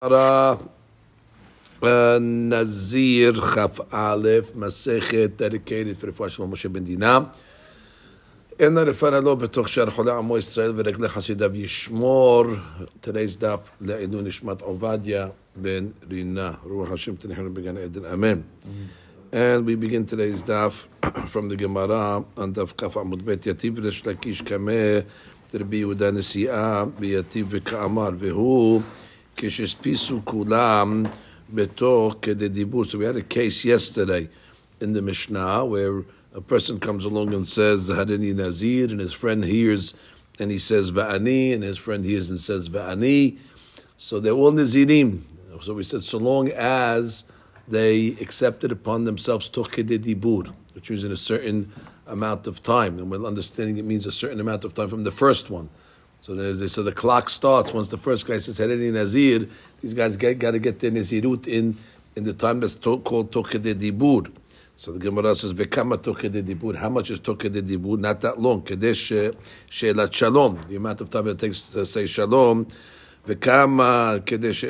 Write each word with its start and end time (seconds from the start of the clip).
Uh, 0.00 0.56
Nazir 1.82 3.32
Chaf 3.32 3.80
Aleph 3.92 4.52
Masechet 4.52 5.36
dedicated 5.36 5.98
for 5.98 6.06
the 6.06 6.12
Fashim 6.12 6.44
of 6.44 6.50
Moshe 6.50 6.72
Ben 6.72 6.84
Dina. 6.84 7.32
In 8.60 8.74
the 8.74 8.84
Refana 8.84 9.20
Lo 9.20 9.36
B'toch 9.36 9.66
Shar 9.66 9.86
Chola 9.90 10.18
Amo 10.20 10.36
Yisrael 10.36 10.72
V'Regle 10.72 11.08
Hasidav 11.08 11.50
Yishmor. 11.50 12.88
Today's 13.02 13.36
Daf 13.36 13.70
Le'ilu 13.82 14.22
Nishmat 14.22 14.58
Ovadia 14.58 15.32
Ben 15.56 15.92
Rina. 16.08 16.60
Ruach 16.64 16.90
Hashem 16.90 17.16
Tenehenu 17.16 17.52
began 17.52 17.76
Eden. 17.76 18.06
Amen. 18.06 18.44
And 19.32 19.66
we 19.66 19.74
begin 19.74 20.06
today's 20.06 20.44
Daf 20.44 20.86
from 21.28 21.48
the 21.48 21.56
Gemara 21.56 22.24
on 22.36 22.54
Daf 22.54 22.76
Kaf 22.76 22.94
Amud 22.94 23.24
Bet. 23.24 23.40
Yativ 23.40 23.82
Resh 23.82 24.04
Lakish 24.04 24.44
Kameh 24.44 25.04
Rabbi 25.52 25.78
Yudan 25.78 26.18
Nesi'ah 26.18 26.88
B'Yativ 26.88 27.46
V'Ka'amar 27.46 28.16
V'Hu 28.16 28.80
V'Hu. 28.80 28.84
So 29.38 29.46
we 32.98 33.04
had 33.04 33.16
a 33.16 33.22
case 33.22 33.64
yesterday 33.64 34.28
in 34.80 34.92
the 34.92 35.00
Mishnah 35.00 35.64
where 35.64 36.04
a 36.34 36.40
person 36.40 36.80
comes 36.80 37.04
along 37.04 37.32
and 37.32 37.46
says 37.46 37.88
Hadini 37.88 38.34
Nazir, 38.34 38.90
and 38.90 38.98
his 38.98 39.12
friend 39.12 39.44
hears 39.44 39.94
and 40.40 40.50
he 40.50 40.58
says 40.58 40.90
Va'ani, 40.90 41.54
and 41.54 41.62
his 41.62 41.78
friend 41.78 42.04
hears 42.04 42.30
and 42.30 42.40
says 42.40 42.68
Va'ani. 42.68 43.38
So 43.96 44.18
they're 44.18 44.32
all 44.32 44.50
Nazirim. 44.50 45.22
So 45.60 45.72
we 45.74 45.84
said, 45.84 46.02
so 46.02 46.18
long 46.18 46.50
as 46.50 47.24
they 47.68 48.16
accepted 48.20 48.72
upon 48.72 49.04
themselves 49.04 49.48
Tokededibur, 49.50 50.52
which 50.74 50.90
means 50.90 51.04
in 51.04 51.12
a 51.12 51.16
certain 51.16 51.72
amount 52.08 52.48
of 52.48 52.60
time. 52.60 52.98
And 52.98 53.08
we're 53.08 53.24
understanding 53.24 53.78
it 53.78 53.84
means 53.84 54.04
a 54.06 54.12
certain 54.12 54.40
amount 54.40 54.64
of 54.64 54.74
time 54.74 54.88
from 54.88 55.04
the 55.04 55.12
first 55.12 55.48
one. 55.48 55.68
So, 56.20 56.66
so 56.66 56.82
the 56.82 56.92
clock 56.92 57.30
starts 57.30 57.72
once 57.72 57.88
the 57.88 57.98
first 57.98 58.26
guy 58.26 58.38
says 58.38 58.58
Hadani 58.58 58.92
Nazir. 58.92 59.48
These 59.80 59.94
guys 59.94 60.16
get, 60.16 60.38
got 60.38 60.50
to 60.52 60.58
get 60.58 60.80
their 60.80 60.90
Nazirut 60.90 61.46
in, 61.46 61.76
in 62.16 62.24
the 62.24 62.32
time 62.32 62.60
that's 62.60 62.74
to, 62.76 62.98
called 62.98 63.30
Tukede 63.30 63.74
Dibur. 63.74 64.30
So 64.80 64.92
the 64.92 65.00
Gemara 65.00 65.34
says, 65.34 65.54
"Vekama 65.54 65.98
tokede 65.98 66.40
dibur." 66.44 66.76
How 66.76 66.88
much 66.88 67.10
is 67.10 67.18
tokede 67.18 67.62
dibur? 67.62 67.98
Not 67.98 68.20
that 68.20 68.40
long. 68.40 68.62
Kadesh 68.62 69.10
uh, 69.10 69.32
she'elat 69.68 70.12
shalom. 70.12 70.60
The 70.68 70.76
amount 70.76 71.00
of 71.00 71.10
time 71.10 71.26
it 71.26 71.40
takes 71.40 71.70
to 71.70 71.84
say 71.84 72.06
shalom. 72.06 72.64
Kadesh 73.26 74.62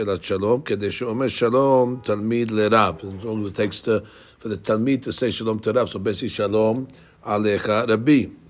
omer 1.03 1.29
shalom 1.29 2.01
talmid 2.01 2.47
lerab. 2.47 3.05
As 3.05 3.23
long 3.23 3.45
as 3.45 3.51
it 3.51 3.55
takes 3.55 3.83
to 3.83 4.03
for 4.39 4.49
the 4.49 4.57
talmid 4.57 5.03
to 5.03 5.13
say 5.13 5.31
shalom 5.31 5.59
to 5.61 5.75
Rab. 5.75 5.91
So 5.91 5.99
basically 5.99 6.31
shalom 6.31 6.89
alecha 7.27 7.87
rabbi. 7.87 8.48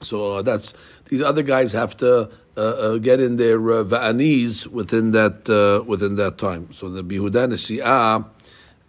So 0.00 0.34
uh, 0.34 0.42
that's 0.42 0.74
these 1.06 1.22
other 1.22 1.42
guys 1.42 1.72
have 1.72 1.96
to 1.98 2.30
uh, 2.56 2.60
uh, 2.60 2.98
get 2.98 3.20
in 3.20 3.36
their 3.36 3.58
uh, 3.70 3.84
va'anis 3.84 4.66
within 4.66 5.12
that 5.12 5.48
uh, 5.48 5.84
within 5.84 6.16
that 6.16 6.38
time. 6.38 6.72
So 6.72 6.88
the 6.88 7.02
bihudan 7.02 7.52
Nesi'ah 7.52 8.24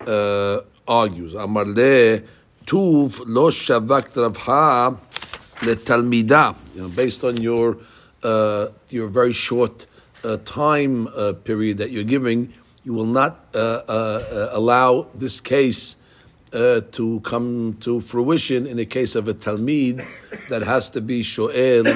uh, 0.08 0.62
argues, 0.88 1.34
Amar 1.34 1.66
le 1.66 2.22
tuv 2.66 3.22
lo 3.26 3.50
shavakt 3.50 4.14
ravha 4.14 4.98
letalmida. 5.60 6.56
You 6.76 6.82
know, 6.82 6.90
based 6.90 7.24
on 7.24 7.38
your 7.38 7.78
uh, 8.24 8.68
your 8.90 9.08
very 9.08 9.34
short 9.34 9.88
time 10.46 11.08
period 11.44 11.78
that 11.78 11.92
you're 11.92 12.04
giving, 12.04 12.54
you 12.84 12.94
will 12.94 13.06
not 13.06 13.46
allow 13.54 15.08
this 15.14 15.40
case 15.40 15.96
uh, 16.54 16.82
to 16.92 17.20
come 17.22 17.78
to 17.82 18.02
fruition 18.02 18.66
in 18.66 18.78
the 18.78 18.86
case 18.86 19.16
of 19.16 19.28
a 19.28 19.34
talmid 19.34 20.06
that 20.50 20.62
has 20.62 20.90
to 20.92 21.02
be 21.02 21.22
shoel 21.22 21.88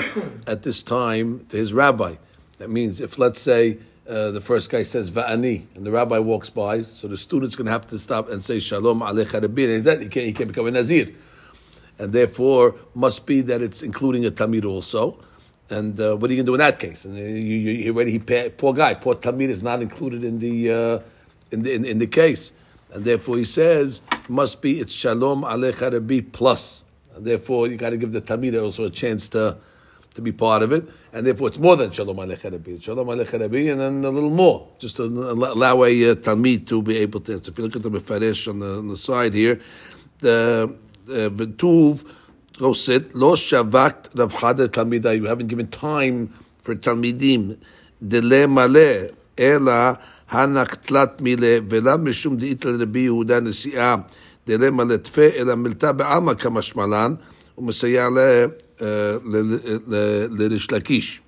at 0.48 0.64
this 0.64 0.84
time 0.84 1.46
to 1.50 1.58
his 1.58 1.74
rabbi. 1.74 2.16
That 2.60 2.70
means 2.70 3.02
if 3.02 3.18
let's 3.18 3.42
say 3.42 3.78
uh, 4.08 4.32
the 4.32 4.42
first 4.42 4.70
guy 4.70 4.84
says 4.84 5.10
va'ani 5.12 5.66
and 5.76 5.86
the 5.86 5.92
rabbi 5.92 6.20
walks 6.20 6.50
by, 6.50 6.84
so 6.84 7.08
the 7.08 7.18
student's 7.18 7.56
going 7.56 7.66
to 7.66 7.72
have 7.72 7.88
to 7.88 7.98
stop 7.98 8.30
and 8.30 8.44
say 8.44 8.60
shalom 8.60 9.00
alecha 9.00 9.42
rabbi, 9.42 9.64
and 9.64 9.84
then 9.84 10.02
he 10.02 10.08
can't, 10.08 10.26
he 10.26 10.34
can't 10.34 10.50
become 10.50 10.68
a 10.68 10.72
nazir, 10.72 11.14
and 11.98 12.14
therefore 12.14 12.76
must 12.94 13.26
be 13.26 13.42
that 13.42 13.62
it's 13.62 13.82
including 13.82 14.26
a 14.26 14.32
talmid 14.32 14.66
also. 14.66 15.18
And 15.70 16.00
uh, 16.00 16.16
what 16.16 16.30
are 16.30 16.34
you 16.34 16.44
going 16.44 16.46
to 16.46 16.50
do 16.52 16.54
in 16.56 16.60
that 16.60 16.78
case? 16.78 17.06
And 17.06 17.18
uh, 17.18 17.22
you, 17.22 17.26
you, 17.26 17.72
you 17.72 17.94
already 17.94 18.12
he 18.12 18.20
poor 18.20 18.74
guy, 18.74 18.94
poor 18.94 19.16
talmid 19.16 19.50
is 19.50 19.64
not 19.64 19.82
included 19.82 20.24
in 20.24 20.38
the 20.38 20.72
uh, 20.72 21.00
in 21.52 21.64
the 21.64 21.74
in, 21.74 21.86
in 21.86 22.00
the 22.00 22.08
case, 22.08 22.52
and 22.92 23.04
therefore 23.04 23.38
he 23.38 23.46
says 23.46 24.02
must 24.30 24.62
be 24.62 24.80
it's 24.80 24.94
shalom 24.94 25.44
alecha 25.44 25.92
rabbi 25.92 26.22
plus, 26.22 26.84
and 27.16 27.26
therefore 27.26 27.68
you 27.68 27.76
got 27.76 27.92
to 27.92 27.98
give 27.98 28.12
the 28.12 28.22
talmid 28.22 28.62
also 28.62 28.86
a 28.86 28.90
chance 28.90 29.30
to 29.30 29.58
to 30.14 30.22
be 30.22 30.32
part 30.32 30.62
of 30.62 30.72
it, 30.72 30.88
and 31.12 31.26
therefore 31.26 31.48
it's 31.48 31.58
more 31.58 31.76
than 31.76 31.92
shalom 31.92 32.18
alecha 32.18 32.52
rabbi, 32.52 32.78
shalom 32.80 33.08
alecha 33.08 33.40
rabbi, 33.40 33.70
and 33.70 33.80
then 33.80 34.06
a 34.06 34.10
little 34.10 34.30
more, 34.30 34.68
just 34.80 34.98
to 34.98 35.04
allow 35.04 35.84
a 35.84 36.12
uh, 36.12 36.16
talmid 36.16 36.68
to 36.68 36.82
be 36.82 36.98
able 36.98 37.20
to. 37.20 37.44
So 37.44 37.52
if 37.52 37.58
you 37.58 37.64
look 37.64 37.76
at 37.76 37.84
the 37.84 37.90
mefaresh 37.90 38.48
on 38.48 38.60
the 38.60 38.78
on 38.78 38.88
the 38.88 38.98
side 38.98 39.34
here, 39.34 39.60
the 40.20 40.76
betuv 41.08 42.06
go 42.60 42.74
sit 42.74 43.16
lo 43.16 43.34
shavakt 43.34 44.10
rav 44.16 44.34
talmida. 44.34 45.16
You 45.16 45.26
haven't 45.26 45.48
given 45.48 45.68
time 45.68 46.34
for 46.62 46.76
talmidim 46.76 47.58
dele 48.06 48.48
male 48.48 49.16
ela 49.38 50.00
hanaktlat 50.33 51.21
mile 51.21 51.61
vela 51.61 51.99
mishum 51.99 52.39
diit 52.39 52.65
rabbi 52.65 53.07
Yehuda 53.09 53.41
nesiah 53.41 54.05
dele 54.47 54.71
male 54.71 54.99
tfe 54.99 55.37
ela 55.39 55.55
milta 55.57 55.97
be'ama 55.97 56.35
kamashmalan 56.35 57.19
ומסייע 57.59 58.09
ל- 58.09 58.19
אה, 58.83 59.17
ל- 59.25 59.59
ל- 59.89 60.29
לריש 60.39 60.71
לקיש. 60.73 61.21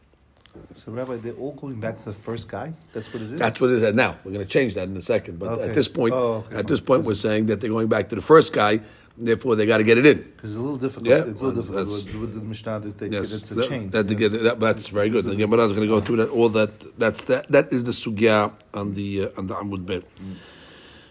So, 0.87 0.93
Rabbi, 0.93 1.17
they're 1.17 1.33
all 1.35 1.53
going 1.61 1.81
back 1.81 1.99
to 2.05 2.11
the 2.11 2.15
first 2.15 2.49
guy? 2.49 2.73
That's 2.95 3.13
what 3.13 3.23
it 3.23 3.33
is? 3.33 3.39
That's 3.39 3.61
what 3.61 3.71
it 3.71 3.83
is. 3.83 3.95
Now 3.95 4.17
we're 4.25 4.33
going 4.33 4.47
to 4.47 4.53
change 4.59 4.75
that 4.75 4.89
in 4.89 4.97
a 4.97 5.03
second, 5.03 5.39
but 5.41 5.49
Okay. 5.55 5.65
at 5.69 5.75
this 5.75 5.89
point, 5.89 6.15
Oh, 6.15 6.45
okay. 6.47 6.57
at 6.61 6.67
this 6.69 6.81
point, 6.81 7.03
we're 7.05 7.15
saying 7.27 7.47
that 7.47 7.61
they're 7.61 7.75
going 7.79 7.89
back 7.89 8.09
to 8.11 8.15
the 8.15 8.23
first 8.23 8.53
guy. 8.53 8.81
Therefore, 9.19 9.55
they 9.57 9.67
got 9.67 9.79
to 9.79 9.85
get 9.85 9.99
it 9.99 10.07
in. 10.07 10.19
Because 10.19 10.51
it's 10.53 10.57
a 10.57 10.61
little 10.63 10.79
difficult. 10.79 11.07
Yeah, 11.11 11.25
it's 11.31 11.41
a 11.41 11.45
little 11.45 11.47
well, 11.47 11.55
difficult 11.57 11.77
that's- 11.77 12.07
with, 12.07 12.15
with 12.23 12.35
the 12.35 12.41
Mishnah 12.41 12.81
that 12.81 12.99
they, 12.99 13.09
Yes, 13.09 13.33
it's 13.33 13.51
a 13.51 13.55
that, 13.55 13.69
change. 13.69 13.93
that, 13.93 14.11
yeah. 14.11 14.29
that- 14.29 14.61
that's 14.61 14.89
very 14.89 15.11
good. 15.11 15.25
The 15.27 15.37
Gemara 15.37 15.67
is 15.67 15.73
going 15.73 15.87
to 15.89 15.95
go 15.97 16.01
through 16.01 16.17
that. 16.23 16.31
All 16.31 16.49
that. 16.51 16.73
That's 16.99 17.21
that. 17.25 17.43
That 17.55 17.67
is 17.73 17.85
the 17.85 17.93
sugya 17.93 18.51
on 18.73 18.93
the 18.93 19.09
uh, 19.25 19.39
on 19.39 19.47
the 19.49 19.55
Amud 19.55 19.85
Bet. 19.85 20.05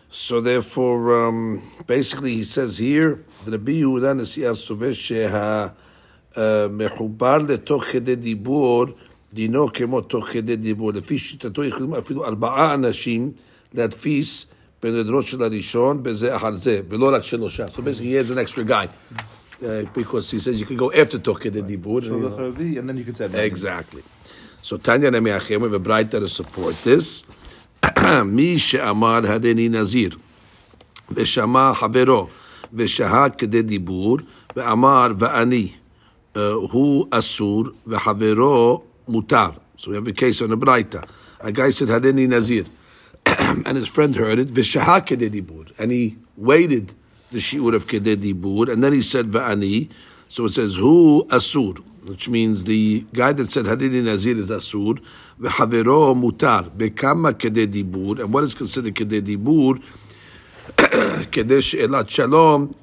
So 0.09 0.41
therefore, 0.41 1.28
um, 1.28 1.62
basically, 1.85 2.34
he 2.34 2.44
says 2.44 2.80
here 2.80 3.24
the 3.46 3.52
Rabbi 3.52 3.74
Yehuda 3.84 4.12
Nesiah 4.19 4.56
Sovesh 4.56 5.02
sheha 5.07 5.72
מחובר 6.72 7.38
לתוך 7.38 7.84
כדי 7.84 8.16
דיבור, 8.16 8.85
דינו 9.34 9.74
כמו 9.74 10.02
תוך 10.02 10.25
כדי 10.31 10.56
דיבור. 10.56 10.91
לפי 10.91 11.18
שיטתו 11.18 11.63
יכולים 11.63 11.94
אפילו 11.94 12.25
ארבעה 12.25 12.74
אנשים 12.74 13.31
להדפיס 13.74 14.46
so 14.84 14.93
basically, 17.83 18.06
he 18.06 18.12
has 18.15 18.31
an 18.31 18.39
extra 18.39 18.65
guy 18.65 18.87
mm-hmm. 18.87 19.67
uh, 19.67 19.83
because 19.95 20.31
he 20.31 20.39
says 20.39 20.61
you 20.61 20.67
can 20.67 20.77
go 20.77 20.93
after 20.93 21.19
Tokhe 21.19 21.50
the 21.50 21.62
Dibur. 21.62 22.05
So 22.05 22.21
the 22.21 22.28
Chavi, 22.28 22.78
and 22.78 22.87
then 22.87 22.99
you 22.99 23.05
can 23.05 23.15
say 23.15 23.47
Exactly. 23.47 24.03
So 24.61 24.77
Tanya 24.77 25.06
and 25.09 25.17
Amiachem, 25.17 25.56
we 25.56 25.62
have 25.62 25.73
a 25.73 25.81
Braita 25.81 26.21
that 26.21 26.28
support 26.28 26.75
this. 26.84 27.25
Mi 28.27 28.59
she'amar 28.59 29.23
hadeni 29.23 29.71
nazir. 29.71 30.11
Veshama 31.11 31.75
havero. 31.75 32.28
Veshaha 32.75 33.31
kede 33.31 33.62
dibur. 33.62 34.27
Ve'amar 34.55 35.15
ve'ani. 35.17 35.73
Hu 36.34 37.06
asur. 37.09 37.75
Ve'havero 37.87 38.83
mutar. 39.09 39.56
So 39.77 39.91
we 39.93 39.97
have 39.97 40.06
a 40.06 40.12
case 40.12 40.43
on 40.43 40.53
a 40.53 40.56
Braita. 40.59 41.09
A 41.41 41.50
guy 41.53 41.71
said 41.71 41.89
hadeni 41.89 42.28
nazir. 42.28 42.67
and 43.67 43.77
his 43.77 43.89
friend 43.89 44.15
heard 44.17 44.39
it, 44.39 44.49
v'shaha 44.49 45.05
kededibur, 45.05 45.72
and 45.78 45.91
he 45.91 46.17
waited 46.37 46.95
the 47.31 47.39
shiur 47.39 47.75
of 47.75 47.87
kededibur, 47.87 48.72
and 48.72 48.83
then 48.83 48.93
he 48.93 49.03
said 49.03 49.27
va'ani, 49.27 49.91
so 50.28 50.45
it 50.45 50.50
says 50.50 50.77
who 50.77 51.25
asur, 51.31 51.78
which 52.06 52.28
means 52.28 52.65
the 52.65 53.05
guy 53.12 53.33
that 53.33 53.50
said 53.50 53.65
hadini 53.65 54.03
nazir 54.05 54.37
is 54.37 54.50
asur, 54.50 55.00
v'havero 55.41 56.15
mutar, 56.15 56.69
bekama 56.71 57.33
kededibur, 57.33 58.21
and 58.21 58.33
what 58.33 58.44
is 58.44 58.55
considered 58.55 58.94
kededibur, 58.94 59.82
kedesh 60.76 61.79
elat 61.81 62.08
shalom, 62.08 62.75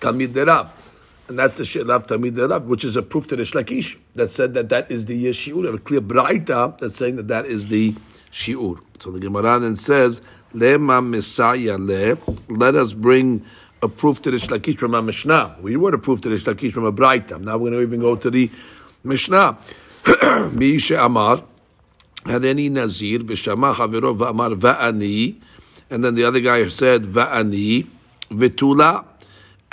tamidera. 0.00 0.70
And 1.28 1.38
that's 1.38 1.58
the 1.58 1.64
She'elav 1.64 2.08
tamidera, 2.08 2.60
which 2.64 2.82
is 2.82 2.96
a 2.96 3.02
proof 3.02 3.28
to 3.28 3.36
the 3.36 3.44
Shlakish 3.44 3.96
that 4.16 4.30
said 4.30 4.54
that 4.54 4.68
that 4.70 4.90
is 4.90 5.04
the 5.04 5.26
Yeshiur, 5.26 5.72
a 5.72 5.78
clear 5.78 6.00
Braita 6.00 6.76
that's 6.78 6.98
saying 6.98 7.16
that 7.16 7.28
that 7.28 7.46
is 7.46 7.68
the 7.68 7.94
Shi'ur. 8.32 8.80
So 9.00 9.10
the 9.10 9.20
Gemara 9.20 9.58
then 9.58 9.76
says, 9.76 10.22
Lema 10.54 11.06
Messiah 11.06 11.78
le, 11.78 12.18
let 12.48 12.74
us 12.74 12.92
bring 12.92 13.44
a 13.82 13.88
proof 13.88 14.20
to 14.22 14.30
the 14.30 14.36
Shlakish 14.36 14.78
from 14.78 14.94
a 14.94 15.02
Mishnah. 15.02 15.56
We 15.60 15.76
were 15.76 15.94
a 15.94 15.98
proof 15.98 16.20
to 16.22 16.28
the 16.28 16.36
Shlakish 16.36 16.72
from 16.72 16.84
a 16.84 16.92
Braita. 16.92 17.40
Now 17.40 17.56
we're 17.56 17.70
going 17.70 17.80
to 17.80 17.82
even 17.82 18.00
go 18.00 18.16
to 18.16 18.30
the 18.30 18.50
Mishnah. 19.04 19.58
Mi 20.52 20.78
She'amar, 20.78 21.44
Hareni 22.24 22.70
Nazir, 22.70 23.20
V'shama 23.20 23.74
Haviro 23.74 24.16
V'amar 24.16 24.58
Va'ani, 24.58 25.36
and 25.88 26.04
then 26.04 26.14
the 26.14 26.24
other 26.24 26.40
guy 26.40 26.66
said 26.68 27.04
Va'ani, 27.04 27.86
Vitula, 28.30 29.04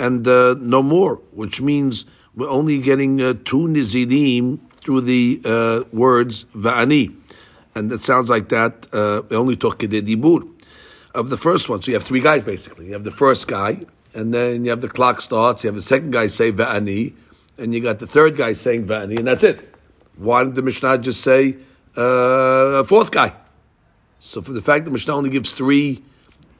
and 0.00 0.26
uh, 0.26 0.54
no 0.58 0.82
more, 0.82 1.16
which 1.32 1.60
means 1.60 2.04
we're 2.34 2.48
only 2.48 2.78
getting 2.80 3.20
uh, 3.20 3.34
two 3.44 3.66
nizirim 3.66 4.58
through 4.76 5.00
the 5.02 5.40
uh, 5.44 5.82
words 5.92 6.44
va'ani. 6.56 7.17
And 7.78 7.90
it 7.92 8.02
sounds 8.02 8.28
like 8.28 8.48
that 8.48 8.86
uh, 8.92 9.22
only 9.30 9.56
took 9.56 9.78
dibur 9.78 10.48
of 11.14 11.30
the 11.30 11.36
first 11.36 11.68
one. 11.68 11.80
So 11.80 11.90
you 11.90 11.94
have 11.94 12.04
three 12.04 12.20
guys 12.20 12.42
basically. 12.42 12.86
You 12.86 12.92
have 12.92 13.04
the 13.04 13.10
first 13.10 13.46
guy, 13.46 13.86
and 14.14 14.34
then 14.34 14.64
you 14.64 14.70
have 14.70 14.80
the 14.80 14.88
clock 14.88 15.20
starts. 15.20 15.64
You 15.64 15.68
have 15.68 15.76
the 15.76 15.82
second 15.82 16.10
guy 16.12 16.26
say 16.26 16.52
va'ani, 16.52 17.14
and 17.56 17.74
you 17.74 17.80
got 17.80 17.98
the 18.00 18.06
third 18.06 18.36
guy 18.36 18.52
saying 18.52 18.86
va'ani, 18.86 19.18
and 19.18 19.26
that's 19.26 19.44
it. 19.44 19.74
Why 20.16 20.44
did 20.44 20.56
the 20.56 20.62
Mishnah 20.62 20.98
just 20.98 21.20
say 21.20 21.56
uh, 21.96 22.82
fourth 22.84 23.10
guy? 23.10 23.34
So 24.20 24.42
for 24.42 24.52
the 24.52 24.62
fact 24.62 24.84
that 24.84 24.90
Mishnah 24.90 25.14
only 25.14 25.30
gives 25.30 25.54
three 25.54 26.02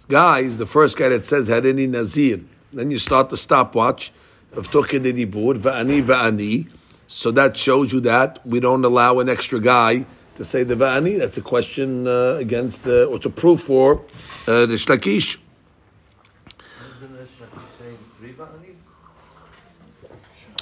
guys, 0.08 0.58
the 0.58 0.66
first 0.66 0.96
guy 0.96 1.08
that 1.08 1.26
says 1.26 1.48
Harini 1.48 1.88
Nazir, 1.88 2.40
then 2.72 2.90
you 2.90 2.98
start 2.98 3.30
the 3.30 3.36
stopwatch 3.36 4.12
of 4.52 4.70
Tokeh 4.70 5.00
Dibur, 5.00 5.58
Va'ani 5.58 6.04
Va'ani. 6.04 6.70
So 7.08 7.30
that 7.32 7.56
shows 7.56 7.92
you 7.92 8.00
that 8.00 8.46
we 8.46 8.60
don't 8.60 8.84
allow 8.84 9.18
an 9.18 9.28
extra 9.28 9.58
guy 9.58 10.06
to 10.37 10.45
say 10.45 10.63
the 10.63 10.75
Va'ani. 10.75 11.19
That's 11.19 11.37
a 11.37 11.41
question 11.41 12.07
uh, 12.07 12.37
against, 12.39 12.87
uh, 12.87 13.05
or 13.05 13.19
to 13.19 13.29
prove 13.29 13.61
for 13.61 14.01
uh, 14.47 14.65
the 14.65 14.75
Shlakish. 14.75 15.37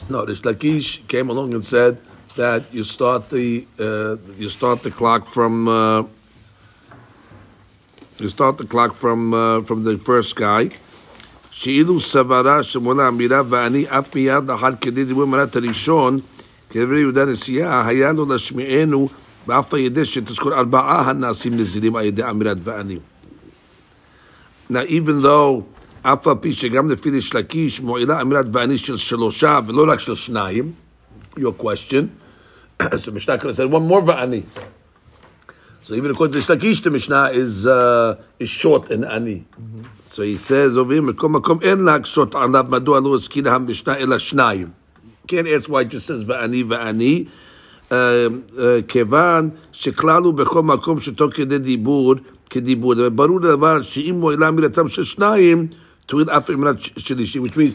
No, 0.09 0.25
the 0.25 0.33
Shlakish 0.33 1.07
came 1.07 1.29
along 1.29 1.53
and 1.53 1.65
said 1.65 1.97
that 2.35 2.73
you 2.73 2.83
start 2.83 3.29
the 3.29 3.65
uh, 3.79 4.17
you 4.37 4.49
start 4.49 4.83
the 4.83 4.91
clock 4.91 5.27
from 5.27 5.67
uh, 5.67 6.03
you 8.19 8.29
start 8.29 8.57
the 8.57 8.65
clock 8.65 8.95
from 8.95 9.33
uh, 9.33 9.61
from 9.61 9.83
the 9.83 9.97
first 9.97 10.35
guy. 10.35 10.69
שאילו 11.51 11.99
סברה 11.99 12.63
שמונה 12.63 13.07
אמירה 13.07 13.41
ואני 13.49 13.85
אף 13.89 14.15
מיד 14.15 14.43
לאחר 14.47 14.69
כדי 14.81 15.05
דיבור 15.05 15.25
מנת 15.25 15.55
הראשון 15.55 16.19
כדברי 16.69 16.99
יהודה 16.99 17.25
נשיאה 17.25 17.87
היה 17.87 18.11
לו 18.11 18.25
להשמיענו 18.25 19.07
ואף 19.47 19.73
על 19.73 19.79
ידי 19.79 20.05
שתזכור 20.05 20.53
ארבעה 20.53 21.09
הנעשים 21.09 21.57
נזירים 21.57 21.95
על 21.95 22.05
ידי 22.05 22.23
אמירת 22.29 22.57
ואני. 22.63 22.99
Now 24.71 24.85
even 24.87 25.23
though 25.23 25.61
אף 26.01 26.27
על 26.27 26.35
פי 26.41 26.53
שגם 26.53 26.89
לפי 26.89 27.09
ריש 27.09 27.35
לקיש 27.35 27.81
מועילה 27.81 28.21
אמירת 28.21 28.45
ואני 28.53 28.77
של 28.77 28.97
שלושה 28.97 29.59
ולא 29.67 29.91
רק 29.91 29.99
של 29.99 30.15
שניים, 30.15 30.71
your 31.37 31.53
question, 31.63 32.09
so 32.81 33.11
Mishnah 33.11 33.37
could 33.37 33.47
have 33.47 33.55
said 33.55 33.71
one 33.71 33.87
more 33.87 34.01
va'ani. 34.01 34.43
So 35.83 35.93
even 35.95 36.11
according 36.11 36.33
to 36.33 36.47
Shlakish, 36.47 36.83
the 36.83 36.91
Mishnah 36.91 37.29
is 37.33 37.65
uh, 37.65 38.15
is 38.39 38.49
short 38.49 38.91
in 38.91 39.03
ani. 39.03 39.45
So 40.09 40.21
he 40.23 40.37
says 40.37 40.77
over 40.77 40.93
here, 40.93 41.01
"Mekom 41.01 41.35
makom 41.35 41.63
en 41.63 41.85
להקשות 41.85 42.35
עליו 42.35 42.65
מדוע 42.69 42.99
לא 42.99 43.15
הזכיר 43.15 43.49
המשנה 43.49 43.97
אלא 43.97 44.17
שניים. 44.17 44.69
Can't 45.27 45.47
ask 45.47 45.69
why 45.69 45.81
it 45.81 45.89
just 45.89 46.05
says 46.05 46.23
va'ani 46.23 46.63
va'ani. 46.63 47.29
כיוון 48.87 49.49
שכלל 49.71 50.23
הוא 50.23 50.33
בכל 50.33 50.61
מקום 50.61 50.99
שתוך 50.99 51.33
כדי 51.33 51.57
דיבור, 51.57 52.15
כדיבור. 52.49 53.09
ברור 53.09 53.39
דבר 53.39 53.81
שאם 53.81 54.15
מועילה 54.19 54.51
מילתם 54.51 54.89
של 54.89 55.03
שניים, 55.03 55.67
תוריד 56.05 56.29
אף 56.29 56.49
אמרת 56.49 56.75
שלישי, 56.97 57.39
which 57.39 57.55
means 57.55 57.73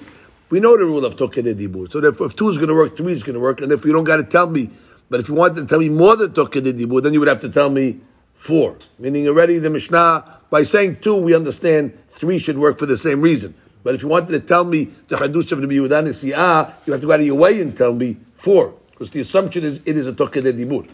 we 0.50 0.61
know 0.61 0.76
the 0.76 0.85
rule 0.85 1.05
of 1.05 1.14
תוך 1.14 1.31
כדי 1.35 1.55
דיבור. 1.55 1.87
So 1.91 2.00
therefore, 2.00 2.26
if 2.26 2.37
two 2.37 2.49
is 2.49 2.58
going 2.58 2.69
to 2.69 2.75
work, 2.75 2.97
three 2.97 3.12
is 3.12 3.23
going 3.23 3.35
to 3.35 3.41
work, 3.41 3.61
and 3.61 3.73
if 3.73 3.85
you 3.85 3.93
don't 3.93 4.05
got 4.05 4.17
to 4.17 4.23
tell 4.23 4.47
me, 4.47 4.70
but 5.11 5.20
if 5.20 5.29
you 5.29 5.35
wanted 5.35 5.56
to 5.56 5.67
tell 5.67 5.81
me 5.81 5.88
more 5.88 6.17
than 6.17 6.29
תוך 6.32 6.49
כדי 6.50 6.73
דיבור, 6.73 7.03
then 7.03 7.12
you 7.12 7.20
would 7.20 7.29
have 7.29 7.41
to 7.41 7.49
tell 7.49 7.70
me 7.70 8.00
four. 8.35 8.76
Meaning 8.99 9.29
already 9.29 9.58
the 9.58 9.70
Mishnah, 9.70 10.25
by 10.50 10.62
saying 10.62 10.97
two, 11.00 11.17
we 11.17 11.35
understand 11.35 11.93
three 12.11 12.38
should 12.38 12.58
work 12.58 12.79
for 12.79 12.87
the 12.87 12.97
same 12.97 13.20
reason. 13.20 13.55
But 13.82 13.94
if 13.94 14.03
you 14.03 14.08
wanted 14.08 14.32
to 14.32 14.41
tell 14.41 14.64
me 14.64 14.88
the 15.08 15.17
Hadush 15.17 15.53
of 15.53 15.61
the 15.61 15.67
Yehuda 15.67 16.08
Siyah, 16.08 16.73
you 16.87 16.93
have 16.93 17.00
to 17.03 17.06
go 17.06 17.12
out 17.12 17.20
of 17.20 17.26
your 17.26 17.37
way 17.37 17.61
and 17.61 17.76
tell 17.76 17.93
me 17.93 18.17
four. 18.35 18.75
Because 19.01 19.13
the 19.13 19.21
assumption 19.21 19.63
is 19.63 19.81
it 19.83 19.98
is 19.98 20.06
a 20.06 20.13
Tokeh 20.13 20.44
Dibur. 20.44 20.88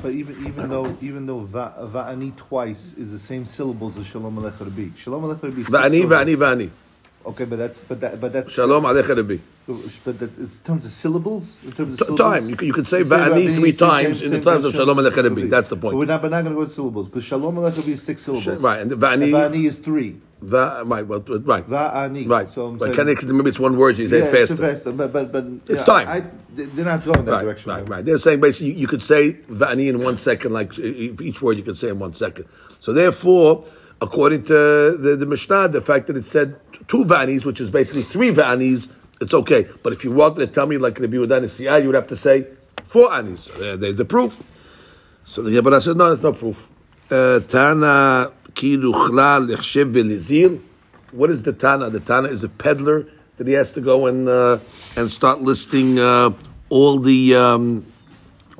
But 0.00 0.12
even 0.12 0.46
even 0.46 0.70
though 0.70 0.96
even 1.02 1.26
though 1.26 1.40
va, 1.40 1.74
va'ani 1.78 2.34
twice 2.34 2.94
is 2.96 3.10
the 3.10 3.18
same 3.18 3.44
syllables 3.44 3.98
as 3.98 4.06
shalom 4.06 4.34
aleichem 4.38 4.60
rabbi. 4.60 4.96
Shalom 4.96 5.24
aleichem 5.24 5.42
rabbi. 5.42 5.62
Va'ani, 5.64 6.06
va'ani, 6.06 6.36
va'ani. 6.36 6.70
Okay, 7.26 7.44
but 7.44 7.56
that's 7.56 7.84
but 7.84 8.00
that 8.00 8.18
but 8.18 8.32
that's 8.32 8.50
Shalom 8.50 8.84
aleichem 8.84 9.14
Rabbi. 9.14 9.36
But 10.06 10.18
that, 10.20 10.38
it's 10.38 10.56
in 10.56 10.64
terms 10.64 10.86
of 10.86 10.90
syllables. 10.90 11.58
In 11.62 11.72
terms 11.72 12.00
of 12.00 12.06
syllables, 12.06 12.18
time. 12.18 12.48
You 12.48 12.56
you 12.62 12.72
could 12.72 12.88
say 12.88 13.04
va'ani 13.04 13.54
three 13.54 13.72
times 13.72 14.22
in 14.22 14.30
the 14.30 14.40
times 14.40 14.64
of 14.64 14.72
Shalom 14.72 14.96
aleichem 14.96 15.24
Rabbi. 15.24 15.48
That's 15.48 15.68
the 15.68 15.76
But 15.76 15.94
we're 15.94 16.06
not, 16.06 16.22
we're 16.22 16.30
not 16.30 16.44
going 16.44 16.44
to 16.46 16.50
go 16.52 16.60
with 16.60 16.72
syllables 16.72 17.08
because 17.08 17.24
shalom 17.24 17.56
aleichem 17.56 17.76
rabbi 17.76 17.90
is 17.90 18.02
six 18.02 18.22
syllables. 18.22 18.62
Right, 18.62 18.80
and 18.80 18.90
And 18.90 19.02
va'ani, 19.02 19.32
va'ani 19.32 19.66
is 19.66 19.78
three. 19.80 20.18
Va, 20.42 20.82
right, 20.86 21.06
well, 21.06 21.20
right, 21.20 21.66
Va'ani. 21.68 22.28
right. 22.28 22.48
So 22.50 22.66
I'm 22.66 22.78
But 22.78 22.94
saying, 22.96 22.96
can 22.96 23.08
it, 23.08 23.22
maybe 23.34 23.50
it's 23.50 23.60
one 23.60 23.76
word, 23.76 23.96
so 23.96 24.02
you 24.02 24.08
say 24.08 24.18
yeah, 24.18 24.24
it 24.24 24.34
it's 24.34 24.50
faster. 24.50 24.56
faster. 24.74 24.92
But 24.92 25.12
but 25.12 25.32
but 25.32 25.44
It's 25.68 25.84
time. 25.84 26.08
I, 26.08 26.24
they're 26.54 26.84
not 26.84 27.04
going 27.04 27.24
that 27.24 27.30
Right, 27.32 27.42
direction. 27.42 27.70
right, 27.70 27.88
right. 27.88 28.04
They're 28.04 28.18
saying 28.18 28.40
basically 28.40 28.68
you, 28.68 28.74
you 28.74 28.86
could 28.88 29.02
say 29.02 29.34
va'ani 29.50 29.88
in 29.88 30.02
one 30.02 30.16
second, 30.16 30.52
like 30.52 30.78
each 30.78 31.40
word 31.42 31.56
you 31.56 31.62
could 31.62 31.76
say 31.76 31.88
in 31.88 31.98
one 31.98 32.14
second. 32.14 32.46
So 32.80 32.92
therefore, 32.92 33.64
according 34.00 34.44
to 34.44 34.96
the, 34.98 35.16
the 35.18 35.26
Mishnah, 35.26 35.68
the 35.68 35.80
fact 35.82 36.06
that 36.08 36.16
it 36.16 36.24
said 36.24 36.56
two 36.88 37.04
va'anis, 37.04 37.44
which 37.44 37.60
is 37.60 37.70
basically 37.70 38.02
three 38.02 38.30
va'anis, 38.32 38.88
it's 39.20 39.34
okay. 39.34 39.68
But 39.82 39.92
if 39.92 40.02
you 40.04 40.10
wanted 40.12 40.40
to 40.40 40.46
tell 40.46 40.66
me 40.66 40.78
like 40.78 40.98
Rabbi 40.98 41.14
Siyah, 41.16 41.80
you 41.80 41.86
would 41.88 41.94
have 41.94 42.08
to 42.08 42.16
say 42.16 42.46
four 42.84 43.12
anis. 43.12 43.50
Uh, 43.50 43.76
there's 43.78 43.96
the 43.96 44.04
proof. 44.04 44.42
So 45.26 45.42
the 45.42 45.50
Gemara 45.52 45.80
says, 45.80 45.94
no, 45.94 46.06
there's 46.06 46.22
no 46.22 46.32
proof. 46.32 46.68
Uh, 47.10 47.40
Tana 47.40 48.32
kilu 48.59 48.91
chlal 48.93 49.47
lechshev 49.49 49.93
velizir. 49.93 50.61
What 51.11 51.29
is 51.29 51.43
the 51.43 51.53
Tana? 51.53 51.89
The 51.89 51.99
Tana 51.99 52.27
is 52.29 52.43
a 52.43 52.49
peddler 52.49 53.07
that 53.37 53.47
he 53.47 53.53
has 53.53 53.71
to 53.73 53.81
go 53.81 54.07
and 54.07 54.27
uh, 54.27 54.59
and 54.95 55.11
start 55.11 55.41
listing 55.41 55.99
uh, 55.99 56.31
all 56.69 56.99
the 56.99 57.35
um, 57.35 57.85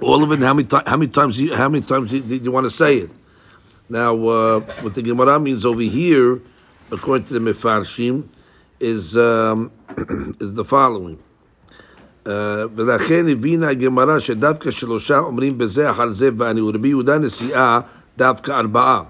all 0.02 0.24
of 0.24 0.31
it. 0.31 0.36
And 0.36 0.44
how 0.44 0.54
many 0.54 0.68
ti- 0.68 0.86
how 0.86 0.98
many 0.98 1.12
times 1.12 1.40
you, 1.40 1.56
how 1.56 1.69
many 1.69 1.84
times 1.86 2.12
you, 2.12 2.22
did 2.22 2.46
you 2.46 2.52
want 2.52 2.66
to 2.66 2.72
say 2.72 2.98
it? 2.98 3.10
Now, 3.90 4.16
uh, 4.28 4.60
what 4.81 4.96
the 4.96 5.02
Gemara 5.02 5.40
means 5.40 5.66
over 5.66 5.81
here, 5.81 6.42
according 6.92 7.28
to 7.28 7.34
the 7.36 7.40
Mefarshim, 7.40 8.28
is 8.80 9.16
um, 9.16 9.72
is 10.40 10.54
the 10.54 10.66
following. 10.66 11.19
Uh, 12.25 12.68
ולכן 12.75 13.28
הבינה 13.30 13.69
הגמרא 13.69 14.19
שדווקא 14.19 14.72
שלושה 14.72 15.19
אומרים 15.19 15.57
בזה 15.57 15.92
אחר 15.92 16.10
זה 16.10 16.30
ואני 16.38 16.62
ורבי 16.62 16.88
יהודה 16.88 17.18
נשיאה 17.18 17.80
דווקא 18.18 18.52
ארבעה. 18.52 19.04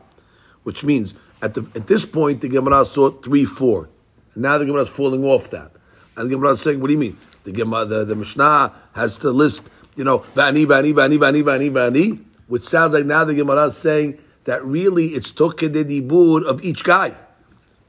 Which 0.62 0.84
means, 0.84 1.14
at, 1.42 1.54
the, 1.54 1.66
at 1.74 1.86
this 1.86 2.04
point, 2.04 2.40
the 2.40 2.48
Gemara 2.48 2.84
saw 2.84 3.10
three, 3.10 3.44
four. 3.44 3.88
And 4.34 4.42
now 4.42 4.58
the 4.58 4.66
Gemara 4.66 4.82
is 4.82 4.90
falling 4.90 5.24
off 5.24 5.50
that. 5.50 5.72
And 6.16 6.30
the 6.30 6.34
Gemara 6.34 6.52
is 6.52 6.60
saying, 6.60 6.80
what 6.80 6.88
do 6.88 6.92
you 6.92 6.98
mean? 6.98 7.18
The, 7.44 7.52
Gemara, 7.52 7.86
the, 7.86 8.04
the 8.04 8.14
Mishnah 8.14 8.72
has 8.92 9.18
to 9.18 9.30
list, 9.30 9.68
you 9.96 10.04
know, 10.04 10.20
vani, 10.34 10.66
vani, 10.66 10.92
vani, 10.92 11.18
vani, 11.18 11.42
vani, 11.42 11.70
vani, 11.70 12.24
which 12.48 12.66
sounds 12.66 12.92
like 12.92 13.06
now 13.06 13.24
the 13.24 13.34
Gemara 13.34 13.66
is 13.66 13.76
saying 13.76 14.18
that 14.44 14.64
really 14.64 15.08
it's 15.08 15.32
tokeh 15.32 15.72
de 15.72 15.84
dibur 15.84 16.44
of 16.44 16.62
each 16.64 16.84
guy. 16.84 17.14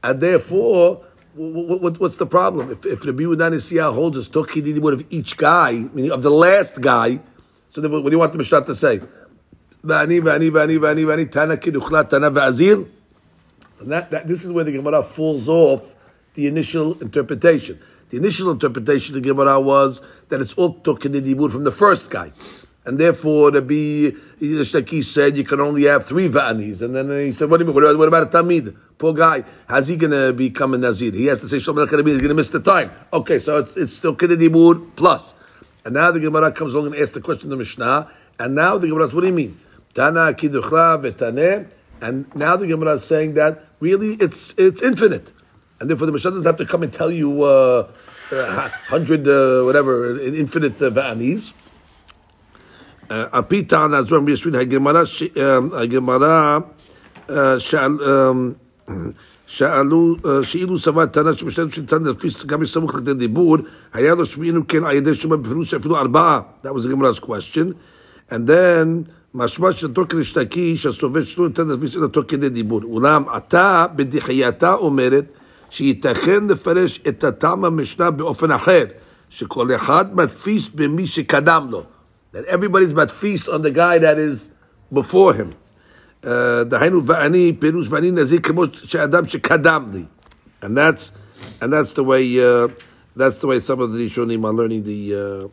And 0.02 0.20
therefore, 0.20 1.04
what, 1.34 1.80
what, 1.80 2.00
what's 2.00 2.16
the 2.16 2.26
problem? 2.26 2.70
If, 2.70 2.86
if 2.86 3.04
Rabbi 3.04 3.22
Yehuda 3.22 3.52
Nisiyah 3.52 3.92
holds 3.92 4.16
us 4.16 4.28
tokeh 4.28 4.62
de 4.64 4.74
dibur 4.74 4.94
of 4.94 5.04
each 5.10 5.36
guy, 5.36 5.72
meaning 5.92 6.10
of 6.10 6.22
the 6.22 6.30
last 6.30 6.80
guy, 6.80 7.20
so 7.70 7.80
then 7.80 7.90
what 7.90 8.04
do 8.04 8.10
you 8.10 8.18
want 8.18 8.32
the 8.32 8.38
Mishnah 8.38 8.64
to 8.64 8.74
say? 8.74 9.00
Vani, 9.84 10.20
vani, 10.20 10.50
vani, 10.50 10.78
vani, 10.78 11.30
tana 11.30 11.56
kiduchla, 11.56 12.08
tana 12.08 12.30
va'azil. 12.30 12.88
So 13.78 13.84
that, 13.86 14.28
this 14.28 14.44
is 14.44 14.52
where 14.52 14.64
the 14.64 14.72
Gemara 14.72 15.02
falls 15.02 15.48
off 15.48 15.92
the 16.34 16.46
initial 16.46 17.00
interpretation. 17.00 17.80
The 18.10 18.18
initial 18.18 18.50
interpretation 18.50 19.16
of 19.16 19.22
the 19.22 19.28
Gemara 19.28 19.58
was 19.58 20.02
that 20.28 20.40
it's 20.40 20.52
all 20.54 20.74
tokeh 20.74 21.10
de 21.10 21.20
dibur 21.20 21.50
from 21.50 21.64
the 21.64 21.72
first 21.72 22.10
guy. 22.10 22.30
And 22.84 22.98
therefore, 22.98 23.50
the 23.50 23.62
be 23.62 24.12
Shtaki 24.40 25.04
said 25.04 25.36
you 25.36 25.44
can 25.44 25.60
only 25.60 25.84
have 25.84 26.06
three 26.06 26.28
va'anis. 26.28 26.82
And 26.82 26.94
then 26.94 27.08
he 27.08 27.32
said, 27.32 27.48
what 27.48 27.58
do 27.58 27.64
you 27.64 27.72
mean? 27.72 27.96
What 27.98 28.08
about, 28.08 28.22
a 28.22 28.26
tamid? 28.26 28.76
Poor 28.98 29.14
guy. 29.14 29.44
How's 29.68 29.88
he 29.88 29.96
going 29.96 30.10
to 30.10 30.32
become 30.32 30.74
a 30.74 30.78
nazir? 30.78 31.12
He 31.12 31.26
has 31.26 31.40
to 31.40 31.48
say 31.48 31.58
Shalom 31.58 31.78
He's 31.88 31.90
going 31.90 32.28
to 32.28 32.34
miss 32.34 32.50
the 32.50 32.60
time. 32.60 32.90
Okay, 33.12 33.38
so 33.38 33.58
it's, 33.58 33.76
it's 33.76 33.94
still 33.94 34.14
kedibur 34.14 34.94
plus. 34.94 35.34
And 35.84 35.94
now 35.94 36.10
the 36.12 36.20
Gemara 36.20 36.52
comes 36.52 36.74
along 36.74 36.92
and 36.92 36.96
asks 36.96 37.14
the 37.14 37.20
question 37.20 37.50
the 37.50 37.56
Mishnah. 37.56 38.08
And 38.38 38.54
now 38.54 38.78
the 38.78 38.88
Gemara 38.88 39.06
says, 39.06 39.14
what 39.14 39.22
do 39.22 39.28
you 39.28 39.32
mean? 39.32 39.60
Tana 39.93 40.33
kiduchla 40.33 41.01
v'taneh. 41.03 41.67
And 42.01 42.25
now 42.35 42.55
the 42.55 42.67
Gemara 42.67 42.93
is 42.93 43.03
saying 43.03 43.33
that 43.35 43.65
really 43.79 44.13
it's 44.13 44.53
it's 44.57 44.81
infinite. 44.81 45.31
And 45.79 45.89
therefore 45.89 46.07
the 46.07 46.13
Mishnah 46.13 46.31
doesn't 46.31 46.45
have 46.45 46.57
to 46.57 46.65
come 46.65 46.83
and 46.83 46.93
tell 46.93 47.11
you 47.11 47.43
uh, 47.43 47.87
uh, 48.31 48.69
hundred 48.87 49.27
uh, 49.27 49.63
whatever 49.63 50.19
infinite 50.19 50.81
uh, 50.81 50.89
va'anis. 50.89 51.53
על 53.09 53.41
פי 53.47 53.63
טענה 53.63 54.03
זו 54.03 54.21
מיסוד 54.21 54.55
הגמרא, 54.55 55.05
ש- 55.05 55.23
um, 55.23 55.75
הגמרא 55.75 56.59
uh, 57.27 57.33
שאל, 57.57 57.91
um, 57.99 58.91
שאלו, 59.45 60.15
uh, 60.23 60.27
שאילו 60.43 60.77
סבר 60.77 61.05
טענה 61.05 61.33
שמשתלם 61.33 61.69
שניתן 61.69 62.03
להפיס 62.03 62.45
גם 62.45 62.59
בסמוך 62.59 62.95
לכדי 62.95 63.13
דיבור, 63.13 63.57
היה 63.93 64.15
לו 64.15 64.25
שמיענו 64.25 64.67
כן 64.67 64.83
על 64.83 64.95
ידי 64.95 65.15
שומע 65.15 65.35
בפירוש 65.35 65.69
שאפילו 65.69 65.97
ארבעה. 65.97 66.41
That 66.63 66.73
was 66.73 66.83
the 66.83 66.89
Gemara's 66.89 67.19
question. 67.19 67.75
And 68.29 68.47
then, 68.47 69.07
משמע 69.34 69.72
שנתו 69.72 70.08
כנשתקי, 70.08 70.76
שהסובר 70.76 71.24
שלו 71.24 71.48
ניתן 71.48 71.68
להפיס 71.68 71.96
את 71.96 72.02
אותו 72.02 72.22
כדי 72.28 72.48
דיבור. 72.48 72.80
אולם 72.84 73.28
עתה, 73.28 73.86
בדחייתה 73.96 74.74
אומרת, 74.74 75.24
שייתכן 75.70 76.46
לפרש 76.46 77.00
את 77.08 77.24
הטעם 77.24 77.64
המשנה 77.64 78.10
באופן 78.10 78.50
אחר, 78.50 78.84
שכל 79.30 79.74
אחד 79.74 80.16
מדפיס 80.16 80.68
במי 80.74 81.06
שקדם 81.06 81.66
לו. 81.70 81.82
That 82.34 82.46
everybody's 82.48 82.92
about 82.92 83.10
feast 83.10 83.48
on 83.48 83.62
the 83.62 83.70
guy 83.70 83.98
that 83.98 84.18
is 84.18 84.48
before 84.94 85.34
him. 85.34 85.50
דהיינו 86.64 87.06
ואני, 87.06 87.56
פירוש 87.58 87.88
ואני 87.90 88.10
נזיר 88.10 88.40
כמו 88.40 88.64
שאדם 88.72 89.28
שקדם 89.28 89.84
לי. 89.92 90.04
And 90.62 90.76
that's, 90.76 91.12
and 91.60 91.72
that's 91.72 91.92
the 91.92 92.04
way, 92.04 92.38
uh, 92.38 92.68
that's 93.16 93.38
the 93.38 93.46
way 93.46 93.58
some 93.58 93.80
of 93.80 93.92
the 93.92 93.98
Rishonim 94.06 94.44
are 94.44 94.52
learning 94.52 94.84
the, 94.84 95.14
uh, 95.14 95.48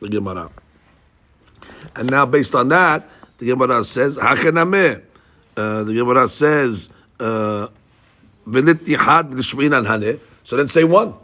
the 0.00 0.08
Gemara. 0.08 0.50
And 1.96 2.10
now 2.10 2.26
based 2.26 2.54
on 2.54 2.68
that, 2.68 3.08
the 3.38 3.46
Gemara 3.46 3.84
says, 3.84 4.16
Hachenameh. 4.16 5.02
Uh, 5.56 5.84
the 5.84 5.94
Gemara 5.94 6.28
says, 6.28 6.90
uh, 7.18 7.68
Velit. 8.46 10.20
So 10.44 10.56
then 10.56 10.68
say 10.68 10.84
one. 10.84 11.14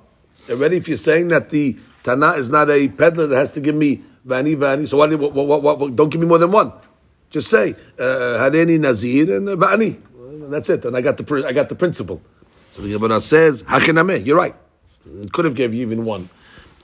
Already, 0.50 0.76
if 0.78 0.88
you're 0.88 0.96
saying 0.96 1.28
that 1.28 1.50
the 1.50 1.78
Tana 2.02 2.32
is 2.32 2.50
not 2.50 2.68
a 2.68 2.88
peddler 2.88 3.28
that 3.28 3.36
has 3.36 3.52
to 3.52 3.60
give 3.60 3.74
me 3.74 4.02
Vani 4.26 4.56
Vani, 4.56 4.88
so 4.88 4.96
what, 4.96 5.10
what, 5.16 5.62
what, 5.62 5.78
what, 5.78 5.96
don't 5.96 6.08
give 6.08 6.20
me 6.20 6.26
more 6.26 6.38
than 6.38 6.50
one. 6.50 6.72
Just 7.30 7.48
say 7.48 7.74
uh, 7.98 8.02
Hadeni 8.02 8.78
Nazir 8.78 9.36
and 9.36 9.48
uh, 9.48 9.56
Vani. 9.56 10.00
That's 10.50 10.68
it. 10.68 10.84
And 10.84 10.96
I 10.96 11.00
got 11.00 11.16
the 11.16 11.44
I 11.46 11.52
got 11.52 11.68
the 11.68 11.74
principle. 11.74 12.20
So 12.72 12.82
the 12.82 12.92
Gemara 12.92 13.20
says 13.20 13.62
Hachinameh. 13.62 14.26
You're 14.26 14.36
right. 14.36 14.54
It 15.06 15.32
could 15.32 15.44
have 15.44 15.54
gave 15.54 15.72
you 15.72 15.82
even 15.82 16.04
one. 16.04 16.28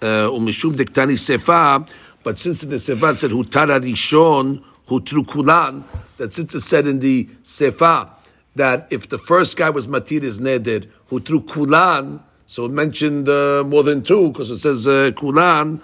Uh, 0.01 0.31
Umishum 0.31 0.75
diktani 0.75 1.19
sefa, 1.19 1.89
but 2.29 2.39
since 2.39 2.63
in 2.63 2.69
the 2.69 2.77
sefa 2.77 3.17
said 3.17 3.31
hutara 3.31 3.81
rishon 3.81 4.63
hutru 4.87 5.27
kulan, 5.27 5.83
that 6.19 6.35
since 6.35 6.55
it 6.55 6.61
said 6.61 6.87
in 6.87 6.99
the 6.99 7.25
sefa 7.43 8.11
that 8.55 8.87
if 8.91 9.09
the 9.09 9.17
first 9.17 9.57
guy 9.57 9.71
was 9.71 9.87
matir 9.87 10.23
is 10.23 10.39
neder 10.39 10.87
hutru 11.11 11.49
kulan, 11.49 12.23
so 12.45 12.67
it 12.67 12.71
mentioned 12.71 13.31
uh, 13.31 13.65
more 13.65 13.83
than 13.83 14.03
two 14.03 14.29
because 14.29 14.51
it 14.51 14.59
says 14.59 14.87
uh, 14.87 15.11
kulan 15.17 15.81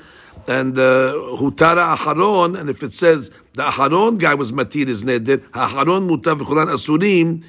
and 0.46 0.76
uh, 0.76 1.14
hutara 1.38 1.96
aharon, 1.96 2.60
and 2.60 2.68
if 2.68 2.82
it 2.82 2.92
says 2.92 3.30
the 3.54 3.62
aharon 3.62 4.18
guy 4.18 4.34
was 4.34 4.52
matir 4.52 4.86
is 4.86 5.02
neder, 5.02 5.38
aharon 5.52 6.06
mutar 6.06 6.38
v'chulan 6.38 6.66
asurim, 6.66 7.42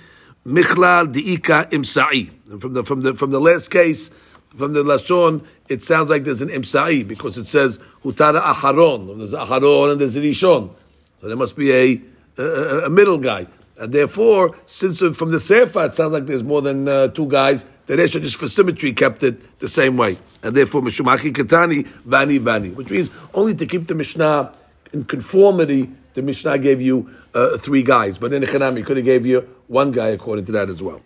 michlal 0.47 1.13
diika 1.13 1.69
imsa'i. 1.71 2.29
From 2.61 2.71
the 2.71 2.85
from 2.85 3.01
the 3.01 3.13
from 3.13 3.31
the 3.31 3.41
last 3.41 3.71
case, 3.71 4.09
from 4.55 4.74
the 4.74 4.83
lashon, 4.83 5.45
it 5.69 5.83
sounds 5.83 6.09
like 6.09 6.24
there's 6.24 6.41
an 6.41 6.50
imsa'i 6.50 7.07
because 7.07 7.38
it 7.38 7.47
says 7.47 7.79
hutara 8.03 8.41
aharon. 8.41 9.17
There's 9.17 9.33
aharon 9.33 9.93
and 9.93 10.01
there's 10.01 10.15
a 10.15 10.21
rishon, 10.21 10.71
so 11.19 11.27
there 11.27 11.38
must 11.38 11.55
be 11.55 11.71
a 11.71 12.01
a, 12.38 12.85
a 12.85 12.89
middle 12.89 13.17
guy. 13.17 13.47
And 13.77 13.93
therefore, 13.93 14.55
since 14.65 15.00
from 15.00 15.31
the 15.31 15.38
Sefa 15.38 15.89
it 15.89 15.95
sounds 15.95 16.13
like 16.13 16.25
there's 16.25 16.43
more 16.43 16.62
than 16.62 16.88
uh, 16.88 17.09
two 17.09 17.27
guys, 17.27 17.65
the 17.88 17.95
Resha 17.95 18.21
just 18.21 18.38
for 18.38 18.47
symmetry 18.47 18.93
kept 18.93 19.21
it 19.24 19.59
the 19.59 19.67
same 19.67 19.97
way. 19.97 20.17
And 20.43 20.55
therefore, 20.55 20.81
Mishumachi 20.81 21.33
Katani, 21.33 21.85
Vani 22.07 22.39
Vani, 22.39 22.74
which 22.74 22.89
means 22.89 23.09
only 23.33 23.53
to 23.55 23.65
keep 23.65 23.88
the 23.88 23.95
Mishnah 23.95 24.53
in 24.93 25.03
conformity, 25.03 25.91
the 26.13 26.21
Mishnah 26.21 26.57
gave 26.57 26.81
you 26.81 27.09
uh, 27.33 27.57
three 27.57 27.83
guys. 27.83 28.17
But 28.17 28.31
in 28.33 28.41
the 28.41 28.74
he 28.75 28.83
could 28.83 28.97
have 28.97 29.05
gave 29.05 29.25
you 29.25 29.41
one 29.67 29.91
guy 29.91 30.07
according 30.09 30.45
to 30.45 30.51
that 30.53 30.69
as 30.69 30.81
well. 30.81 31.01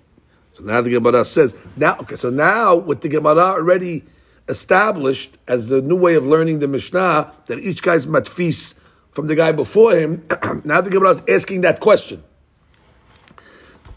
So 0.59 0.65
now 0.65 0.81
the 0.81 0.89
Gemara 0.89 1.23
says, 1.23 1.55
now, 1.77 1.95
okay, 2.01 2.17
so 2.17 2.29
now 2.29 2.75
with 2.75 2.99
the 2.99 3.07
Gemara 3.07 3.55
already 3.55 4.03
established 4.49 5.37
as 5.47 5.69
the 5.69 5.81
new 5.81 5.95
way 5.95 6.15
of 6.15 6.25
learning 6.25 6.59
the 6.59 6.67
Mishnah, 6.67 7.31
that 7.45 7.59
each 7.59 7.81
guy's 7.81 8.05
matfis 8.05 8.75
from 9.11 9.27
the 9.27 9.35
guy 9.35 9.53
before 9.53 9.95
him, 9.95 10.25
now 10.65 10.81
the 10.81 10.89
Gemara 10.89 11.11
is 11.11 11.21
asking 11.29 11.61
that 11.61 11.79
question. 11.79 12.21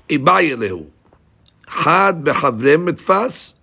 Ibayelehu. 0.09 0.87
Had 1.67 2.23
behadrem 2.23 2.89
mitfas? 2.89 3.55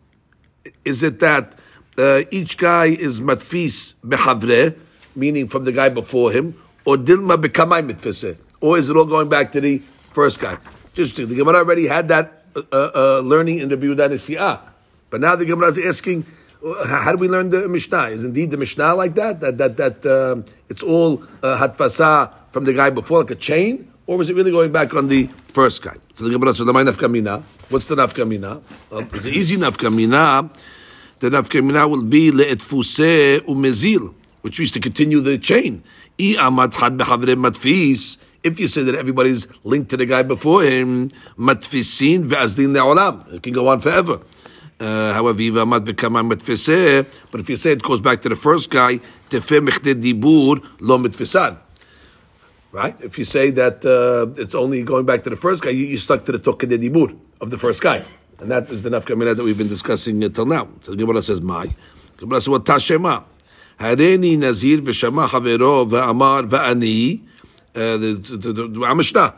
Is 0.84 1.01
it 1.01 1.20
that 1.20 1.58
uh, 1.98 2.24
each 2.32 2.58
guy 2.58 2.88
is 2.88 3.22
matfis 3.22 3.94
behadre, 4.06 4.77
meaning 5.15 5.48
from 5.48 5.63
the 5.63 5.72
guy 5.72 5.88
before 5.88 6.34
him, 6.34 6.62
or 6.84 6.98
dilma 6.98 7.38
bekamai 7.38 7.89
mitfise? 7.89 8.38
Or 8.60 8.77
is 8.77 8.89
it 8.89 8.98
all 8.98 9.06
going 9.06 9.29
back 9.29 9.53
to 9.53 9.62
the 9.62 9.77
first 9.77 10.41
guy? 10.41 10.58
Just 10.96 11.15
the 11.15 11.25
Gemara 11.27 11.60
already 11.60 11.88
had 11.88 12.10
that 12.10 12.38
uh, 12.72 12.92
uh, 12.94 13.22
learning 13.24 13.60
in 13.60 13.70
the 13.70 13.78
Biudan 13.78 14.12
Siyah. 14.12 14.62
But 15.10 15.22
now 15.22 15.36
the 15.36 15.46
Gemara 15.46 15.70
is 15.70 15.80
asking, 15.80 16.25
uh, 16.66 16.88
how 16.88 17.12
do 17.12 17.18
we 17.18 17.28
learn 17.28 17.50
the 17.50 17.68
Mishnah? 17.68 18.10
Is 18.10 18.24
indeed 18.24 18.51
the 18.51 18.58
Mishnah 18.58 18.96
like 18.96 19.16
that? 19.16 19.39
That 19.39 19.58
that 19.58 19.78
that 19.78 20.06
um, 20.06 20.46
it's 20.70 20.84
all 20.84 21.24
uh, 21.42 21.58
hatfasa 21.58 22.32
from 22.51 22.66
the 22.66 22.74
guy 22.74 22.89
before, 22.89 23.20
like 23.20 23.32
a 23.32 23.36
chain, 23.36 23.92
or 24.08 24.18
was 24.18 24.30
it 24.30 24.36
really 24.36 24.51
going 24.51 24.72
back 24.72 24.94
on 24.94 25.08
the 25.08 25.30
first 25.54 25.82
guy? 25.82 25.96
So 26.16 26.25
the 26.25 26.32
Gemara 26.32 26.54
says, 26.54 26.68
"Lamai 26.68 26.89
nafkamina." 26.89 27.44
What's 27.70 27.88
the 27.88 27.96
nafkamina? 27.96 28.62
Well, 28.89 29.08
it's 29.13 29.25
an 29.25 29.34
easy 29.34 29.56
nafkamina. 29.56 30.50
The 31.20 31.30
nafkamina 31.30 31.89
will 31.89 32.04
be 32.04 32.32
le'etfuse 32.32 33.39
umezil, 33.42 34.13
which 34.42 34.60
means 34.60 34.72
to 34.72 34.80
continue 34.80 35.20
the 35.20 35.38
chain. 35.38 35.84
I 36.20 36.36
amat 36.39 36.74
had 36.74 36.94
matfis. 36.94 38.18
If 38.41 38.60
you 38.60 38.67
say 38.67 38.84
that 38.84 38.96
everybody's 38.96 39.48
linked 39.63 39.89
to 39.89 39.98
the 39.98 40.05
guy 40.05 40.24
before 40.24 40.63
him, 40.63 41.10
matfisin 41.38 42.29
ve'azdin 42.29 42.74
le'olam, 42.75 43.34
it 43.34 43.43
can 43.43 43.53
go 43.53 43.67
on 43.67 43.81
forever. 43.81 44.19
however, 44.19 44.24
Uh, 44.79 45.13
however, 45.13 45.36
but 47.31 47.41
if 47.41 47.50
you 47.50 47.58
say 47.58 47.72
it 47.74 47.81
goes 47.81 48.00
back 48.00 48.22
to 48.22 48.29
the 48.29 48.36
first 48.36 48.69
guy, 48.69 49.01
dibur 49.29 50.63
lo 50.79 50.98
mitfisan. 50.98 51.58
Right? 52.72 52.96
If 53.01 53.17
you 53.17 53.25
say 53.25 53.50
that 53.51 53.84
uh, 53.84 54.39
it's 54.41 54.55
only 54.55 54.84
going 54.84 55.05
back 55.05 55.24
to 55.24 55.29
the 55.29 55.36
first 55.36 55.62
guy, 55.63 55.72
you, 55.72 55.86
you 55.86 55.98
stuck 55.98 56.24
to 56.25 56.31
the 56.31 56.39
toke 56.39 56.60
de 56.60 56.77
dibur 56.77 57.17
of 57.41 57.50
the 57.50 57.58
first 57.58 57.81
guy. 57.81 58.05
And 58.39 58.50
that 58.51 58.69
is 58.69 58.84
the 58.84 58.89
nafkamina 58.89 59.36
that 59.36 59.43
we've 59.43 59.58
been 59.58 59.67
discussing 59.67 60.24
until 60.24 60.46
now. 60.46 60.69
So 60.84 60.91
the 60.91 60.98
Gemara 60.98 61.22
says, 61.24 61.41
"My." 61.41 61.75
Gemara 62.17 62.39
says, 62.39 62.50
"What 62.50 62.63
tashema? 62.63 63.24
Hareni 63.79 64.38
nazir 64.38 64.77
v'shama 64.77 65.27
havero 65.27 65.89
v'amar 65.89 66.48
v'ani." 66.48 67.22
Uh, 67.78 67.97
the 67.97 68.12
the, 68.14 68.52
the, 68.52 68.69
the 68.69 68.95
Mishnah. 68.95 69.35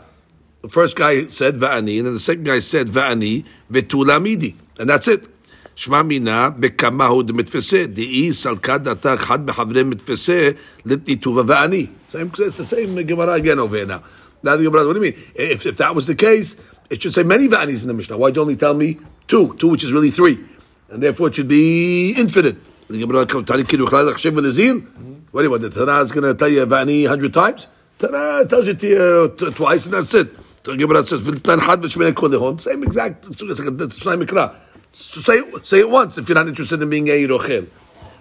The 0.62 0.68
first 0.68 0.96
guy 0.96 1.26
said 1.26 1.58
va'ani, 1.58 1.98
and 1.98 2.06
then 2.06 2.14
the 2.14 2.20
second 2.20 2.44
guy 2.44 2.58
said 2.58 2.88
va'ani 2.88 3.44
v'tulamidi, 3.70 4.54
and 4.78 4.88
that's 4.88 5.08
it. 5.08 5.28
שמע 5.76 6.02
מינה 6.02 6.50
בכמה 6.50 7.22
דמתפסה, 7.26 7.84
דאי 7.86 8.32
סלקה 8.32 8.78
דתה 8.78 9.14
אחד 9.14 9.46
בחברי 9.46 9.82
מתפסה 9.82 10.50
לטניטובה 10.86 11.42
ואני. 11.46 11.86
It's 12.12 12.56
the 12.56 12.64
same 12.64 12.96
Gemara 13.06 13.32
again 13.32 13.58
over 13.58 13.76
here 13.76 13.86
now. 13.86 14.02
Now 14.42 14.56
the 14.56 14.64
Gemara, 14.64 14.86
what 14.86 14.94
do 14.94 15.04
you 15.04 15.12
mean? 15.12 15.22
If, 15.34 15.66
if 15.66 15.76
that 15.76 15.94
was 15.94 16.06
the 16.06 16.14
case, 16.14 16.56
it 16.88 17.02
should 17.02 17.12
say 17.12 17.22
many 17.22 17.46
va'anis 17.46 17.82
in 17.82 17.88
the 17.88 17.94
Mishnah. 17.94 18.16
Why'd 18.16 18.36
you 18.36 18.42
only 18.42 18.56
tell 18.56 18.72
me 18.72 18.98
two? 19.28 19.54
Two, 19.58 19.68
which 19.68 19.84
is 19.84 19.92
really 19.92 20.10
three. 20.10 20.40
And 20.88 21.02
therefore 21.02 21.28
it 21.28 21.34
should 21.34 21.48
be 21.48 22.12
infinite. 22.12 22.56
The 22.88 22.98
Gemara 22.98 23.26
comes, 23.26 23.46
Tani 23.46 23.64
kidu 23.64 23.86
chalad 23.86 24.14
achshem 24.14 24.32
v'lezil? 24.32 24.82
What 25.30 25.42
do 25.42 25.44
you 25.44 25.50
want? 25.50 25.62
The 25.62 25.68
Tanah 25.68 26.02
is 26.04 26.10
going 26.10 26.24
to 26.24 26.34
tell 26.34 26.48
you 26.48 26.64
va'ani 26.64 27.04
a 27.04 27.08
hundred 27.08 27.34
times? 27.34 27.68
Ta-da! 28.01 28.39
It 28.39 28.49
tells 28.49 28.65
you 28.65 28.73
to, 28.73 29.23
uh, 29.47 29.51
twice 29.51 29.85
and 29.85 29.93
that's 29.93 30.11
it. 30.15 30.35
So 30.65 30.75
Gemara 30.75 31.05
says, 31.05 31.21
"V'tan 31.21 31.61
had 31.61 31.81
v'shmene. 31.81 32.59
Same 32.59 32.81
exact. 32.81 33.27
It's 33.29 33.41
not 33.43 34.17
mikra. 34.17 34.55
Say 34.91 35.43
say 35.63 35.79
it 35.81 35.89
once 35.89 36.17
if 36.17 36.27
you're 36.27 36.35
not 36.35 36.47
interested 36.47 36.81
in 36.81 36.89
being 36.89 37.09
a 37.09 37.11
yirochel. 37.11 37.67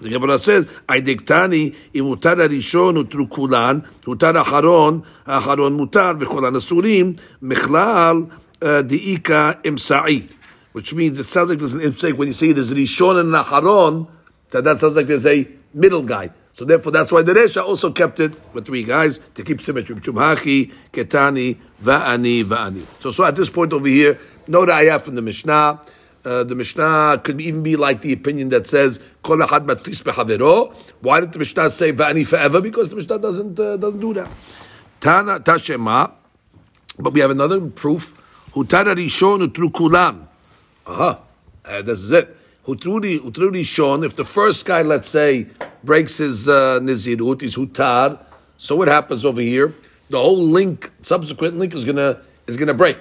The 0.03 0.09
Gemara 0.11 0.39
says, 0.39 0.67
"Aidektani 0.87 1.75
imutar 1.95 2.37
harishon 2.37 3.03
utrukulan 3.03 3.87
u'tara 4.05 4.45
haron, 4.45 5.03
haron 5.27 5.79
mutar 5.81 6.21
v'kolan 6.21 6.57
asurim 6.57 7.19
mechlal 7.43 8.31
diika 8.61 9.63
imsa'i," 9.63 10.29
which 10.73 10.93
means 10.93 11.19
it 11.19 11.25
sounds 11.25 11.49
like 11.49 11.59
there's 11.59 11.73
an 11.73 11.81
imsa'i 11.81 12.13
when 12.13 12.29
you 12.29 12.35
say 12.35 12.53
there's 12.53 12.71
rishon 12.71 13.19
and 13.19 13.33
haron. 13.35 14.09
That 14.51 14.79
sounds 14.79 14.95
like 14.95 15.07
there's 15.07 15.25
a 15.25 15.49
middle 15.73 16.03
guy. 16.03 16.33
So 16.53 16.65
therefore, 16.65 16.93
that's 16.93 17.13
why 17.13 17.23
the 17.23 17.33
Resha 17.33 17.63
also 17.65 17.91
kept 17.91 18.21
it 18.21 18.35
with 18.53 18.67
three 18.67 18.83
guys 18.83 19.21
to 19.35 19.43
keep 19.43 19.61
symmetry. 19.61 19.95
Chumhachi, 19.97 20.73
Ketani, 20.93 21.57
Va'ani, 21.83 22.45
Va'ani. 22.45 22.85
So, 23.01 23.13
so 23.13 23.25
at 23.25 23.37
this 23.37 23.49
point 23.49 23.73
over 23.73 23.87
here, 23.87 24.19
no 24.47 24.67
ra'ayah 24.67 25.01
from 25.01 25.15
the 25.15 25.23
Mishnah. 25.23 25.81
Uh, 26.23 26.45
the 26.45 26.55
Mishnah 26.55 27.21
could 27.25 27.41
even 27.41 27.63
be 27.63 27.77
like 27.77 28.03
the 28.03 28.13
opinion 28.13 28.51
that 28.51 28.67
says 28.67 29.01
Kol 29.23 29.39
Ahad 29.39 29.65
Matfis. 29.65 30.75
Why 31.01 31.21
did 31.21 31.33
the 31.33 31.39
Mishnah 31.39 31.71
say 31.71 31.93
Va'ani 31.93 32.27
forever? 32.27 32.61
Because 32.61 32.91
the 32.91 32.97
Mishnah 32.97 33.21
doesn't 33.21 33.59
uh, 33.59 33.77
doesn't 33.79 34.01
do 34.01 34.13
that. 34.15 34.29
Tana 35.01 35.41
Tashema, 35.41 36.13
but 36.99 37.15
we 37.15 37.21
have 37.21 37.31
another 37.31 37.61
proof. 37.61 38.15
Hutara 38.53 38.95
Rishon 38.95 39.47
Utru 39.47 39.71
Kulam. 39.71 40.27
Aha, 40.87 41.21
uh, 41.65 41.83
this 41.83 42.01
is 42.01 42.11
it. 42.11 42.37
Hutru 42.77 43.51
Rishon. 43.53 44.05
If 44.05 44.17
the 44.17 44.25
first 44.25 44.65
guy, 44.65 44.83
let's 44.83 45.09
say, 45.09 45.47
breaks 45.85 46.19
his 46.19 46.49
uh, 46.49 46.81
nizirut, 46.81 47.41
his 47.41 47.57
hutar. 47.57 48.19
So 48.59 48.77
what 48.77 48.89
happens 48.89 49.25
over 49.25 49.41
here? 49.41 49.75
The 50.11 50.19
whole 50.19 50.39
link, 50.39 50.91
subsequent 51.03 51.57
link, 51.57 51.75
is 51.75 51.85
gonna 51.85 52.21
is 52.47 52.57
gonna 52.57 52.75
break 52.75 52.99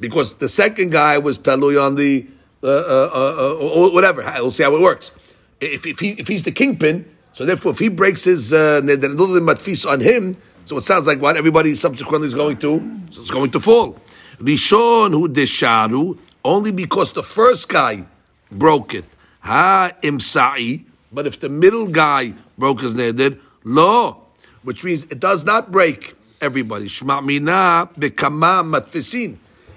because 0.00 0.34
the 0.34 0.48
second 0.48 0.92
guy 0.92 1.18
was 1.18 1.38
talui 1.38 1.82
on 1.82 1.94
the 1.94 2.26
uh, 2.62 2.66
uh, 2.66 3.56
uh, 3.60 3.90
whatever. 3.90 4.22
We'll 4.36 4.50
see 4.50 4.62
how 4.62 4.74
it 4.74 4.80
works. 4.80 5.12
If, 5.60 5.86
if, 5.86 5.98
he, 5.98 6.10
if 6.12 6.28
he's 6.28 6.42
the 6.42 6.52
kingpin, 6.52 7.08
so 7.32 7.44
therefore 7.44 7.72
if 7.72 7.78
he 7.78 7.88
breaks 7.88 8.24
his 8.24 8.52
uh, 8.52 8.80
matfis 8.82 9.88
on 9.88 10.00
him, 10.00 10.36
so 10.64 10.76
it 10.76 10.82
sounds 10.82 11.06
like 11.06 11.20
what 11.20 11.36
everybody 11.36 11.74
subsequently 11.74 12.26
is 12.26 12.34
going 12.34 12.58
to, 12.58 13.00
so 13.10 13.22
it's 13.22 13.30
going 13.30 13.50
to 13.52 13.60
fall. 13.60 13.96
Rishon 14.38 15.10
hu 15.10 15.28
desharu, 15.28 16.18
only 16.44 16.72
because 16.72 17.12
the 17.12 17.22
first 17.22 17.68
guy 17.68 18.06
broke 18.50 18.94
it. 18.94 19.04
Ha 19.40 19.92
imsa'i, 20.02 20.84
but 21.12 21.26
if 21.26 21.40
the 21.40 21.48
middle 21.48 21.86
guy 21.86 22.34
broke 22.56 22.80
his 22.80 22.94
neder, 22.94 23.38
lo, 23.64 24.24
which 24.62 24.84
means 24.84 25.04
it 25.04 25.20
does 25.20 25.44
not 25.44 25.70
break 25.70 26.14
everybody. 26.40 26.86
Shma 26.86 27.24
mina 27.24 27.88
bekama 27.98 28.62
matfisin. 28.62 29.36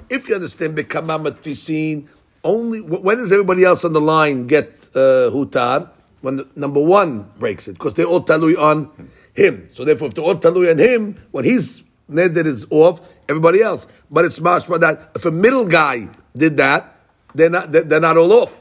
If 0.09 0.27
you 0.27 0.35
understand 0.35 0.77
bekama 0.77 1.31
matfisin, 1.31 2.07
only 2.43 2.81
when 2.81 3.17
does 3.17 3.31
everybody 3.31 3.63
else 3.63 3.85
on 3.85 3.93
the 3.93 4.01
line 4.01 4.47
get 4.47 4.89
uh, 4.95 5.29
hutar? 5.31 5.89
When 6.21 6.35
the, 6.35 6.47
number 6.55 6.79
one 6.79 7.29
breaks 7.39 7.67
it, 7.67 7.73
because 7.73 7.95
they 7.95 8.03
all 8.03 8.23
talui 8.23 8.57
on 8.57 8.91
him. 9.33 9.69
So 9.73 9.85
therefore, 9.85 10.09
if 10.09 10.13
they're 10.13 10.23
all 10.23 10.35
talui 10.35 10.69
on 10.69 10.77
him, 10.77 11.17
when 11.31 11.45
he's 11.45 11.83
neder 12.09 12.45
is 12.45 12.65
off, 12.69 13.01
everybody 13.29 13.61
else. 13.61 13.87
But 14.09 14.25
it's 14.25 14.39
mashma 14.39 14.79
that 14.81 15.11
if 15.15 15.25
a 15.25 15.31
middle 15.31 15.65
guy 15.65 16.09
did 16.35 16.57
that, 16.57 16.95
they're 17.33 17.49
not 17.49 17.71
they're, 17.71 17.83
they're 17.83 17.99
not 17.99 18.17
all 18.17 18.33
off. 18.33 18.60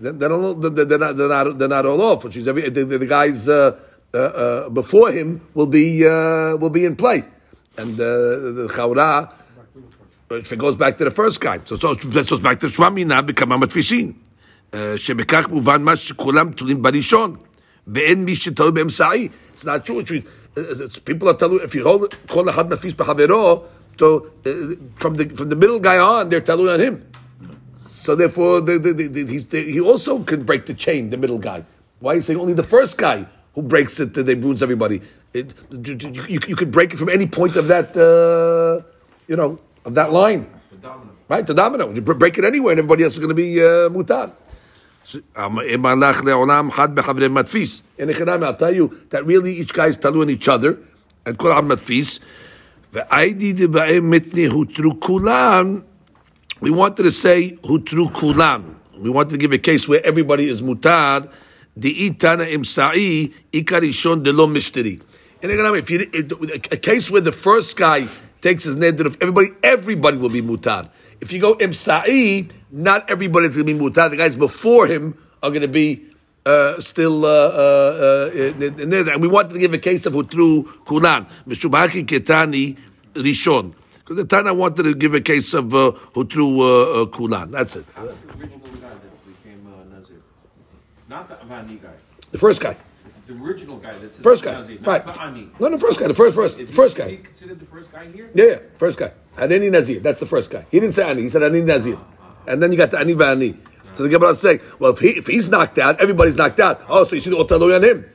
They're, 0.00 0.12
they're, 0.12 0.28
not, 0.28 0.60
they're, 0.60 0.98
not, 0.98 1.16
they're, 1.16 1.28
not, 1.28 1.58
they're 1.58 1.68
not 1.68 1.86
all 1.86 2.02
off, 2.02 2.24
which 2.24 2.36
is 2.36 2.48
every, 2.48 2.68
the, 2.68 2.84
the 2.84 3.06
guys 3.06 3.48
uh, 3.48 3.78
uh, 4.12 4.18
uh, 4.18 4.68
before 4.68 5.10
him 5.10 5.40
will 5.54 5.66
be 5.66 6.06
uh, 6.06 6.56
will 6.56 6.70
be 6.70 6.84
in 6.84 6.94
play, 6.94 7.24
and 7.76 7.98
uh, 7.98 8.04
the 8.04 8.68
chawra. 8.70 9.32
If 10.30 10.52
it 10.52 10.58
goes 10.58 10.76
back 10.76 10.98
to 10.98 11.04
the 11.04 11.10
first 11.10 11.40
guy, 11.40 11.60
so 11.64 11.76
so 11.76 11.92
it 11.92 12.00
goes 12.12 12.40
back 12.40 12.60
to 12.60 12.66
Shwamina 12.66 13.22
בכמה 13.22 13.56
מתפיסין, 13.56 14.12
שבכך 14.96 15.48
מובן 15.48 15.82
מה 15.82 15.96
שכולם 15.96 16.52
תלויים 16.52 16.82
בראשון, 16.82 17.36
ואין 17.86 18.24
מי 18.24 18.34
שתלוי 18.34 18.72
באמצעי. 18.72 19.28
It's 19.56 19.64
not 19.64 19.84
true, 19.84 19.96
which 19.96 20.10
means, 20.10 20.24
uh, 20.56 20.60
uh, 20.60 20.88
people 21.04 21.28
are 21.28 21.34
telling, 21.34 21.60
if 21.62 21.74
you 21.74 21.82
hold 21.84 22.14
כל 22.28 22.48
אחד 22.48 22.70
מתפיס 22.70 22.94
בחברו, 22.94 23.64
so 23.98 24.26
uh, 24.46 24.50
from 24.98 25.14
the 25.14 25.24
from 25.36 25.48
the 25.48 25.56
middle 25.56 25.78
guy 25.78 25.98
on, 25.98 26.28
they're 26.28 26.40
telling 26.40 26.68
on 26.68 26.80
him. 26.80 27.07
So 28.09 28.15
therefore, 28.15 28.59
the, 28.61 28.79
the, 28.79 28.91
the, 28.91 29.23
he, 29.23 29.45
he 29.71 29.79
also 29.79 30.23
can 30.23 30.41
break 30.41 30.65
the 30.65 30.73
chain, 30.73 31.11
the 31.11 31.17
middle 31.17 31.37
guy. 31.37 31.63
Why 31.99 32.13
are 32.13 32.15
you 32.15 32.23
saying 32.23 32.39
only 32.39 32.53
the 32.53 32.63
first 32.63 32.97
guy 32.97 33.27
who 33.53 33.61
breaks 33.61 33.99
it, 33.99 34.15
they 34.15 34.33
ruins 34.33 34.63
everybody? 34.63 35.03
It, 35.31 35.53
you, 35.69 35.93
you, 36.27 36.39
you 36.47 36.55
could 36.55 36.71
break 36.71 36.91
it 36.91 36.97
from 36.97 37.09
any 37.09 37.27
point 37.27 37.55
of 37.55 37.67
that, 37.67 37.95
uh, 37.95 38.81
you 39.27 39.35
know, 39.35 39.59
of 39.85 39.93
that 39.93 40.11
line. 40.11 40.49
The 40.71 40.77
domino. 40.77 41.11
Right, 41.27 41.45
the 41.45 41.53
domino. 41.53 41.93
You 41.93 42.01
break 42.01 42.39
it 42.39 42.45
anywhere, 42.45 42.71
and 42.71 42.79
everybody 42.79 43.03
else 43.03 43.13
is 43.13 43.19
going 43.19 43.29
to 43.29 43.35
be 43.35 43.61
uh, 43.61 43.89
mutar. 43.89 44.31
In 45.13 45.21
Echanami, 48.09 48.43
I'll 48.43 48.55
tell 48.55 48.73
you 48.73 49.01
that 49.11 49.23
really 49.23 49.53
each 49.53 49.71
guy 49.71 49.85
is 49.85 49.97
talu 49.97 50.27
each 50.31 50.47
other, 50.47 50.79
and 51.27 51.37
kol 51.37 51.51
matfis. 51.61 52.21
Ve'aydi 52.91 53.53
deba'em 53.53 54.01
mitni 54.11 54.49
hutru 54.49 54.99
kulan. 54.99 55.83
We 56.61 56.71
wanted 56.71 57.03
to 57.03 57.11
say 57.11 57.57
hutru 57.63 58.13
kulan. 58.13 58.79
We 58.97 59.09
wanted 59.09 59.31
to 59.31 59.37
give 59.37 59.53
a 59.53 59.57
case 59.57 59.87
where 59.87 60.05
everybody 60.05 60.49
is 60.49 60.61
mutar. 60.61 61.31
Itana 61.79 62.45
imsa'i 62.51 63.33
ikarishon 63.53 64.23
de 64.23 64.33
lo 64.33 64.45
mishteri. 64.45 65.01
If 65.41 65.89
you 65.89 66.61
a 66.69 66.77
case 66.77 67.09
where 67.09 67.21
the 67.21 67.31
first 67.31 67.77
guy 67.77 68.09
takes 68.41 68.65
his 68.65 68.75
neder 68.75 69.05
of 69.05 69.17
everybody, 69.21 69.51
everybody 69.63 70.17
will 70.17 70.29
be 70.29 70.41
mutar. 70.41 70.89
If 71.21 71.31
you 71.31 71.39
go 71.39 71.55
imsa'i, 71.55 72.51
not 72.71 73.09
everybody's 73.09 73.55
going 73.55 73.67
to 73.67 73.73
be 73.73 73.79
mutar. 73.79 74.09
The 74.09 74.17
guys 74.17 74.35
before 74.35 74.85
him 74.87 75.17
are 75.41 75.49
going 75.51 75.61
to 75.61 75.69
be 75.69 76.03
uh, 76.45 76.81
still 76.81 77.25
uh, 77.25 77.29
uh, 77.29 78.31
in 78.33 78.89
there. 78.89 79.07
And 79.09 79.21
we 79.21 79.29
wanted 79.29 79.53
to 79.53 79.59
give 79.59 79.73
a 79.73 79.77
case 79.77 80.05
of 80.05 80.11
hutru 80.11 80.65
kulan. 80.85 81.25
Mishubaki 81.47 82.05
ketani 82.05 82.77
rishon. 83.13 83.75
Because 84.09 84.23
the 84.23 84.27
Tana 84.27 84.55
wanted 84.55 84.81
to 84.83 84.95
give 84.95 85.13
a 85.13 85.21
case 85.21 85.53
of 85.53 85.71
uh, 85.71 85.91
hutru 86.15 86.61
uh, 86.61 87.03
uh, 87.03 87.05
kulan. 87.05 87.51
That's 87.51 87.75
it. 87.75 87.85
The 87.93 88.01
original 88.01 88.57
guy 88.81 88.89
that 88.89 89.27
became 89.27 89.67
uh, 89.67 89.95
Nazir? 89.95 90.15
Not 91.07 91.29
the 91.29 91.35
Avani 91.35 91.79
guy. 91.79 91.89
The 92.31 92.39
first 92.39 92.59
guy. 92.59 92.75
The 93.27 93.33
original 93.35 93.77
guy 93.77 93.95
that's 93.99 94.17
First 94.17 94.43
guy. 94.43 94.53
Nazir, 94.53 94.79
not 94.81 94.87
Right. 94.87 95.05
the 95.05 95.21
Ani. 95.21 95.51
No, 95.59 95.69
the 95.69 95.77
first 95.77 95.99
guy. 95.99 96.07
The 96.07 96.15
first, 96.15 96.35
first, 96.35 96.57
Is 96.57 96.69
he, 96.69 96.73
first 96.75 96.97
Is 96.97 97.03
guy. 97.05 97.09
he 97.11 97.17
considered 97.17 97.59
the 97.59 97.67
first 97.67 97.91
guy 97.91 98.07
here? 98.11 98.31
Yeah, 98.33 98.45
yeah, 98.45 98.57
first 98.79 98.97
guy. 98.97 99.11
Anani 99.37 99.69
Nazir. 99.69 99.99
That's 99.99 100.19
the 100.19 100.25
first 100.25 100.49
guy. 100.49 100.65
He 100.71 100.79
didn't 100.79 100.95
say 100.95 101.07
Ani. 101.07 101.21
He 101.21 101.29
said 101.29 101.43
Ani 101.43 101.61
Nazir. 101.61 101.99
And 102.47 102.63
then 102.63 102.71
you 102.71 102.79
got 102.79 102.89
the 102.89 102.97
Ani 102.97 103.13
Vani. 103.13 103.59
So 103.93 104.01
the 104.01 104.09
Gemara 104.09 104.31
is 104.31 104.39
saying, 104.39 104.61
well, 104.79 104.93
if, 104.93 104.97
he, 104.99 105.09
if 105.09 105.27
he's 105.27 105.49
knocked 105.49 105.77
out, 105.77 106.01
everybody's 106.01 106.35
knocked 106.35 106.59
out. 106.59 106.81
Oh, 106.89 107.03
so 107.03 107.13
you 107.13 107.21
see 107.21 107.29
the 107.29 107.35
Otaloy 107.35 107.75
on 107.75 107.83
him. 107.83 108.09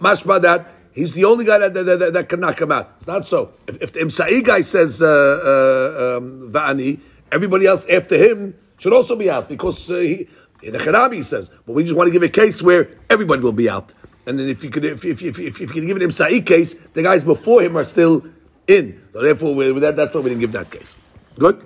Mashma 0.00 0.42
that 0.42 0.66
he's 1.00 1.12
the 1.12 1.24
only 1.24 1.44
guy 1.44 1.58
that, 1.58 1.74
that, 1.74 1.98
that, 1.98 2.12
that 2.12 2.28
can 2.28 2.40
knock 2.40 2.60
him 2.60 2.70
out. 2.70 2.92
It's 2.98 3.06
not 3.06 3.26
so. 3.26 3.52
If, 3.66 3.82
if 3.82 3.92
the 3.92 4.00
Imsa'i 4.00 4.44
guy 4.44 4.60
says 4.60 5.00
uh, 5.02 5.06
uh, 5.06 6.18
um, 6.18 6.52
Va'ani, 6.52 7.00
everybody 7.32 7.66
else 7.66 7.86
after 7.86 8.16
him 8.16 8.54
should 8.78 8.92
also 8.92 9.16
be 9.16 9.30
out 9.30 9.48
because 9.48 9.90
uh, 9.90 9.94
he, 9.94 10.28
in 10.62 10.72
the 10.72 10.78
Kharabi 10.78 11.14
he 11.14 11.22
says, 11.22 11.50
but 11.66 11.72
we 11.72 11.84
just 11.84 11.96
want 11.96 12.08
to 12.08 12.12
give 12.12 12.22
a 12.22 12.28
case 12.28 12.62
where 12.62 12.90
everybody 13.08 13.42
will 13.42 13.52
be 13.52 13.68
out. 13.68 13.92
And 14.26 14.38
then 14.38 14.48
if 14.48 14.62
you 14.62 14.70
could, 14.70 14.84
if, 14.84 15.04
if, 15.04 15.22
if, 15.22 15.38
if, 15.38 15.60
you 15.60 15.66
can 15.66 15.86
give 15.86 15.96
an 15.96 16.02
Imsa'i 16.02 16.44
case, 16.44 16.74
the 16.92 17.02
guys 17.02 17.24
before 17.24 17.62
him 17.62 17.76
are 17.76 17.84
still 17.84 18.24
in. 18.68 19.02
So 19.12 19.22
therefore, 19.22 19.54
that, 19.80 19.96
that's 19.96 20.14
why 20.14 20.20
we 20.20 20.30
didn't 20.30 20.40
give 20.40 20.52
that 20.52 20.70
case. 20.70 20.94
Good? 21.38 21.64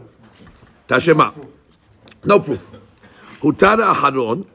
Tashema. 0.89 1.49
No 2.25 2.41
proof. 2.41 2.67
Hutara 3.41 3.95
Aharon. 3.95 4.47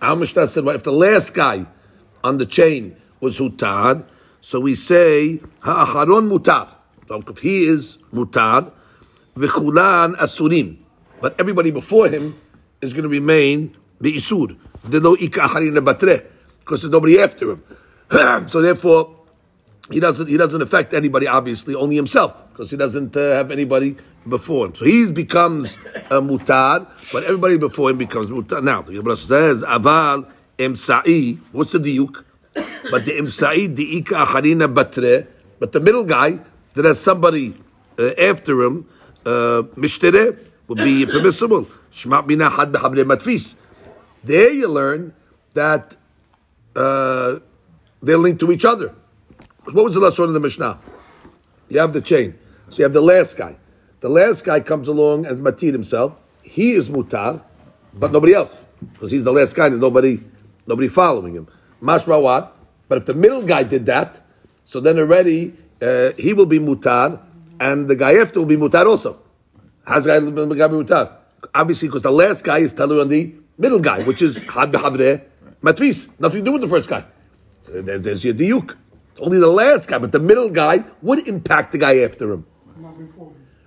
Our 0.00 0.14
Mishnah 0.14 0.46
said, 0.46 0.64
well, 0.64 0.76
if 0.76 0.84
the 0.84 0.92
last 0.92 1.34
guy 1.34 1.66
on 2.22 2.38
the 2.38 2.46
chain 2.46 2.96
was 3.20 3.38
Hutar, 3.38 4.04
so 4.40 4.60
we 4.60 4.74
say, 4.74 5.40
Ha'aharon 5.62 6.30
mutar. 6.30 6.74
So 7.08 7.22
if 7.26 7.38
he 7.38 7.64
is 7.64 7.98
mutar, 8.12 8.70
v'chulan 9.36 10.16
asurim. 10.16 10.78
But 11.20 11.40
everybody 11.40 11.70
before 11.70 12.08
him 12.08 12.38
is 12.80 12.92
going 12.92 13.04
to 13.04 13.08
remain 13.08 13.76
be'isur. 14.00 14.56
Delo 14.88 15.16
ika 15.16 15.40
aharin 15.40 15.76
lebatre. 15.76 16.24
Because 16.60 16.82
there's 16.82 16.92
nobody 16.92 17.18
after 17.18 17.52
him. 17.52 17.64
so 18.48 18.60
therefore, 18.60 19.18
he 19.90 20.00
doesn't 20.00 20.28
he 20.28 20.36
doesn't 20.36 20.60
affect 20.62 20.92
anybody 20.94 21.26
obviously 21.26 21.74
only 21.74 21.96
himself 21.96 22.44
because 22.50 22.70
he 22.70 22.76
doesn't 22.76 23.16
uh, 23.16 23.32
have 23.32 23.50
anybody 23.50 23.96
before 24.28 24.66
him 24.66 24.74
so 24.74 24.84
he 24.84 25.10
becomes 25.10 25.76
a 26.10 26.20
mutar 26.20 26.86
but 27.12 27.24
everybody 27.24 27.56
before 27.56 27.90
him 27.90 27.96
becomes 27.96 28.28
mutar 28.28 28.62
now 28.62 28.82
the 28.82 28.92
Gemara 28.92 29.16
says 29.16 29.62
aval 29.62 30.30
emsa'i 30.58 31.38
what's 31.52 31.72
the 31.72 31.78
diuk 31.78 32.24
but 32.54 33.04
the 33.04 33.12
emsa'i 33.12 33.68
diika 33.68 34.24
harina 34.26 34.72
batre 34.72 35.26
but 35.58 35.72
the 35.72 35.80
middle 35.80 36.04
guy 36.04 36.38
that 36.74 36.84
has 36.84 37.00
somebody 37.00 37.54
uh, 37.98 38.10
after 38.18 38.62
him 38.62 38.86
uh, 39.26 39.62
mishtere 39.76 40.38
would 40.68 40.78
be 40.78 41.06
permissible 41.16 41.66
shma 41.92 42.26
bina 42.26 42.50
had 42.50 42.72
behabre 42.72 43.04
matfis 43.04 43.54
there 44.24 44.52
you 44.52 44.68
learn 44.68 45.12
that 45.54 45.96
uh, 46.76 47.36
they're 48.02 48.18
linked 48.18 48.40
to 48.40 48.52
each 48.52 48.64
other 48.64 48.94
what 49.72 49.84
was 49.84 49.94
the 49.94 50.00
last 50.00 50.18
one 50.18 50.28
in 50.28 50.34
the 50.34 50.40
Mishnah? 50.40 50.78
You 51.68 51.80
have 51.80 51.92
the 51.92 52.00
chain. 52.00 52.38
So 52.70 52.78
you 52.78 52.84
have 52.84 52.94
the 52.94 53.02
last 53.02 53.36
guy. 53.36 53.56
The 54.00 54.08
last 54.08 54.44
guy 54.44 54.60
comes 54.60 54.88
along 54.88 55.26
as 55.26 55.38
matir 55.38 55.72
himself. 55.72 56.14
He 56.42 56.72
is 56.72 56.88
mutar, 56.88 57.42
but 57.92 58.12
nobody 58.12 58.32
else. 58.32 58.64
Because 58.92 59.10
he's 59.10 59.24
the 59.24 59.32
last 59.32 59.54
guy 59.54 59.66
and 59.66 59.80
nobody 59.80 60.20
nobody 60.66 60.88
following 60.88 61.34
him. 61.34 61.48
Mashra 61.82 62.20
what? 62.20 62.56
But 62.88 62.98
if 62.98 63.04
the 63.06 63.14
middle 63.14 63.42
guy 63.42 63.62
did 63.62 63.86
that, 63.86 64.20
so 64.64 64.80
then 64.80 64.98
already 64.98 65.54
uh, 65.80 66.12
he 66.18 66.32
will 66.32 66.46
be 66.46 66.58
mutar, 66.58 67.20
and 67.60 67.88
the 67.88 67.96
guy 67.96 68.14
after 68.14 68.40
will 68.40 68.46
be 68.46 68.56
mutar 68.56 68.86
also. 68.86 69.20
How's 69.84 70.04
the 70.04 70.10
guy, 70.10 70.20
be 70.20 70.30
mutar? 70.30 71.12
Obviously, 71.54 71.88
because 71.88 72.02
the 72.02 72.12
last 72.12 72.44
guy 72.44 72.58
is 72.58 72.74
talu 72.74 73.00
on 73.00 73.08
the 73.08 73.34
middle 73.56 73.78
guy, 73.78 74.02
which 74.02 74.22
is 74.22 74.42
had 74.44 74.72
behavre 74.72 75.24
matvis. 75.62 76.08
Nothing 76.18 76.40
to 76.40 76.44
do 76.44 76.52
with 76.52 76.62
the 76.62 76.68
first 76.68 76.88
guy. 76.88 77.04
So 77.62 77.82
there's, 77.82 78.02
there's 78.02 78.24
your 78.24 78.34
diuk. 78.34 78.76
Only 79.18 79.38
the 79.38 79.48
last 79.48 79.88
guy, 79.88 79.98
but 79.98 80.12
the 80.12 80.20
middle 80.20 80.48
guy 80.48 80.84
would 81.02 81.26
impact 81.26 81.72
the 81.72 81.78
guy 81.78 81.98
after 82.00 82.32
him. 82.32 82.46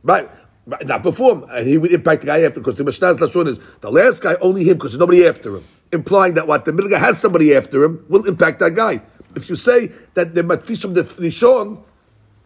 Right. 0.04 0.30
Not 0.66 1.04
before 1.04 1.48
him. 1.48 1.66
He 1.66 1.78
would 1.78 1.92
impact 1.92 2.22
the 2.22 2.28
guy 2.28 2.42
after 2.44 2.60
because 2.60 2.76
the 2.76 2.84
Mishnah's 2.84 3.18
Lashon 3.18 3.48
is 3.48 3.60
the 3.82 3.92
last 3.92 4.22
guy, 4.22 4.36
only 4.42 4.64
him, 4.64 4.78
because 4.78 4.92
there's 4.92 5.00
nobody 5.00 5.26
after 5.26 5.58
him. 5.58 5.64
Implying 5.92 6.36
that 6.36 6.48
what 6.48 6.66
the 6.66 6.72
middle 6.72 6.90
guy 6.90 7.00
has 7.00 7.18
somebody 7.18 7.56
after 7.56 7.84
him 7.84 8.06
will 8.10 8.26
impact 8.28 8.60
that 8.60 8.76
guy. 8.76 9.02
If 9.36 9.50
you 9.50 9.56
say 9.56 9.92
that 10.14 10.36
the 10.36 10.44
matfish 10.44 10.82
from 10.82 10.94
the 10.94 11.02
Rishon, 11.04 11.84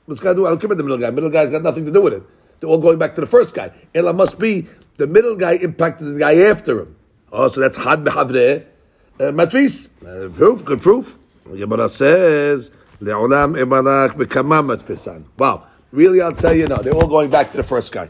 what's 0.06 0.20
going 0.20 0.36
to 0.36 0.42
do? 0.42 0.46
I 0.46 0.50
don't 0.50 0.60
care 0.60 0.68
about 0.68 0.78
the 0.78 0.84
middle 0.84 0.98
guy. 0.98 1.10
Middle 1.12 1.30
guy's 1.30 1.52
got 1.52 1.62
nothing 1.62 1.86
to 1.86 1.92
do 1.92 2.02
with 2.02 2.14
it. 2.14 2.24
They're 2.60 2.70
all 2.70 2.78
going 2.78 2.98
back 2.98 3.16
to 3.16 3.22
the 3.22 3.28
first 3.28 3.54
guy. 3.54 3.72
Ella 3.94 4.14
must 4.14 4.40
be 4.40 4.68
the 4.98 5.08
middle 5.08 5.36
guy 5.36 5.54
impacted 5.54 6.16
the 6.16 6.20
guy 6.20 6.36
after 6.38 6.82
him. 6.82 6.96
Oh, 7.32 7.50
so 7.50 7.60
that's 7.60 7.78
had 7.78 8.04
behavre 8.04 8.66
uh, 9.20 9.24
matfis. 9.24 9.90
Uh, 10.06 10.30
proof, 10.30 10.64
good 10.64 10.82
proof. 10.82 11.18
Gemara 11.46 11.90
says, 11.90 12.72
"Le'olam 13.02 13.56
emalach 13.58 14.16
bekama 14.16 14.64
matfisan." 14.64 15.26
Wow, 15.38 15.68
really? 15.96 16.22
I'll 16.22 16.34
tell 16.36 16.54
you 16.54 16.68
now. 16.68 16.78
They're 16.78 16.94
all 16.94 17.08
going 17.08 17.30
back 17.30 17.52
to 17.52 17.58
the 17.58 17.64
first 17.64 17.92
guy. 17.92 18.10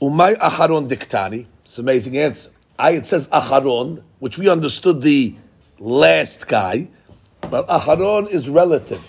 Umay 0.00 0.36
aharon 0.36 0.88
diktani. 0.88 1.46
It's 1.62 1.78
an 1.78 1.84
amazing 1.84 2.18
answer. 2.18 2.50
I 2.78 2.92
it 2.92 3.06
says 3.06 3.28
aharon, 3.28 4.02
which 4.18 4.38
we 4.38 4.48
understood 4.48 5.02
the 5.02 5.34
last 5.78 6.46
guy, 6.46 6.88
but 7.50 7.66
aharon 7.68 8.28
is 8.28 8.48
relative. 8.48 9.02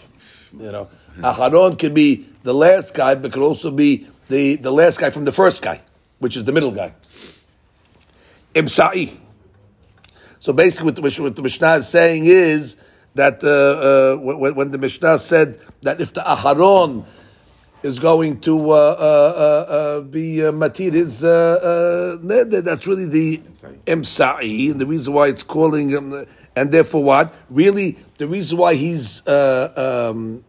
You 0.57 0.71
know, 0.71 0.89
aharon 1.17 1.77
can 1.77 1.93
be 1.93 2.27
the 2.43 2.53
last 2.53 2.93
guy, 2.93 3.15
but 3.15 3.33
could 3.33 3.43
also 3.43 3.69
be 3.69 4.07
the, 4.29 4.55
the 4.55 4.71
last 4.71 4.99
guy 4.99 5.09
from 5.09 5.25
the 5.25 5.31
first 5.31 5.61
guy, 5.61 5.81
which 6.19 6.37
is 6.37 6.45
the 6.45 6.51
middle 6.53 6.71
guy. 6.71 6.93
Imsa'i. 8.53 9.17
So 10.39 10.53
basically, 10.53 10.85
what 10.85 10.95
the, 10.95 11.21
what 11.23 11.35
the 11.35 11.41
Mishnah 11.41 11.73
is 11.75 11.89
saying 11.89 12.25
is 12.25 12.77
that 13.15 13.43
uh, 13.43 14.15
uh, 14.15 14.17
when, 14.17 14.55
when 14.55 14.71
the 14.71 14.77
Mishnah 14.77 15.19
said 15.19 15.59
that 15.81 15.99
if 15.99 16.13
the 16.13 16.21
Aharon 16.21 17.05
is 17.87 17.99
going 17.99 18.39
to 18.41 18.71
uh, 18.71 18.75
uh, 18.75 18.75
uh, 18.77 19.71
uh 19.71 20.01
be 20.01 20.45
uh, 20.45 20.51
matir 20.51 20.93
his 20.93 21.23
uh, 21.23 22.17
That's 22.21 22.85
really 22.85 23.05
the 23.05 23.37
emsa'i, 23.87 24.71
and 24.71 24.81
the 24.81 24.85
reason 24.85 25.13
why 25.13 25.27
it's 25.27 25.43
calling 25.43 25.89
him, 25.89 26.27
and 26.55 26.71
therefore 26.71 27.03
what? 27.03 27.33
Really, 27.49 27.97
the 28.17 28.27
reason 28.27 28.57
why 28.57 28.75
he's 28.75 29.25
um, 29.27 30.43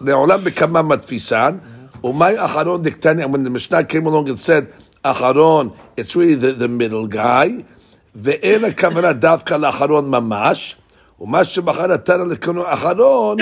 le'olam 0.00 0.46
a 0.46 0.50
matfisan, 0.50 1.60
mm-hmm. 1.60 2.06
umay 2.06 2.36
acharon 2.38 2.84
diktani, 2.84 3.24
and 3.24 3.32
when 3.32 3.42
the 3.42 3.50
Mishnah 3.50 3.84
came 3.84 4.06
along 4.06 4.28
and 4.28 4.40
said, 4.40 4.72
acharon, 5.04 5.76
it's 5.96 6.16
really 6.16 6.36
the, 6.36 6.52
the 6.52 6.68
middle 6.68 7.06
guy, 7.06 7.64
ve'ena 8.16 8.72
kavana 8.72 9.18
davka 9.18 9.58
la'acharon 9.60 10.08
mamash, 10.08 10.76
ומה 11.19 11.43
שבחר 11.43 11.91
התנא 11.91 12.23
לכנו 12.23 12.73
אחרון, 12.73 13.37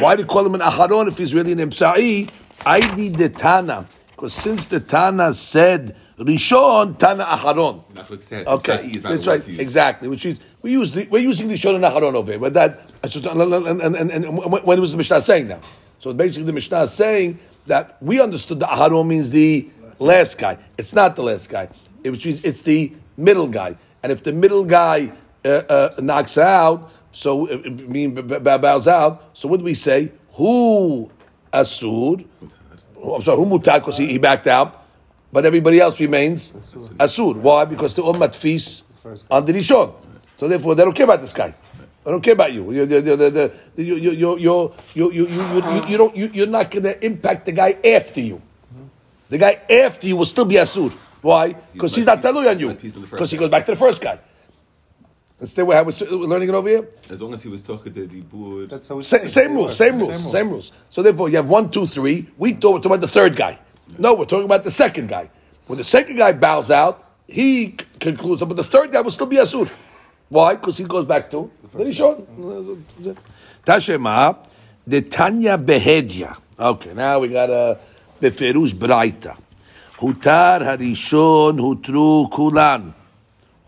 why 0.00 0.16
do 0.16 0.20
you 0.20 0.24
call 0.24 0.46
him 0.46 0.54
an 0.54 0.62
אחרון 0.62 1.08
if 1.08 1.18
he's 1.18 1.34
really 1.34 1.52
an 1.52 1.60
אמצעי? 1.60 2.26
היידי 2.64 3.10
דתנא, 3.10 3.80
because 4.16 4.32
since 4.32 4.66
the 4.66 4.80
Tana 4.80 5.32
said 5.32 5.92
ראשון, 6.18 6.94
תנא 6.98 7.22
אחרון. 7.22 7.80
That's 7.94 8.10
what 8.10 8.18
it 8.18 8.24
said. 8.24 8.46
Okay, 8.46 8.78
Sa'i 8.78 8.96
is 8.96 9.02
not 9.02 9.10
that's 9.10 9.24
the 9.24 9.30
word 9.30 9.36
right. 9.36 9.44
to 9.44 9.50
use. 9.50 9.60
Exactly. 9.60 10.08
Which 10.08 10.26
is 10.26 10.40
we 10.62 10.72
use 10.72 10.92
the, 10.92 11.06
we're 11.10 11.22
using 11.22 11.48
the 11.48 11.56
Shon 11.56 11.74
and 11.74 11.84
Acharon 11.84 12.14
over 12.14 12.32
here, 12.32 12.40
but 12.40 12.54
that 12.54 12.80
and, 13.04 13.82
and, 13.82 13.96
and, 13.96 14.10
and 14.10 14.38
when 14.38 14.80
was 14.80 14.92
the 14.92 14.96
Mishnah 14.96 15.20
saying 15.22 15.48
now? 15.48 15.60
So 16.00 16.12
basically, 16.12 16.44
the 16.44 16.52
Mishnah 16.52 16.82
is 16.82 16.92
saying 16.92 17.38
that 17.66 17.96
we 18.00 18.20
understood 18.20 18.60
the 18.60 18.66
Aharon 18.66 19.06
means 19.06 19.30
the 19.30 19.68
last 19.98 20.38
guy. 20.38 20.58
It's 20.76 20.94
not 20.94 21.16
the 21.16 21.22
last 21.22 21.48
guy. 21.48 21.68
It, 22.02 22.10
which 22.10 22.26
means 22.26 22.40
it's 22.42 22.62
the 22.62 22.92
middle 23.16 23.48
guy. 23.48 23.76
And 24.02 24.12
if 24.12 24.22
the 24.22 24.32
middle 24.32 24.64
guy 24.64 25.12
uh, 25.44 25.48
uh, 25.48 25.94
knocks 26.00 26.38
out, 26.38 26.90
so, 27.13 27.45
mean, 27.45 28.15
bows 28.15 28.87
out. 28.87 29.29
So, 29.33 29.47
what 29.47 29.57
do 29.57 29.63
we 29.63 29.75
say? 29.75 30.11
Who 30.33 31.11
asud? 31.53 32.25
I'm 32.41 33.21
sorry, 33.21 33.37
who 33.37 33.45
mutad? 33.45 33.79
Because 33.79 33.97
he, 33.97 34.17
backed 34.17 34.47
out. 34.47 34.83
But 35.31 35.45
everybody 35.45 35.79
else 35.79 35.99
remains 35.99 36.51
asud. 36.97 37.37
Why? 37.37 37.65
Because 37.65 37.95
the 37.95 38.01
ummat 38.01 38.05
all 38.05 38.15
matfis 38.15 38.83
on 39.29 39.45
the 39.45 39.53
Rishon. 39.53 39.93
So, 40.37 40.47
therefore, 40.47 40.73
they 40.73 40.83
don't 40.83 40.93
care 40.93 41.03
about 41.05 41.21
this 41.21 41.33
guy. 41.33 41.53
I 42.05 42.09
don't 42.09 42.21
care 42.21 42.33
about 42.33 42.51
you. 42.51 42.69
You 42.71 42.85
you're 46.33 46.47
not 46.47 46.71
going 46.71 46.83
to 46.83 47.05
impact 47.05 47.45
the 47.45 47.51
guy 47.51 47.77
after 47.85 48.19
you. 48.21 48.41
The 49.29 49.37
guy 49.37 49.61
after 49.69 50.07
you 50.07 50.17
will 50.17 50.25
still 50.25 50.45
be 50.45 50.55
asur. 50.55 50.91
Why? 51.21 51.53
Because 51.53 51.95
he's, 51.95 52.03
he's 52.03 52.05
not 52.05 52.21
telui 52.21 52.49
on 52.49 52.59
you. 52.59 52.73
Because 52.73 53.31
he 53.31 53.37
goes 53.37 53.49
back 53.49 53.65
to 53.67 53.71
the 53.71 53.77
first 53.77 54.01
guy. 54.01 54.19
Instead, 55.43 55.67
we're, 55.67 55.83
we're 55.83 55.91
uh, 55.91 56.15
learning 56.25 56.47
it 56.47 56.55
over 56.55 56.69
here. 56.69 56.87
As 57.09 57.21
long 57.21 57.33
as 57.33 57.43
he 57.43 57.49
was 57.49 57.61
talking 57.61 57.93
to 57.93 58.07
the 58.07 58.21
board. 58.21 58.69
That's 58.69 58.87
how 58.87 59.01
Sa- 59.01 59.25
same, 59.25 59.55
rules, 59.55 59.75
same 59.75 59.99
rules, 59.99 60.13
same 60.13 60.21
rules, 60.21 60.31
same 60.31 60.49
rules. 60.49 60.71
So 60.89 61.03
therefore, 61.03 61.27
you 61.27 61.35
have 61.35 61.47
one, 61.47 61.69
two, 61.69 61.85
three. 61.85 62.29
We 62.37 62.53
talk 62.53 62.75
we're 62.75 62.77
talking 62.77 62.91
about 62.93 63.01
the 63.01 63.09
third 63.09 63.35
guy. 63.35 63.59
No, 63.97 64.13
we're 64.13 64.23
talking 64.23 64.45
about 64.45 64.63
the 64.63 64.71
second 64.71 65.09
guy. 65.09 65.29
When 65.67 65.77
the 65.77 65.83
second 65.83 66.15
guy 66.15 66.31
bows 66.31 66.71
out, 66.71 67.03
he 67.27 67.71
c- 67.71 67.75
concludes, 67.99 68.41
but 68.41 68.55
the 68.55 68.63
third 68.63 68.93
guy 68.93 69.01
will 69.01 69.11
still 69.11 69.25
be 69.27 69.35
asur. 69.35 69.69
Why? 70.29 70.55
Because 70.55 70.77
he 70.77 70.85
goes 70.85 71.05
back 71.05 71.29
to 71.31 71.51
Rishon. 71.73 72.25
Tashema, 73.65 74.47
the 74.87 75.01
Tanya 75.01 75.57
Behedya. 75.57 76.37
Okay, 76.57 76.93
now 76.93 77.19
we 77.19 77.27
got 77.27 77.49
uh, 77.49 77.75
a 77.75 78.23
Beferush 78.23 78.73
Braita. 78.75 79.35
Hutar 79.97 80.61
Harishon 80.61 81.59
Hutru 81.59 82.31
Kulan. 82.31 82.93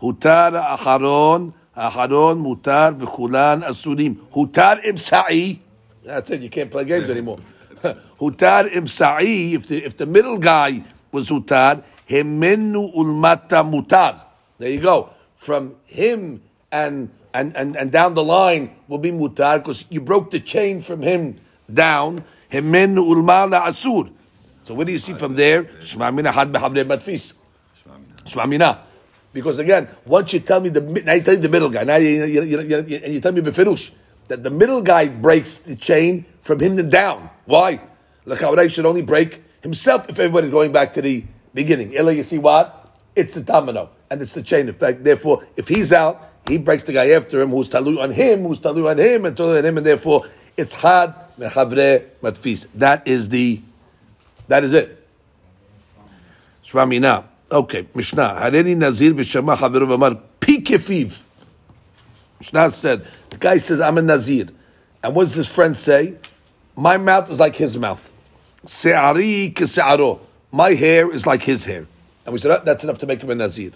Hutar 0.00 0.78
Acharon 0.78 1.52
האחרון 1.75 2.39
מותר 2.39 2.89
וכולן 2.99 3.59
אסורים. 3.63 4.15
הותר 4.29 4.73
אמצעי, 4.89 5.55
that's 6.05 6.07
it, 6.07 6.41
you 6.41 6.49
can't 6.49 6.71
play 6.71 6.83
games 6.83 7.09
anymore. 7.09 7.87
הותר 8.17 8.59
אמצעי, 8.77 9.57
if 9.57 9.67
the, 9.67 9.85
if 9.85 9.97
the 9.97 10.05
middle 10.05 10.37
guy 10.37 10.81
was 11.15 11.29
הותר, 11.29 11.73
המנו 12.09 12.91
ולמטה 12.95 13.61
מותר. 13.63 14.11
There 14.59 14.69
you 14.69 14.81
go. 14.81 15.09
From 15.37 15.71
him 15.87 16.41
and, 16.71 17.09
and, 17.33 17.55
and, 17.55 17.75
and 17.75 17.91
down 17.91 18.13
the 18.13 18.23
line 18.23 18.69
will 18.87 18.99
be 18.99 19.11
mutar, 19.11 19.57
because 19.57 19.85
you 19.89 20.01
broke 20.01 20.29
the 20.31 20.39
chain 20.39 20.81
from 20.81 21.01
him 21.01 21.35
down. 21.73 22.21
המנו 22.51 23.07
ולמעלה 23.07 23.69
אסור. 23.69 24.03
So 24.63 24.73
what 24.73 24.87
do 24.87 24.91
you 24.91 24.99
see 24.99 25.13
from 25.13 25.35
there? 25.35 25.65
שמע 25.79 26.11
מינה 26.11 26.33
חד 26.33 26.53
בחברי 26.53 26.83
מדפיס. 26.83 27.33
Shema 28.25 28.45
Mina. 28.45 28.84
Because 29.36 29.58
again, 29.58 29.86
once 30.06 30.32
you 30.32 30.40
tell 30.40 30.60
me 30.62 30.70
the 30.70 30.80
now 30.80 31.12
you 31.12 31.20
tell 31.20 31.34
me 31.34 31.40
the 31.40 31.50
middle 31.50 31.68
guy, 31.68 31.84
now 31.84 31.96
you, 31.96 32.24
you, 32.24 32.42
you, 32.42 32.60
you, 32.62 33.00
and 33.04 33.12
you 33.12 33.20
tell 33.20 33.32
me 33.32 33.42
befirush 33.42 33.90
that 34.28 34.42
the 34.42 34.48
middle 34.48 34.80
guy 34.80 35.08
breaks 35.08 35.58
the 35.58 35.76
chain 35.76 36.24
from 36.40 36.58
him 36.58 36.74
to 36.78 36.82
down. 36.82 37.28
Why? 37.44 37.78
L'chavra 38.24 38.70
should 38.70 38.86
only 38.86 39.02
break 39.02 39.42
himself 39.60 40.08
if 40.08 40.18
everybody's 40.18 40.50
going 40.50 40.72
back 40.72 40.94
to 40.94 41.02
the 41.02 41.22
beginning. 41.52 41.94
Ella, 41.94 42.12
you 42.12 42.22
see 42.22 42.38
what? 42.38 42.96
It's 43.14 43.34
the 43.34 43.42
domino 43.42 43.90
and 44.08 44.22
it's 44.22 44.32
the 44.32 44.42
chain 44.42 44.70
effect. 44.70 45.04
Therefore, 45.04 45.46
if 45.54 45.68
he's 45.68 45.92
out, 45.92 46.30
he 46.48 46.56
breaks 46.56 46.84
the 46.84 46.94
guy 46.94 47.10
after 47.10 47.42
him, 47.42 47.50
who's 47.50 47.68
talu 47.68 48.00
on 48.00 48.12
him, 48.12 48.44
who's 48.44 48.58
talu 48.58 48.88
on 48.90 48.96
him, 48.96 49.26
and 49.26 49.36
talu 49.36 49.58
on 49.58 49.66
him, 49.66 49.76
and 49.76 49.84
therefore 49.84 50.26
it's 50.56 50.76
had 50.76 51.14
mechavre 51.38 52.06
matfis. 52.22 52.68
That 52.74 53.06
is 53.06 53.28
the, 53.28 53.60
that 54.48 54.64
is 54.64 54.72
it. 54.72 55.06
Shvamina. 56.64 57.35
Okay, 57.50 57.86
Mishnah. 57.94 58.38
Hareni 58.40 58.76
Nazir 58.76 59.12
v'shama 59.12 59.56
chaveru 59.56 59.86
v'amar 59.86 60.20
pi 60.40 60.56
kefiv. 60.56 61.16
Mishnah 62.40 62.70
said, 62.70 63.06
the 63.30 63.36
guy 63.38 63.58
says, 63.58 63.80
I'm 63.80 63.98
a 63.98 64.02
Nazir. 64.02 64.48
And 65.02 65.14
what 65.14 65.24
does 65.24 65.34
his 65.34 65.48
friend 65.48 65.76
say? 65.76 66.16
My 66.74 66.96
mouth 66.96 67.30
is 67.30 67.38
like 67.38 67.54
his 67.54 67.78
mouth. 67.78 68.12
Se'ari 68.66 69.52
kese'aro. 69.54 70.18
My 70.50 70.70
hair 70.70 71.10
is 71.10 71.26
like 71.26 71.42
his 71.42 71.64
hair. 71.64 71.86
And 72.24 72.32
we 72.32 72.40
said, 72.40 72.50
"That- 72.50 72.64
that's 72.64 72.84
enough 72.84 72.98
to 72.98 73.06
make 73.06 73.22
him 73.22 73.30
a 73.30 73.34
Nazir. 73.36 73.70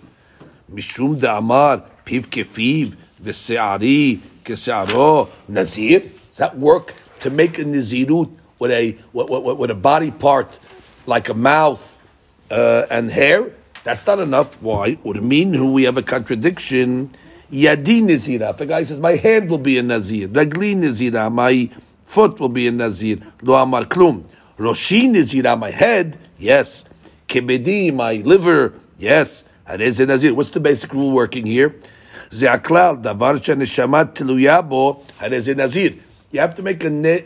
Mishum 0.72 1.20
da'amar 1.20 1.84
piv 2.04 2.26
kefiv 2.26 2.96
v'se'ari 3.22 4.18
kese'aro. 4.44 5.28
Nazir? 5.48 6.00
Does 6.00 6.38
that 6.38 6.58
work 6.58 6.92
to 7.20 7.30
make 7.30 7.58
a 7.58 7.64
Nazirut 7.64 8.30
with 8.58 8.72
a, 8.72 8.96
with, 9.12 9.30
with, 9.30 9.56
with 9.58 9.70
a 9.70 9.74
body 9.74 10.10
part 10.10 10.58
like 11.06 11.28
a 11.28 11.34
mouth 11.34 11.96
uh, 12.50 12.86
and 12.90 13.10
hair, 13.10 13.52
that's 13.84 14.06
not 14.06 14.18
enough. 14.18 14.60
Why? 14.62 14.98
Would 15.04 15.22
mean 15.22 15.54
who 15.54 15.72
we 15.72 15.84
have 15.84 15.96
a 15.96 16.02
contradiction. 16.02 17.10
Yadi 17.50 18.02
Nazira. 18.02 18.50
If 18.50 18.58
the 18.58 18.66
guy 18.66 18.84
says, 18.84 19.00
My 19.00 19.16
hand 19.16 19.50
will 19.50 19.58
be 19.58 19.78
a 19.78 19.82
Nazir. 19.82 20.28
Ragli 20.28 20.74
Nazira. 20.76 21.32
My 21.32 21.70
foot 22.06 22.38
will 22.38 22.48
be 22.48 22.66
a 22.68 22.70
Nazir. 22.70 23.18
Lo 23.42 23.54
Amar 23.54 23.84
Klum. 23.84 24.24
Roshi 24.58 25.08
Nazira. 25.08 25.58
My 25.58 25.70
head. 25.70 26.18
Yes. 26.38 26.84
Kebedi. 27.28 27.92
My 27.94 28.14
liver. 28.14 28.74
Yes. 28.98 29.44
That 29.66 29.80
is 29.80 29.98
a 30.00 30.06
Nazir. 30.06 30.34
What's 30.34 30.50
the 30.50 30.60
basic 30.60 30.92
rule 30.92 31.12
working 31.12 31.46
here? 31.46 31.74
Ze'aklal. 32.30 33.02
Davar 33.02 33.42
she'neshamat 33.42 34.14
tiluya 34.14 34.68
bo. 34.68 35.04
That 35.20 35.32
is 35.32 35.48
a 35.48 35.54
Nazir. 35.54 35.94
You 36.30 36.40
have 36.40 36.54
to 36.56 36.62
make 36.62 36.84
a 36.84 36.90
ne- 36.90 37.24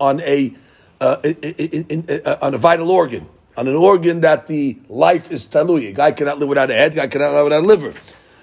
on 0.00 0.20
a 0.20 0.54
uh, 1.02 1.16
in, 1.24 1.34
in, 1.34 2.04
in, 2.08 2.20
uh, 2.24 2.36
on 2.40 2.54
a 2.54 2.58
vital 2.58 2.90
organ, 2.90 3.26
on 3.56 3.68
an 3.68 3.74
organ 3.74 4.20
that 4.20 4.46
the 4.46 4.78
life 4.88 5.30
is 5.30 5.46
talui. 5.46 5.88
A 5.88 5.92
guy 5.92 6.12
cannot 6.12 6.38
live 6.38 6.48
without 6.48 6.70
a 6.70 6.74
head, 6.74 6.92
a 6.92 6.96
guy 6.96 7.06
cannot 7.06 7.32
live 7.32 7.44
without 7.44 7.62
a 7.62 7.66
liver. 7.66 7.94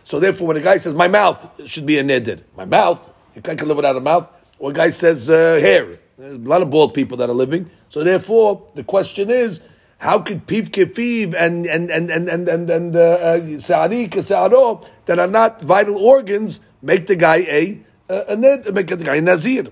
So 0.04 0.20
therefore, 0.20 0.48
when 0.48 0.58
a 0.58 0.62
guy 0.62 0.78
says, 0.78 0.94
my 0.94 1.08
mouth 1.08 1.68
should 1.70 1.86
be 1.86 2.00
a 2.00 2.04
neder, 2.04 2.42
my 2.56 2.66
mouth, 2.66 3.12
a 3.36 3.42
guy 3.42 3.56
can 3.56 3.68
live 3.68 3.78
without 3.78 3.96
a 3.96 4.00
mouth, 4.00 4.28
or 4.58 4.72
a 4.72 4.74
guy 4.74 4.90
says 4.90 5.30
uh, 5.30 5.60
hair. 5.62 6.00
There's 6.18 6.34
a 6.34 6.38
lot 6.38 6.62
of 6.62 6.70
bald 6.70 6.94
people 6.94 7.18
that 7.18 7.30
are 7.30 7.34
living. 7.34 7.70
So 7.90 8.04
therefore, 8.04 8.72
the 8.76 8.84
question 8.84 9.30
is, 9.30 9.62
how 10.00 10.20
could 10.20 10.48
piv 10.48 10.70
kefiv 10.70 11.34
and 11.34 11.66
and 11.66 11.90
and 11.92 12.10
and 12.10 12.30
and 12.30 12.50
and, 12.50 12.70
and 12.70 12.96
uh, 12.96 13.60
sa'ari 13.60 14.08
that 14.08 15.20
are 15.20 15.28
not 15.28 15.62
vital 15.64 15.98
organs 15.98 16.60
make 16.82 17.08
the 17.08 17.16
guy 17.16 17.38
a 17.38 17.82
a, 18.10 18.26
a 18.30 18.36
ned, 18.36 18.74
make 18.74 18.88
the 18.88 18.98
guy 18.98 19.16
a 19.16 19.22
nazir? 19.22 19.68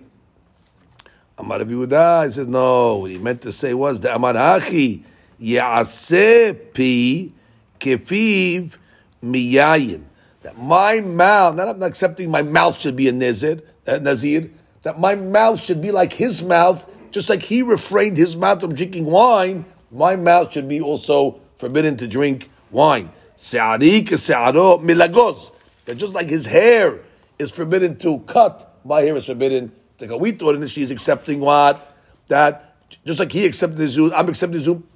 Amar 1.38 1.60
Yehuda, 1.60 2.26
he 2.26 2.32
says, 2.32 2.47
no, 2.47 2.97
what 2.97 3.12
he 3.12 3.17
meant 3.19 3.41
to 3.43 3.52
say 3.52 3.73
was, 3.73 4.02
the 4.02 4.13
Amar 4.13 4.34
Hachi, 4.34 5.04
Pi 5.39 7.32
kefiv 7.80 8.78
miyayin. 9.23 10.04
That 10.41 10.58
my 10.58 11.00
mouth, 11.02 11.56
not 11.56 11.67
I'm 11.67 11.80
not 11.80 11.88
accepting 11.88 12.32
my 12.32 12.41
mouth 12.41 12.80
should 12.80 12.95
be 12.95 13.08
a 13.08 13.12
nazir, 13.12 13.62
uh, 13.86 13.97
nazir, 13.97 14.50
that 14.84 15.00
my 15.00 15.15
mouth 15.15 15.62
should 15.62 15.82
be 15.82 15.91
like 15.91 16.13
his 16.13 16.43
mouth, 16.43 16.89
just 17.12 17.30
like 17.30 17.41
he 17.41 17.62
refrained 17.62 18.17
his 18.17 18.38
mouth 18.38 18.62
from 18.62 18.73
drinking 18.73 19.06
wine, 19.06 19.65
my 19.91 20.15
mouth 20.15 20.54
should 20.54 20.67
be 20.67 20.80
also 20.82 21.39
forbidden 21.58 21.97
to 21.97 22.08
drink 22.08 22.50
wine. 22.71 23.12
Se'ari 23.36 24.04
kese'aro 24.04 24.82
milagos. 24.82 25.52
That 25.86 25.95
just 25.95 26.13
like 26.13 26.28
his 26.28 26.45
hair 26.45 27.00
is 27.39 27.52
forbidden 27.52 27.97
to 28.00 28.19
cut, 28.19 28.80
my 28.84 29.02
hair 29.02 29.15
is 29.15 29.26
forbidden 29.26 29.71
to 30.00 30.08
cut. 30.08 30.19
We 30.19 30.32
thought 30.32 30.56
initially 30.56 30.84
he's 30.84 30.91
accepting 30.91 31.39
what? 31.39 31.95
That 32.28 32.76
just 33.06 33.19
like 33.19 33.32
he 33.32 33.45
accepted 33.45 33.78
the 33.78 33.88
zoom, 33.88 34.12
I'm 34.13 34.30
accepting 34.30 34.60
the 34.60 34.63
zoom 34.63 34.88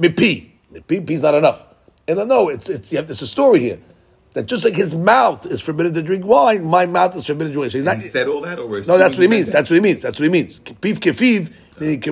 mipi. 0.00 0.50
Mipi, 0.72 1.06
pi's 1.06 1.22
not 1.22 1.34
enough. 1.34 1.66
And 2.08 2.20
I 2.20 2.24
know 2.24 2.48
it's 2.48 2.68
it's 2.68 2.92
you 2.92 3.02
there's 3.02 3.22
a 3.22 3.26
story 3.26 3.60
here 3.60 3.78
that 4.32 4.46
just 4.46 4.64
like 4.64 4.74
his 4.74 4.94
mouth 4.94 5.46
is 5.46 5.60
forbidden 5.60 5.94
to 5.94 6.02
drink 6.02 6.24
wine, 6.24 6.64
my 6.64 6.86
mouth 6.86 7.14
is 7.16 7.26
forbidden 7.26 7.52
to 7.52 7.58
drink. 7.58 7.72
So 7.72 7.78
he's 7.78 7.84
not, 7.84 7.96
he 7.96 8.02
said 8.02 8.28
all 8.28 8.40
that, 8.42 8.58
or 8.58 8.68
no? 8.68 8.98
That's 8.98 9.14
what 9.14 9.22
he 9.22 9.28
means. 9.28 9.52
That's 9.52 9.68
what 9.70 9.74
he 9.74 9.80
means. 9.80 10.02
That's 10.02 10.18
what 10.18 10.24
he 10.24 10.30
means. 10.30 10.58
Pif 10.58 11.00
kefiv. 11.00 11.52
He's 11.80 12.04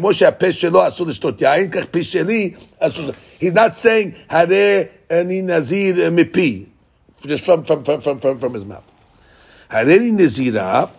not 3.52 3.76
saying 3.76 4.16
Hare 4.30 4.90
ani 5.10 5.42
nazir 5.42 5.94
mipi, 6.10 6.68
just 7.20 7.44
from 7.44 7.64
from 7.64 7.84
from 7.84 8.00
from 8.00 8.38
from, 8.38 8.54
his 8.54 8.64
mouth. 8.64 8.90
Hareni 9.70 10.12
nazira, 10.12 10.90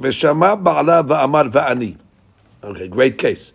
v'shama 0.00 0.60
ba'ala 0.60 1.06
va'amar 1.06 1.52
va'ani. 1.52 1.96
Okay, 2.64 2.88
great 2.88 3.16
case. 3.16 3.52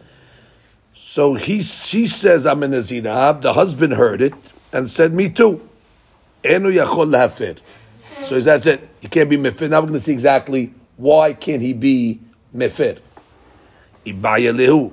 So 1.08 1.36
he, 1.36 1.62
she 1.62 2.08
says, 2.08 2.48
I'm 2.48 2.64
a 2.64 2.68
zinab. 2.68 3.44
The 3.44 3.54
husband 3.54 3.94
heard 3.94 4.24
it 4.24 4.34
and 4.74 4.90
said, 4.90 5.14
me 5.14 5.30
too. 5.30 5.62
Enu 6.44 6.72
yachol 6.72 7.06
lahafir. 7.06 7.60
So 8.24 8.40
that's 8.40 8.66
it. 8.66 8.90
He 9.02 9.08
can't 9.08 9.30
be 9.30 9.38
mefir. 9.38 9.70
Now 9.70 9.82
we're 9.82 9.90
going 9.90 9.94
to 9.94 10.00
see 10.00 10.14
exactly 10.14 10.74
why 10.98 11.34
can't 11.34 11.62
he 11.62 11.74
be 11.74 12.20
mefir. 12.58 12.98
Ibaya 14.04 14.52
lehu. 14.52 14.92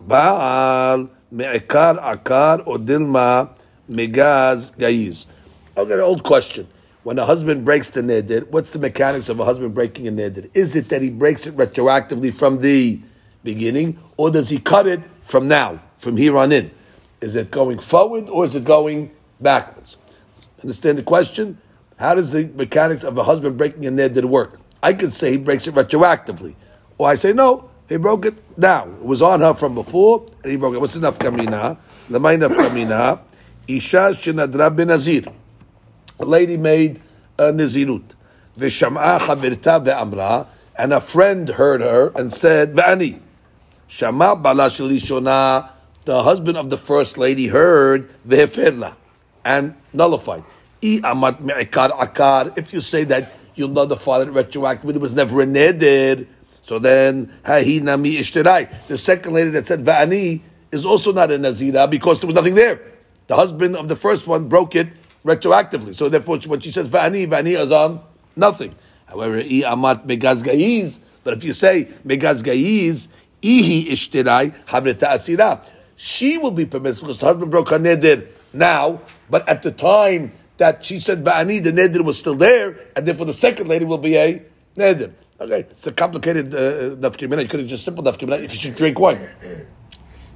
Baal 0.00 1.08
me'ekar 1.30 1.94
akar 1.94 2.66
or 2.66 2.78
megaz 2.78 4.74
gayiz. 4.76 5.26
I've 5.76 5.88
got 5.88 5.94
an 5.94 6.00
old 6.00 6.24
question. 6.24 6.66
When 7.04 7.20
a 7.20 7.24
husband 7.24 7.64
breaks 7.64 7.90
the 7.90 8.00
nidr, 8.02 8.48
what's 8.48 8.70
the 8.70 8.80
mechanics 8.80 9.28
of 9.28 9.38
a 9.38 9.44
husband 9.44 9.74
breaking 9.74 10.08
a 10.08 10.10
nidr? 10.10 10.50
Is 10.54 10.74
it 10.74 10.88
that 10.88 11.02
he 11.02 11.10
breaks 11.10 11.46
it 11.46 11.56
retroactively 11.56 12.34
from 12.34 12.58
the 12.58 13.00
beginning, 13.44 13.98
or 14.16 14.30
does 14.30 14.48
he 14.48 14.58
cut 14.58 14.88
it 14.88 15.00
from 15.22 15.48
now, 15.48 15.80
from 15.96 16.16
here 16.16 16.36
on 16.36 16.52
in? 16.52 16.70
Is 17.20 17.36
it 17.36 17.50
going 17.50 17.78
forward 17.78 18.28
or 18.28 18.44
is 18.44 18.54
it 18.54 18.64
going 18.64 19.10
backwards? 19.40 19.96
Understand 20.62 20.98
the 20.98 21.02
question? 21.02 21.58
How 21.98 22.14
does 22.14 22.32
the 22.32 22.46
mechanics 22.54 23.04
of 23.04 23.16
a 23.16 23.24
husband 23.24 23.56
breaking 23.56 23.86
a 23.86 23.90
neder 23.90 24.24
work? 24.24 24.60
I 24.82 24.92
could 24.92 25.12
say 25.12 25.32
he 25.32 25.36
breaks 25.36 25.66
it 25.68 25.74
retroactively, 25.74 26.54
or 26.98 27.08
I 27.08 27.14
say 27.14 27.32
no, 27.32 27.70
he 27.88 27.96
broke 27.96 28.26
it 28.26 28.34
now. 28.56 28.88
It 28.88 29.04
was 29.04 29.22
on 29.22 29.40
her 29.40 29.54
from 29.54 29.74
before, 29.74 30.26
and 30.42 30.50
he 30.50 30.56
broke 30.56 30.74
it. 30.74 30.80
What's 30.80 30.96
enough 30.96 31.18
kamina? 31.18 31.78
Lamay 32.10 32.38
kamina. 32.38 33.20
Isha 33.68 34.14
shenadra 34.14 34.74
benazir. 34.74 35.32
A 36.18 36.24
lady 36.24 36.56
made 36.56 37.00
a 37.38 37.52
nazirut. 37.52 38.14
V'sham'a 38.58 39.18
chavirta 39.20 39.84
ve'amra, 39.84 40.46
and 40.76 40.92
a 40.92 41.00
friend 41.00 41.48
heard 41.48 41.80
her 41.80 42.12
and 42.16 42.32
said, 42.32 42.74
"V'ani." 42.74 43.20
Shama 43.92 44.34
bala 44.34 44.70
shona. 44.70 45.68
The 46.06 46.22
husband 46.22 46.56
of 46.56 46.70
the 46.70 46.78
first 46.78 47.18
lady 47.18 47.46
heard 47.46 48.08
ve'heferla 48.26 48.96
and 49.44 49.74
nullified. 49.92 50.42
I 50.82 51.00
amat 51.04 51.42
me'ikar 51.42 51.90
akar. 51.90 52.56
If 52.56 52.72
you 52.72 52.80
say 52.80 53.04
that 53.04 53.32
you'll 53.54 53.68
nullify 53.68 54.22
it 54.22 54.28
retroactively, 54.28 54.92
there 54.92 55.00
was 55.00 55.14
never 55.14 55.42
a 55.42 55.46
neder. 55.46 56.26
So 56.62 56.78
then, 56.78 57.30
hahi 57.44 57.82
nami 57.82 58.14
ishtirai. 58.14 58.86
The 58.86 58.96
second 58.96 59.34
lady 59.34 59.50
that 59.50 59.66
said 59.66 59.84
va'ani 59.84 60.40
is 60.72 60.86
also 60.86 61.12
not 61.12 61.30
a 61.30 61.36
nazira 61.36 61.90
because 61.90 62.18
there 62.20 62.28
was 62.28 62.34
nothing 62.34 62.54
there. 62.54 62.80
The 63.26 63.36
husband 63.36 63.76
of 63.76 63.88
the 63.88 63.96
first 63.96 64.26
one 64.26 64.48
broke 64.48 64.74
it 64.74 64.88
retroactively. 65.22 65.94
So 65.94 66.08
therefore, 66.08 66.38
when 66.46 66.60
she 66.60 66.70
says 66.70 66.88
va'ani, 66.88 67.28
va'ani 67.28 67.60
is 67.60 67.70
on 67.70 68.00
nothing. 68.36 68.74
However, 69.04 69.36
i 69.36 69.62
amat 69.66 70.06
megaz 70.06 70.42
gayiz. 70.42 71.00
But 71.24 71.34
if 71.34 71.44
you 71.44 71.52
say 71.52 71.88
megaz 72.06 72.42
gayiz, 72.42 73.08
ihi 73.42 73.86
ishtirai 73.88 74.54
havreta 74.66 75.08
asira. 75.08 75.64
She 75.96 76.38
will 76.38 76.50
be 76.50 76.66
permissible 76.66 77.08
because 77.08 77.18
the 77.20 77.26
husband 77.26 77.50
broke 77.50 77.70
her 77.70 77.78
neder 77.78 78.26
now, 78.52 79.00
but 79.30 79.48
at 79.48 79.62
the 79.62 79.70
time 79.70 80.32
that 80.58 80.84
she 80.84 80.98
said 81.00 81.22
ba'ani, 81.24 81.62
the 81.62 81.72
neder 81.72 82.02
was 82.04 82.18
still 82.18 82.34
there, 82.34 82.76
and 82.96 83.06
therefore 83.06 83.26
the 83.26 83.34
second 83.34 83.68
lady 83.68 83.84
will 83.84 83.98
be 83.98 84.16
a 84.16 84.42
neder. 84.76 85.12
Okay, 85.40 85.60
it's 85.60 85.86
a 85.86 85.92
complicated 85.92 86.54
uh, 86.54 86.96
nafkamina. 86.96 87.42
You 87.42 87.48
could 87.48 87.60
have 87.60 87.68
just 87.68 87.84
simple 87.84 88.04
nafkamina 88.04 88.42
if 88.44 88.52
you 88.54 88.60
should 88.60 88.76
drink 88.76 88.98
wine. 88.98 89.28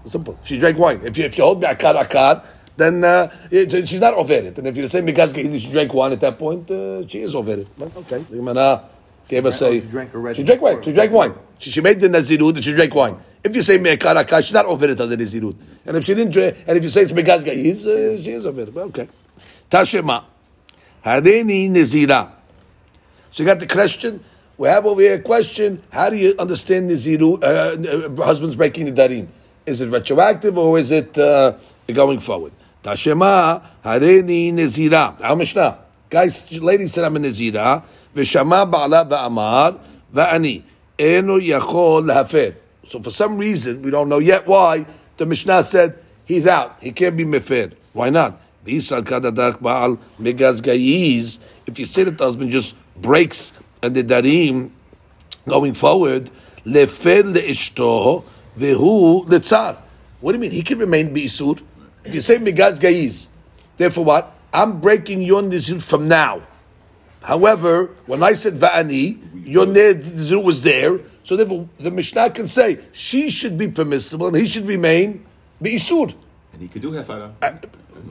Simple. 0.05 0.39
She 0.45 0.59
drank 0.59 0.79
wine. 0.79 1.01
If 1.05 1.19
you, 1.19 1.25
if 1.25 1.37
you 1.37 1.45
hold 1.45 1.61
me 1.61 1.67
akad 1.69 2.01
akad, 2.05 2.45
then 2.77 3.03
uh, 3.05 3.31
it- 3.51 3.89
she's 3.89 4.01
not 4.01 4.15
over 4.15 4.33
it. 4.33 4.57
And 4.59 4.67
if 4.69 4.77
you 4.77 4.89
say 4.89 5.01
because 5.01 5.33
she 5.35 5.71
drank 5.71 5.93
wine 5.95 6.13
at 6.13 6.21
that 6.21 6.39
point, 6.39 6.71
uh, 6.71 7.07
she 7.09 7.21
is 7.23 7.35
over 7.35 7.53
it. 7.53 7.69
But 7.79 7.97
okay, 7.97 8.19
the 8.19 8.37
Gemara 8.37 8.85
gave 9.29 9.47
us 9.47 9.61
a. 9.63 9.81
she 9.81 9.87
drank 9.87 10.11
She 10.37 10.43
drank 10.45 10.61
wine. 10.61 10.83
She 10.83 10.93
drank 10.93 11.13
wine. 11.13 11.35
She, 11.59 11.71
she 11.71 11.81
made 11.81 12.01
the 12.01 12.09
nazirut 12.09 12.55
and 12.55 12.65
she 12.65 12.73
drank 12.73 12.95
wine. 12.95 13.19
If 13.43 13.55
you 13.55 13.63
say 13.63 13.79
me'akad 13.79 14.25
akad, 14.25 14.45
she's 14.45 14.53
not 14.53 14.67
over 14.67 14.89
it 14.89 14.97
the 14.97 15.07
nazirut. 15.07 15.57
And 15.87 15.97
if 15.97 16.05
she 16.05 16.15
didn't 16.15 16.33
drink, 16.33 16.57
and 16.67 16.77
if 16.77 16.85
you 16.85 16.91
say 16.91 17.03
it's 17.03 17.13
he's 17.13 17.87
uh, 17.87 18.21
she 18.23 18.33
is 18.33 18.45
over 18.45 18.63
it. 18.63 18.77
Okay. 18.77 19.09
Tashema. 19.71 20.25
Hareni 21.05 21.71
nazira. 21.71 22.33
So 23.31 23.43
you 23.43 23.47
got 23.49 23.61
the 23.61 23.67
question. 23.67 24.23
We 24.59 24.69
have 24.69 24.87
over 24.87 25.01
here 25.01 25.15
a 25.17 25.21
question. 25.21 25.83
How 25.91 26.09
do 26.09 26.17
you 26.17 26.35
understand 26.39 26.89
Niziru, 26.91 27.43
uh, 27.43 28.23
uh, 28.23 28.25
husbands 28.25 28.57
breaking 28.57 28.87
the 28.87 28.93
darim? 28.93 29.29
Is 29.67 29.83
it 29.83 29.91
retroactive 29.91 30.57
or 30.57 30.79
is 30.79 30.91
it 30.91 31.19
uh, 31.19 31.59
going 31.93 32.21
forward? 32.21 32.53
Tashema 32.83 33.63
hareni 33.85 34.53
Nizira. 34.55 35.21
Our 35.23 35.37
Mishnah. 35.37 35.79
Guys, 36.09 36.51
ladies 36.53 36.95
said 36.95 37.05
I'm 37.05 37.17
a 37.17 37.19
Nizira. 37.19 37.83
V'shama 38.15 38.71
ba'ala 38.71 39.07
va'amar 39.07 39.79
va'ani. 40.15 40.63
Yachol. 40.99 42.55
So 42.87 43.03
for 43.03 43.11
some 43.11 43.39
reason, 43.39 43.83
we 43.83 43.91
don't 43.91 44.09
know 44.09 44.19
yet 44.19 44.47
why, 44.47 44.87
the 45.17 45.27
Mishnah 45.27 45.65
said 45.65 45.99
he's 46.25 46.47
out. 46.47 46.77
He 46.81 46.93
can't 46.93 47.17
be 47.17 47.25
mefer. 47.25 47.73
Why 47.93 48.11
not? 48.11 48.41
If 48.65 48.73
you 48.75 48.81
say 48.81 49.01
that 49.01 49.35
the 52.19 52.25
husband 52.25 52.51
just 52.51 52.77
breaks 52.97 53.53
and 53.83 53.95
the 53.95 54.03
darim 54.03 54.71
going 55.49 55.75
forward, 55.75 56.31
lefer 56.65 57.23
leishto 57.23 58.25
vehu 58.59 59.27
letzar. 59.27 59.81
What 60.21 60.33
do 60.33 60.39
you 60.39 60.41
mean? 60.41 60.51
He 60.51 60.63
can 60.63 60.79
remain 60.79 61.13
be'isur. 61.15 61.61
If 62.05 62.15
you 62.15 62.21
say 62.21 62.39
megaz 62.39 62.81
gayiz, 62.81 63.29
therefore 63.77 64.05
what? 64.05 64.33
I'm 64.53 64.81
breaking 64.81 65.23
your 65.23 65.43
nizir 65.43 65.81
from 65.83 66.09
now. 66.09 66.43
However, 67.27 67.91
when 68.07 68.23
I 68.23 68.35
said 68.35 68.55
va'ani, 68.55 69.19
your 69.45 69.67
nizir 69.67 70.41
was 70.43 70.63
there, 70.63 71.01
so 71.25 71.35
therefore 71.35 71.69
the 71.81 71.91
Mishnah 71.91 72.31
can 72.31 72.47
say 72.47 72.79
she 72.93 73.31
should 73.31 73.59
be 73.59 73.67
permissible 73.67 74.29
and 74.29 74.37
he 74.37 74.47
should 74.47 74.65
remain 74.65 75.27
be 75.61 75.71
be'isur. 75.71 76.15
And 76.53 76.63
he 76.63 76.69
could 76.69 76.83
do 76.83 76.93
hefara. 76.93 77.33
Uh, 77.43 77.51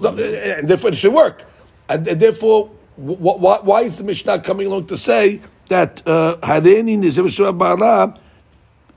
no, 0.02 0.10
uh, 0.10 0.12
uh, 0.12 0.60
and 0.60 0.68
therefore 0.68 0.90
it 0.90 0.98
should 0.98 1.14
work. 1.14 1.44
And, 1.88 2.06
and 2.06 2.20
therefore, 2.20 2.70
wh- 2.98 3.16
wh- 3.16 3.64
why 3.64 3.84
is 3.84 3.98
the 4.00 4.04
Mishnah 4.04 4.42
coming 4.42 4.68
along 4.68 4.88
to 4.88 4.98
say 4.98 5.40
that 5.70 6.04
uh, 6.06 6.36
Hareni 6.42 7.00
Shua 7.32 7.54
Ba'ala 7.54 8.20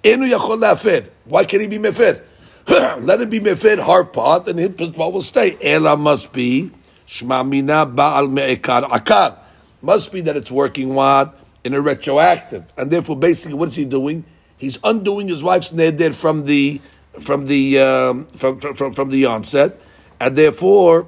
Enu 0.03 0.27
Yachol 0.27 0.59
Lafer? 0.59 1.09
Why 1.27 1.45
can't 1.45 1.63
he 1.63 1.69
be 1.69 1.79
Mefer? 1.79 2.21
Let 3.05 3.21
him 3.21 3.31
be 3.31 3.39
Mefer, 3.39 3.79
her 3.87 4.03
part, 4.03 4.49
and 4.49 4.59
his 4.59 4.91
part 4.91 5.13
will 5.13 5.23
stay. 5.23 5.57
Ela 5.63 5.97
must 5.97 6.33
be 6.33 6.73
Shma 7.07 7.49
Mina 7.49 7.87
Ba'al 7.87 8.29
Me'ekar 8.29 8.83
Akar. 8.91 9.45
Must 9.83 10.13
be 10.13 10.21
that 10.23 10.37
it's 10.37 10.51
working 10.51 10.95
what? 10.95 11.39
In 11.65 11.75
a 11.75 11.81
retroactive. 11.81 12.65
And 12.77 12.91
therefore, 12.91 13.17
basically, 13.17 13.55
what 13.55 13.69
is 13.69 13.77
he 13.77 13.85
doing? 13.85 14.25
He's 14.57 14.79
undoing 14.83 15.29
his 15.29 15.43
wife's 15.43 15.73
neder 15.73 16.15
from 16.15 16.45
the 16.45 16.81
from 17.25 17.47
the 17.47 17.79
um, 17.79 18.27
from, 18.27 18.61
from, 18.61 18.77
from, 18.77 18.95
from 18.95 19.09
the 19.11 19.27
onset, 19.27 19.81
and 20.21 20.37
therefore 20.37 21.07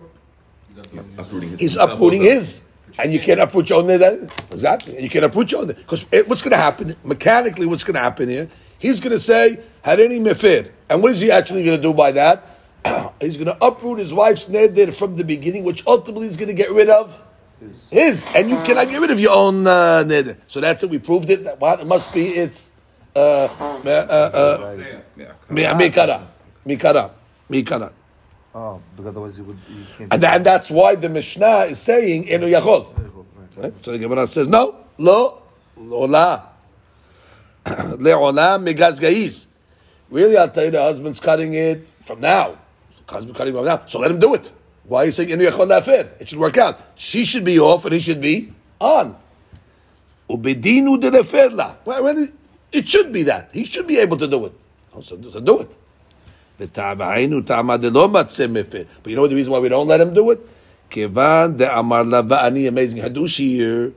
He's 0.92 1.08
uprooting 1.18 1.50
his. 1.50 1.60
He's 1.60 1.76
uprooting 1.76 2.22
his. 2.22 2.60
And 2.98 3.12
you 3.12 3.20
can't 3.20 3.40
uproot 3.40 3.70
your 3.70 3.78
own 3.78 3.86
there. 3.86 4.26
Exactly. 4.50 4.94
And 4.94 5.02
you 5.02 5.10
can't 5.10 5.24
uproot 5.24 5.52
your 5.52 5.62
own 5.62 5.68
Because 5.68 6.04
what's 6.26 6.42
going 6.42 6.50
to 6.50 6.56
happen, 6.56 6.96
mechanically, 7.04 7.66
what's 7.66 7.84
going 7.84 7.94
to 7.94 8.00
happen 8.00 8.28
here? 8.28 8.48
He's 8.78 9.00
going 9.00 9.12
to 9.12 9.20
say, 9.20 9.60
had 9.82 10.00
any 10.00 10.18
mefir. 10.18 10.70
And 10.88 11.02
what 11.02 11.12
is 11.12 11.20
he 11.20 11.30
actually 11.30 11.64
going 11.64 11.76
to 11.76 11.82
do 11.82 11.94
by 11.94 12.12
that? 12.12 12.58
He's 13.20 13.36
going 13.36 13.46
to 13.46 13.58
uproot 13.62 13.98
his 13.98 14.12
wife's 14.14 14.48
neder 14.48 14.94
from 14.94 15.16
the 15.16 15.24
beginning, 15.24 15.64
which 15.64 15.86
ultimately 15.86 16.26
he's 16.26 16.38
going 16.38 16.48
to 16.48 16.54
get 16.54 16.70
rid 16.70 16.88
of 16.88 17.22
his. 17.90 18.26
And 18.34 18.50
you 18.50 18.56
cannot 18.62 18.88
get 18.88 19.00
rid 19.00 19.10
of 19.10 19.20
your 19.20 19.34
own 19.34 19.66
uh, 19.66 20.04
neder. 20.06 20.36
So 20.46 20.60
that's 20.60 20.82
it. 20.82 20.90
We 20.90 20.98
proved 20.98 21.30
it. 21.30 21.44
That 21.44 21.60
what? 21.60 21.80
It 21.80 21.86
must 21.86 22.12
be 22.12 22.28
it's 22.28 22.70
uh, 23.14 23.20
uh, 23.20 23.88
uh, 23.88 24.76
mikara. 25.50 26.26
Mikara. 26.66 27.10
Mikara. 27.50 27.92
Oh, 28.54 28.80
because 28.96 29.06
otherwise 29.10 29.38
you 29.38 29.44
would 29.44 29.58
you 29.68 29.84
can't. 29.96 30.12
And, 30.12 30.24
and 30.24 30.46
that's 30.46 30.70
why 30.70 30.96
the 30.96 31.08
Mishnah 31.08 31.66
is 31.70 31.78
saying, 31.78 32.28
Enu 32.28 32.48
Yachol. 32.48 32.88
Right? 33.56 33.72
So 33.84 33.92
the 33.92 33.98
Gemara 33.98 34.26
says, 34.26 34.48
no, 34.48 34.86
lo, 34.98 35.42
lola. 35.76 36.48
Le'ola 37.64 38.58
megaz 38.58 38.98
gayiz. 39.00 39.46
Really, 40.10 40.36
I'll 40.36 40.48
tell 40.50 40.64
you, 40.64 40.70
the 40.72 40.82
husband's 40.82 41.20
cutting 41.20 41.54
it 41.54 41.88
from 42.04 42.20
now. 42.20 42.58
The 43.06 43.12
husband's 43.12 43.36
cutting 43.36 43.54
it 43.54 43.56
from 43.56 43.66
now. 43.66 43.86
So 43.86 44.00
let 44.00 44.10
him 44.10 44.18
do 44.18 44.34
it. 44.34 44.52
Why 44.84 45.02
are 45.02 45.06
you 45.06 45.12
saying? 45.12 45.30
It 45.30 46.28
should 46.28 46.38
work 46.38 46.56
out. 46.56 46.80
She 46.96 47.24
should 47.24 47.44
be 47.44 47.58
off 47.60 47.84
and 47.84 47.94
he 47.94 48.00
should 48.00 48.20
be 48.20 48.52
on. 48.80 49.16
Ubedinu 50.28 50.98
de. 51.00 52.28
It 52.72 52.88
should 52.88 53.12
be 53.12 53.22
that. 53.24 53.50
He 53.52 53.64
should 53.64 53.86
be 53.86 53.98
able 53.98 54.16
to 54.16 54.26
do 54.26 54.46
it. 54.46 54.52
Oh, 54.94 55.00
so, 55.00 55.20
so 55.30 55.40
do 55.40 55.60
it. 55.60 55.70
But 56.58 56.76
you 56.76 57.28
know 57.28 57.40
the 59.26 59.34
reason 59.34 59.52
why 59.52 59.58
we 59.60 59.68
don't 59.68 59.86
let 59.86 60.00
him 60.00 60.12
do 60.12 60.30
it? 60.30 60.46
Kevan 60.90 61.56
de 61.56 61.74
amar 61.74 62.04
la 62.04 62.22
va'ani, 62.22 62.68
amazing 62.68 63.02
hadush 63.02 63.38
here. 63.38 63.92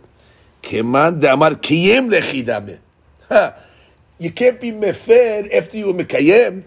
Keman 0.62 1.20
de 1.20 1.32
amar 1.32 1.56
kiyem 1.56 2.10
lechidame. 2.10 2.80
You 4.20 4.32
can't 4.32 4.62
be 4.62 4.72
mefer 4.72 5.54
after 5.54 5.78
you 5.78 5.88
were 5.88 6.04
mekayem. 6.04 6.64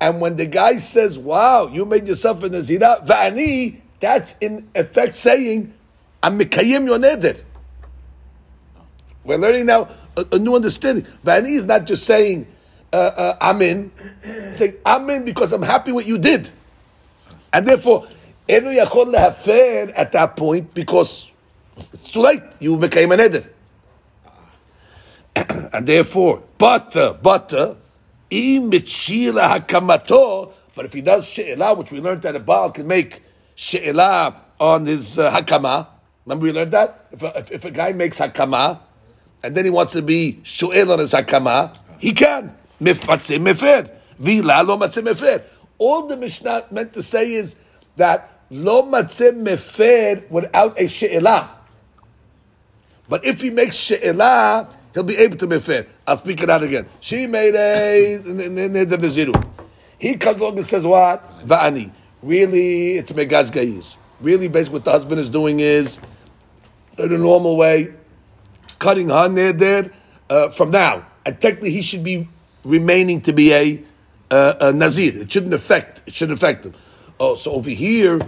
And 0.00 0.20
when 0.20 0.36
the 0.36 0.46
guy 0.46 0.78
says, 0.78 1.18
wow, 1.18 1.68
you 1.68 1.84
made 1.84 2.08
yourself 2.08 2.42
a 2.42 2.48
nazira, 2.48 3.06
va'ani, 3.06 3.80
that's 4.00 4.36
in 4.40 4.68
effect 4.74 5.14
saying, 5.14 5.74
I'm 6.22 6.38
mekayem 6.38 6.86
your. 6.86 7.44
We're 9.24 9.36
learning 9.36 9.66
now 9.66 9.88
a, 10.16 10.24
a 10.32 10.38
new 10.38 10.54
understanding. 10.54 11.06
Va'ani 11.24 11.50
is 11.50 11.66
not 11.66 11.86
just 11.86 12.04
saying, 12.04 12.46
uh, 12.92 12.96
uh. 12.96 13.36
It's 14.22 14.58
saying, 14.58 14.76
I'm 14.86 15.08
in 15.10 15.24
because 15.26 15.52
I'm 15.52 15.62
happy 15.62 15.92
what 15.92 16.06
you 16.06 16.16
did. 16.16 16.50
And 17.52 17.66
therefore, 17.66 18.08
Enu 18.48 18.70
Yachol 18.70 19.12
Lehafer 19.12 19.92
at 19.94 20.12
that 20.12 20.36
point 20.36 20.72
because 20.72 21.30
it's 21.92 22.10
too 22.10 22.20
late. 22.20 22.42
You 22.58 22.76
became 22.76 23.12
an 23.12 23.20
eder. 23.20 23.44
and 25.36 25.86
therefore, 25.86 26.42
but, 26.58 26.96
uh, 26.96 27.14
but, 27.22 27.52
uh, 27.52 27.74
but 28.30 28.74
if 30.84 30.92
he 30.92 31.00
does 31.00 31.26
she'elah, 31.26 31.74
which 31.74 31.90
we 31.90 32.00
learned 32.00 32.22
that 32.22 32.36
a 32.36 32.38
Baal 32.38 32.70
can 32.70 32.86
make 32.86 33.22
she'elah 33.56 34.36
on 34.60 34.86
his 34.86 35.18
uh, 35.18 35.32
hakama, 35.32 35.88
remember 36.24 36.44
we 36.44 36.52
learned 36.52 36.72
that? 36.72 37.06
If 37.10 37.22
a, 37.22 37.38
if, 37.38 37.50
if 37.50 37.64
a 37.64 37.70
guy 37.70 37.92
makes 37.92 38.18
hakama, 38.18 38.78
and 39.42 39.54
then 39.54 39.64
he 39.64 39.70
wants 39.70 39.94
to 39.94 40.02
be 40.02 40.40
shu'el 40.44 40.92
on 40.92 41.00
his 41.00 41.12
hakama, 41.12 41.76
he 41.98 42.12
can. 42.12 42.54
All 45.78 46.06
the 46.06 46.16
Mishnah 46.16 46.66
meant 46.70 46.92
to 46.92 47.02
say 47.02 47.32
is 47.32 47.56
that 47.96 48.40
lo 48.50 48.82
matzeh 48.82 49.42
mefer 49.42 50.30
without 50.30 50.80
a 50.80 50.88
she'elah. 50.88 51.50
But 53.08 53.24
if 53.24 53.40
he 53.40 53.50
makes 53.50 53.76
she'elah, 53.76 54.68
he'll 54.94 55.02
be 55.02 55.16
able 55.16 55.36
to 55.36 55.46
be 55.46 55.60
fair. 55.60 55.86
I'll 56.06 56.16
speak 56.16 56.42
it 56.42 56.50
out 56.50 56.62
again. 56.62 56.86
She 57.00 57.26
made 57.26 57.54
a 57.54 58.16
the. 58.16 59.46
He 59.98 60.16
comes 60.16 60.40
along 60.40 60.56
and 60.58 60.66
says 60.66 60.86
what? 60.86 61.46
Va'ani. 61.46 61.92
Really, 62.22 62.96
it's 62.96 63.12
megaz 63.12 63.50
gayis. 63.50 63.96
Really, 64.20 64.48
basically, 64.48 64.78
what 64.78 64.84
the 64.84 64.92
husband 64.92 65.20
is 65.20 65.30
doing 65.30 65.60
is, 65.60 65.98
in 66.98 67.12
a 67.12 67.18
normal 67.18 67.56
way, 67.56 67.94
cutting 68.78 69.08
her 69.08 69.28
neder 69.28 69.92
uh, 70.28 70.50
from 70.50 70.70
now. 70.70 71.06
And 71.24 71.40
technically, 71.40 71.70
he 71.70 71.82
should 71.82 72.04
be 72.04 72.28
remaining 72.64 73.20
to 73.22 73.32
be 73.32 73.52
a, 73.52 73.82
uh, 74.30 74.54
a 74.60 74.72
nazir. 74.72 75.22
It 75.22 75.32
shouldn't 75.32 75.54
affect. 75.54 76.02
It 76.06 76.14
shouldn't 76.14 76.38
affect 76.38 76.66
him. 76.66 76.74
Oh, 77.18 77.36
so 77.36 77.52
over 77.52 77.70
here, 77.70 78.20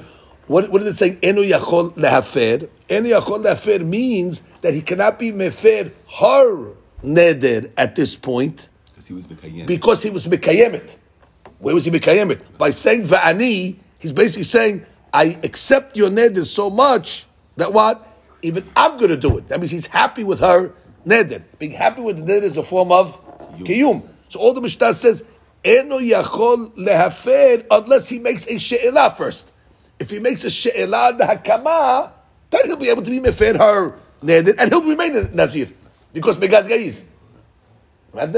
what, 0.46 0.70
what 0.70 0.81
did 0.81 0.88
it 0.88 0.98
say? 0.98 1.18
Enu 1.22 1.42
yachol 1.42 1.92
lehafer. 1.96 2.68
Enu 2.88 3.11
yachol 3.14 3.42
lehafer 3.44 3.85
means 3.85 4.42
that 4.62 4.74
he 4.74 4.81
cannot 4.83 5.18
be 5.18 5.33
mefer 5.33 5.90
her 6.18 6.74
neder 7.02 7.70
at 7.76 7.94
this 7.96 8.14
point 8.16 8.68
Because 8.87 9.07
he 9.07 9.14
was 9.14 9.26
Mekayem. 9.26 9.66
because 9.66 10.02
he 10.02 10.11
was 10.11 10.26
mekayemet. 10.26 10.96
Where 11.59 11.74
was 11.74 11.85
he 11.85 11.90
mekayemet? 11.90 12.40
By 12.59 12.70
saying 12.70 13.05
va'ani, 13.05 13.76
he's 13.98 14.12
basically 14.12 14.44
saying, 14.44 14.85
I 15.14 15.38
accept 15.42 15.96
your 15.96 16.11
neder 16.11 16.46
so 16.46 16.70
much 16.70 17.26
that 17.57 17.72
what? 17.72 18.09
Even 18.42 18.68
I'm 18.74 18.96
going 18.96 19.11
to 19.11 19.16
do 19.16 19.38
it. 19.38 19.48
That 19.48 19.61
means 19.61 19.70
he's 19.70 19.87
happy 19.87 20.24
with 20.24 20.40
her 20.40 20.72
neder. 21.07 21.42
Being 21.59 21.72
happy 21.72 22.02
with 22.02 22.24
the 22.24 22.33
neder 22.33 22.42
is 22.42 22.57
a 22.57 22.62
form 22.62 22.90
of 22.90 23.18
kiyum. 23.59 24.02
So 24.28 24.40
all 24.40 24.55
the 24.55 24.61
Mishnah 24.61 24.94
says, 24.94 25.24
Eno 25.64 25.98
yachol 26.00 26.74
lehafer 26.76 27.64
unless 27.70 28.09
he 28.09 28.18
makes 28.18 28.48
a 28.48 28.59
she'elah 28.59 29.11
first. 29.16 29.51
If 30.02 30.10
he 30.10 30.18
makes 30.18 30.42
a 30.42 30.50
she'elah 30.50 31.14
the 31.16 31.22
hakama, 31.22 32.10
then 32.50 32.66
he'll 32.66 32.76
be 32.76 32.88
able 32.88 33.02
to 33.02 33.10
be 33.10 33.20
mefer 33.20 33.56
her 33.56 33.94
neder 34.20 34.52
and 34.58 34.68
he'll 34.68 34.82
remain 34.82 35.16
a 35.16 35.22
nazir 35.28 35.68
because 36.12 36.38
megaz 36.38 36.66
gaiz. 36.66 37.06
Right? 38.12 38.34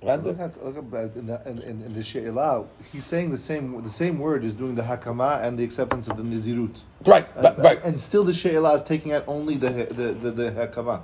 Right 0.00 0.22
Look 0.22 0.38
at, 0.38 0.64
look 0.64 0.76
in 1.16 1.26
the, 1.26 1.42
in, 1.44 1.58
in, 1.62 1.82
in 1.82 1.92
the 1.92 2.04
she'elah, 2.04 2.64
he's 2.92 3.04
saying 3.04 3.30
the 3.30 3.36
same 3.36 3.82
the 3.82 3.90
same 3.90 4.20
word 4.20 4.44
is 4.44 4.54
doing 4.54 4.76
the 4.76 4.82
hakama 4.82 5.42
and 5.42 5.58
the 5.58 5.64
acceptance 5.64 6.06
of 6.06 6.16
the 6.16 6.22
nizirut. 6.22 6.78
Right, 7.04 7.26
And, 7.34 7.44
right, 7.44 7.58
right, 7.58 7.80
and 7.82 8.00
still 8.00 8.22
the 8.22 8.32
she'elah 8.32 8.74
is 8.74 8.84
taking 8.84 9.10
out 9.10 9.24
only 9.26 9.56
the 9.56 9.70
the 9.70 10.12
the, 10.12 10.30
the 10.30 10.50
hakama. 10.52 11.02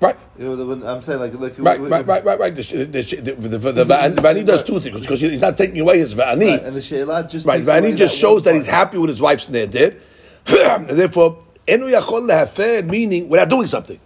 Right. 0.00 0.16
You 0.38 0.44
know, 0.46 0.56
the- 0.56 0.86
I'm 0.86 1.02
saying 1.02 1.20
like 1.20 1.34
like 1.34 1.54
Right, 1.58 1.80
right, 1.80 2.06
right, 2.06 2.24
right, 2.24 2.38
right. 2.38 2.54
The, 2.54 2.62
the, 2.62 2.84
the, 2.84 3.32
the, 3.32 3.58
the, 3.58 3.72
the, 3.72 3.84
Vani 3.84 4.44
does 4.44 4.62
two 4.62 4.80
things 4.80 5.00
because 5.00 5.20
he's 5.20 5.40
not 5.40 5.56
taking 5.56 5.80
away 5.80 5.98
his 5.98 6.14
Vani. 6.14 6.50
Right, 6.50 6.64
and 6.64 6.74
the 6.76 6.82
she'elah 6.82 7.28
just 7.28 7.46
Right, 7.46 7.62
Vani 7.62 7.96
just 7.96 8.16
shows 8.16 8.42
that 8.44 8.54
he's 8.54 8.66
happy 8.66 8.98
with 8.98 9.10
his 9.10 9.20
wife's 9.20 9.48
neder. 9.48 9.98
and 10.46 10.88
therefore, 10.88 11.44
Enu 11.68 11.86
Yachol 11.86 12.26
Lehafer, 12.28 12.82
meaning 12.86 13.28
without 13.28 13.48
doing 13.48 13.66
something. 13.66 14.00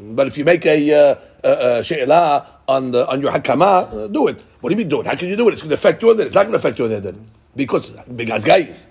But 0.00 0.26
if 0.26 0.38
you 0.38 0.44
make 0.44 0.64
a, 0.66 0.92
uh, 0.92 1.14
a, 1.44 1.78
a 1.78 1.82
she'elah 1.84 2.46
on, 2.68 2.90
the, 2.92 3.08
on 3.08 3.20
your 3.20 3.32
hakama, 3.32 4.04
uh, 4.04 4.06
do 4.08 4.28
it. 4.28 4.40
What 4.60 4.70
do 4.70 4.74
you 4.74 4.78
mean 4.78 4.88
do 4.88 5.00
it? 5.00 5.06
How 5.06 5.14
can 5.14 5.28
you 5.28 5.36
do 5.36 5.48
it? 5.48 5.52
It's 5.52 5.62
going 5.62 5.70
to 5.70 5.74
affect 5.74 6.02
your 6.02 6.14
neder. 6.14 6.26
It's 6.26 6.34
not 6.34 6.42
going 6.42 6.52
to 6.52 6.58
affect 6.58 6.78
your 6.78 6.88
neder. 6.88 7.16
Because, 7.56 7.90
because 7.90 8.44
guys. 8.44 8.86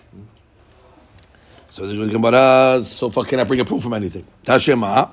So 1.70 1.86
the 1.86 2.08
Gemara, 2.08 2.84
so 2.84 3.10
far 3.10 3.24
can 3.26 3.40
I 3.40 3.44
bring 3.44 3.60
a 3.60 3.66
proof 3.66 3.84
from 3.84 3.94
anything? 3.94 4.26
Tashema. 4.44 5.12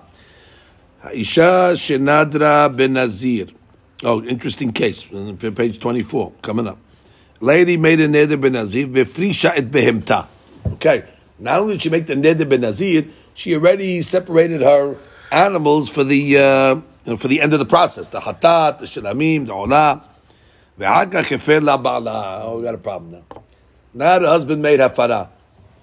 Isha 1.12 1.74
Shenadra 1.76 2.74
Ben 2.74 2.92
Nazir. 2.94 3.48
Oh, 4.02 4.22
interesting 4.22 4.72
case. 4.72 5.12
uh, 5.12 5.34
Page 5.54 5.78
24, 5.78 6.32
coming 6.42 6.66
up. 6.66 6.78
Lady 7.40 7.76
made 7.76 8.00
a 8.00 8.08
neder 8.08 8.40
ben 8.40 8.52
Nazir, 8.52 8.86
v'frisha 8.86 9.52
et 9.56 9.70
behemta. 9.70 10.26
Okay. 10.74 11.04
Not 11.38 11.60
only 11.60 11.74
did 11.74 11.82
she 11.82 11.90
make 11.90 12.06
the 12.06 12.14
neder 12.14 12.48
ben 12.48 12.60
Nazir, 12.62 13.06
she 13.34 13.54
already 13.54 14.02
separated 14.02 14.62
her 14.62 14.96
animals 15.30 15.90
for 15.90 16.04
the 16.04 16.38
uh, 16.38 17.16
for 17.16 17.28
the 17.28 17.40
end 17.40 17.52
of 17.52 17.58
the 17.58 17.66
process. 17.66 18.08
The 18.08 18.20
hatat, 18.20 18.78
the 18.78 18.86
shalamim, 18.86 19.46
the. 19.46 20.14
Ve'aka 20.78 21.22
kefer 21.22 21.62
la. 21.62 22.42
Oh, 22.42 22.58
we 22.58 22.64
got 22.64 22.74
a 22.74 22.78
problem 22.78 23.12
now. 23.12 23.42
Now 23.92 24.18
the 24.18 24.28
husband 24.28 24.62
made 24.62 24.80
hafara. 24.80 25.28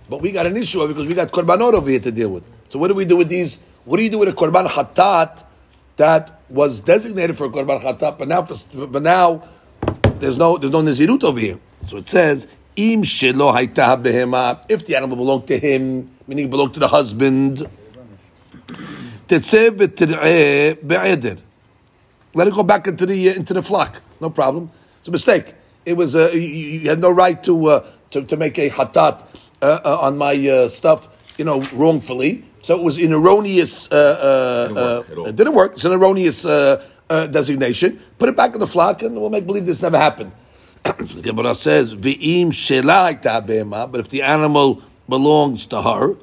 But 0.09 0.21
we 0.21 0.31
got 0.31 0.45
an 0.45 0.57
issue 0.57 0.85
because 0.87 1.05
we 1.05 1.13
got 1.13 1.31
korbanot 1.31 1.73
over 1.73 1.89
here 1.89 1.99
to 1.99 2.11
deal 2.11 2.29
with. 2.29 2.47
So 2.69 2.79
what 2.79 2.89
do 2.89 2.93
we 2.93 3.05
do 3.05 3.15
with 3.15 3.29
these? 3.29 3.59
What 3.85 3.97
do 3.97 4.03
you 4.03 4.09
do 4.09 4.19
with 4.19 4.29
a 4.29 4.33
korban 4.33 4.67
hatat 4.67 5.43
that 5.97 6.41
was 6.49 6.81
designated 6.81 7.37
for 7.37 7.45
a 7.45 7.49
korban 7.49 7.81
hatat, 7.81 8.17
but 8.17 8.27
now, 8.27 8.41
but 8.85 9.01
now 9.01 9.41
there's 10.19 10.37
no 10.37 10.57
there's 10.57 10.71
no 10.71 10.81
nazirut 10.81 11.23
over 11.23 11.39
here. 11.39 11.59
So 11.87 11.97
it 11.97 12.07
says 12.07 12.47
im 12.75 13.01
shelo 13.01 13.51
if 14.69 14.85
the 14.85 14.95
animal 14.95 15.17
belonged 15.17 15.47
to 15.47 15.57
him, 15.57 16.11
meaning 16.27 16.45
it 16.45 16.51
belonged 16.51 16.75
to 16.75 16.79
the 16.79 16.87
husband. 16.87 17.67
Let 22.33 22.47
it 22.47 22.53
go 22.53 22.63
back 22.63 22.87
into 22.87 23.05
the 23.05 23.29
uh, 23.29 23.33
into 23.33 23.53
the 23.53 23.63
flock. 23.63 24.01
No 24.19 24.29
problem. 24.29 24.71
It's 24.99 25.07
a 25.07 25.11
mistake. 25.11 25.55
It 25.85 25.93
was 25.93 26.15
uh, 26.15 26.29
you, 26.33 26.39
you 26.41 26.89
had 26.89 26.99
no 26.99 27.09
right 27.09 27.41
to 27.43 27.65
uh, 27.65 27.85
to, 28.11 28.21
to 28.23 28.37
make 28.37 28.59
a 28.59 28.69
hatat 28.69 29.25
uh, 29.61 29.79
uh, 29.83 29.97
on 30.01 30.17
my 30.17 30.35
uh, 30.47 30.69
stuff, 30.69 31.09
you 31.37 31.45
know, 31.45 31.61
wrongfully. 31.73 32.45
So 32.61 32.75
it 32.75 32.81
was 32.83 32.97
an 32.97 33.13
erroneous. 33.13 33.91
Uh, 33.91 33.95
uh, 33.95 34.67
Didn't 34.67 34.75
work 34.75 35.17
uh, 35.17 35.23
it 35.23 35.35
didn't 35.35 35.53
work. 35.53 35.73
It's 35.73 35.85
an 35.85 35.93
erroneous 35.93 36.45
uh, 36.45 36.85
uh, 37.09 37.27
designation. 37.27 37.99
Put 38.17 38.29
it 38.29 38.37
back 38.37 38.53
in 38.53 38.59
the 38.59 38.67
flock, 38.67 39.01
and 39.01 39.19
we'll 39.19 39.29
make 39.29 39.45
believe 39.45 39.65
this 39.65 39.81
never 39.81 39.97
happened. 39.97 40.31
so 40.85 40.91
the 41.15 41.21
Gemara 41.21 41.55
says, 41.55 41.95
"V'im 41.95 42.47
shelah 42.47 43.19
hayta 43.19 43.45
behema," 43.45 43.91
But 43.91 44.01
if 44.01 44.09
the 44.09 44.21
animal 44.21 44.81
belongs 45.09 45.65
to 45.67 45.81
her, 45.81 46.15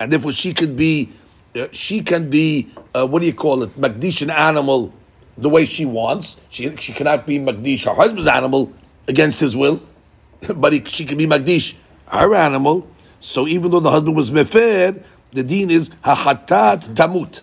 and 0.00 0.10
therefore 0.10 0.32
she 0.32 0.54
could 0.54 0.76
be, 0.76 1.10
uh, 1.54 1.68
she 1.72 2.00
can 2.00 2.30
be, 2.30 2.70
uh, 2.94 3.06
what 3.06 3.20
do 3.20 3.26
you 3.26 3.34
call 3.34 3.62
it, 3.62 3.70
magdish 3.78 4.22
an 4.22 4.30
animal 4.30 4.92
the 5.36 5.48
way 5.48 5.64
she 5.66 5.84
wants. 5.84 6.36
She 6.48 6.74
she 6.76 6.92
cannot 6.92 7.26
be 7.26 7.38
magdish 7.38 7.84
her 7.84 7.94
husband's 7.94 8.28
animal 8.28 8.72
against 9.08 9.40
his 9.40 9.54
will, 9.54 9.82
but 10.56 10.72
he, 10.72 10.82
she 10.84 11.04
can 11.04 11.18
be 11.18 11.26
magdish 11.26 11.74
her 12.06 12.34
animal. 12.34 12.88
So 13.20 13.46
even 13.46 13.70
though 13.70 13.80
the 13.80 13.90
husband 13.90 14.16
was 14.16 14.30
mefer, 14.32 15.00
the 15.32 15.42
deen 15.42 15.70
is 15.70 15.90
hachatat 16.04 16.94
tamut. 16.94 17.40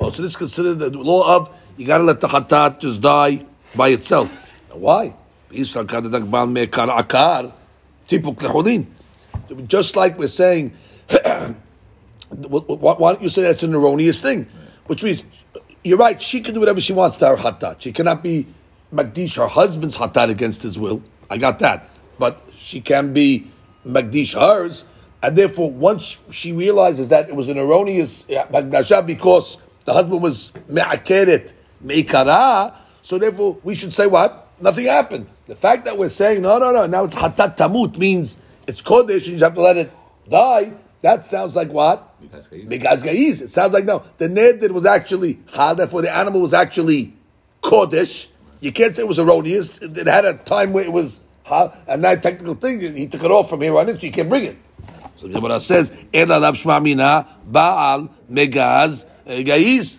Oh, 0.00 0.10
so 0.10 0.22
this 0.22 0.32
is 0.32 0.36
considered 0.36 0.74
the 0.74 0.90
law 0.90 1.36
of 1.36 1.54
you 1.76 1.86
got 1.86 1.98
to 1.98 2.04
let 2.04 2.20
the 2.20 2.28
hatat 2.28 2.80
just 2.80 3.00
die 3.00 3.44
by 3.74 3.88
itself. 3.88 4.30
Why? 4.72 5.14
Just 5.50 5.76
like 9.96 10.18
we're 10.18 10.26
saying, 10.26 10.72
why 11.08 11.54
don't 13.12 13.22
you 13.22 13.28
say 13.28 13.42
that's 13.42 13.62
an 13.62 13.74
erroneous 13.74 14.20
thing? 14.20 14.46
Which 14.86 15.02
means, 15.02 15.24
you're 15.82 15.98
right, 15.98 16.20
she 16.20 16.40
can 16.40 16.54
do 16.54 16.60
whatever 16.60 16.80
she 16.80 16.92
wants 16.92 17.16
to 17.18 17.28
her 17.28 17.36
hatat. 17.36 17.80
She 17.80 17.92
cannot 17.92 18.22
be 18.22 18.46
magdish 18.92 19.36
her 19.36 19.46
husband's 19.46 19.96
hatat 19.96 20.28
against 20.28 20.62
his 20.62 20.78
will. 20.78 21.02
I 21.30 21.38
got 21.38 21.60
that. 21.60 21.88
But 22.18 22.42
she 22.56 22.80
can 22.80 23.12
be 23.12 23.50
magdish 23.86 24.38
hers. 24.38 24.84
And 25.22 25.36
therefore, 25.36 25.70
once 25.70 26.18
she 26.30 26.52
realizes 26.52 27.08
that 27.08 27.28
it 27.28 27.36
was 27.36 27.48
an 27.48 27.58
erroneous 27.58 28.24
uh, 28.30 28.46
magdasha 28.46 29.06
because 29.06 29.58
the 29.84 29.92
husband 29.92 30.22
was 30.22 30.52
me'akeret, 30.68 31.52
me'ikara, 31.80 32.74
so 33.02 33.18
therefore 33.18 33.58
we 33.62 33.74
should 33.74 33.92
say 33.92 34.06
what? 34.06 34.48
Nothing 34.60 34.86
happened. 34.86 35.26
The 35.46 35.56
fact 35.56 35.84
that 35.86 35.98
we're 35.98 36.08
saying, 36.08 36.42
no, 36.42 36.58
no, 36.58 36.72
no, 36.72 36.86
now 36.86 37.04
it's 37.04 37.14
hatat 37.14 37.56
tamut 37.56 37.98
means 37.98 38.38
it's 38.66 38.82
kodesh 38.82 39.26
and 39.26 39.38
you 39.38 39.38
have 39.38 39.54
to 39.54 39.60
let 39.60 39.76
it 39.76 39.90
die, 40.28 40.72
that 41.02 41.24
sounds 41.24 41.56
like 41.56 41.70
what? 41.70 42.06
Gaiz. 43.02 43.40
It 43.42 43.50
sounds 43.50 43.72
like 43.72 43.84
no. 43.84 44.04
The 44.18 44.28
neder 44.28 44.70
was 44.70 44.84
actually 44.84 45.38
hal, 45.52 45.74
therefore 45.74 46.02
the 46.02 46.14
animal 46.14 46.40
was 46.40 46.54
actually 46.54 47.14
kodesh. 47.62 48.28
You 48.60 48.72
can't 48.72 48.94
say 48.94 49.02
it 49.02 49.08
was 49.08 49.18
erroneous. 49.18 49.78
It, 49.78 50.06
had 50.06 50.26
a 50.26 50.34
time 50.34 50.72
where 50.72 50.84
it 50.84 50.92
was 50.92 51.20
hal, 51.44 51.74
and 51.86 52.04
that 52.04 52.22
technical 52.22 52.54
thing, 52.54 52.80
he 52.94 53.06
took 53.06 53.24
it 53.24 53.30
off 53.30 53.48
from 53.48 53.62
here 53.62 53.76
on 53.76 53.88
in, 53.88 53.98
so 53.98 54.06
you 54.06 54.12
can't 54.12 54.28
bring 54.28 54.44
it. 54.44 54.56
So 55.19 55.27
the 55.27 55.33
Gemara 55.33 55.59
says, 55.59 55.91
"Ela 56.13 56.39
lav 56.39 56.55
shma 56.55 56.81
mina 56.81 57.25
baal 57.45 58.09
megaz 58.31 59.05
eh, 59.25 59.43
gaiz." 59.43 59.97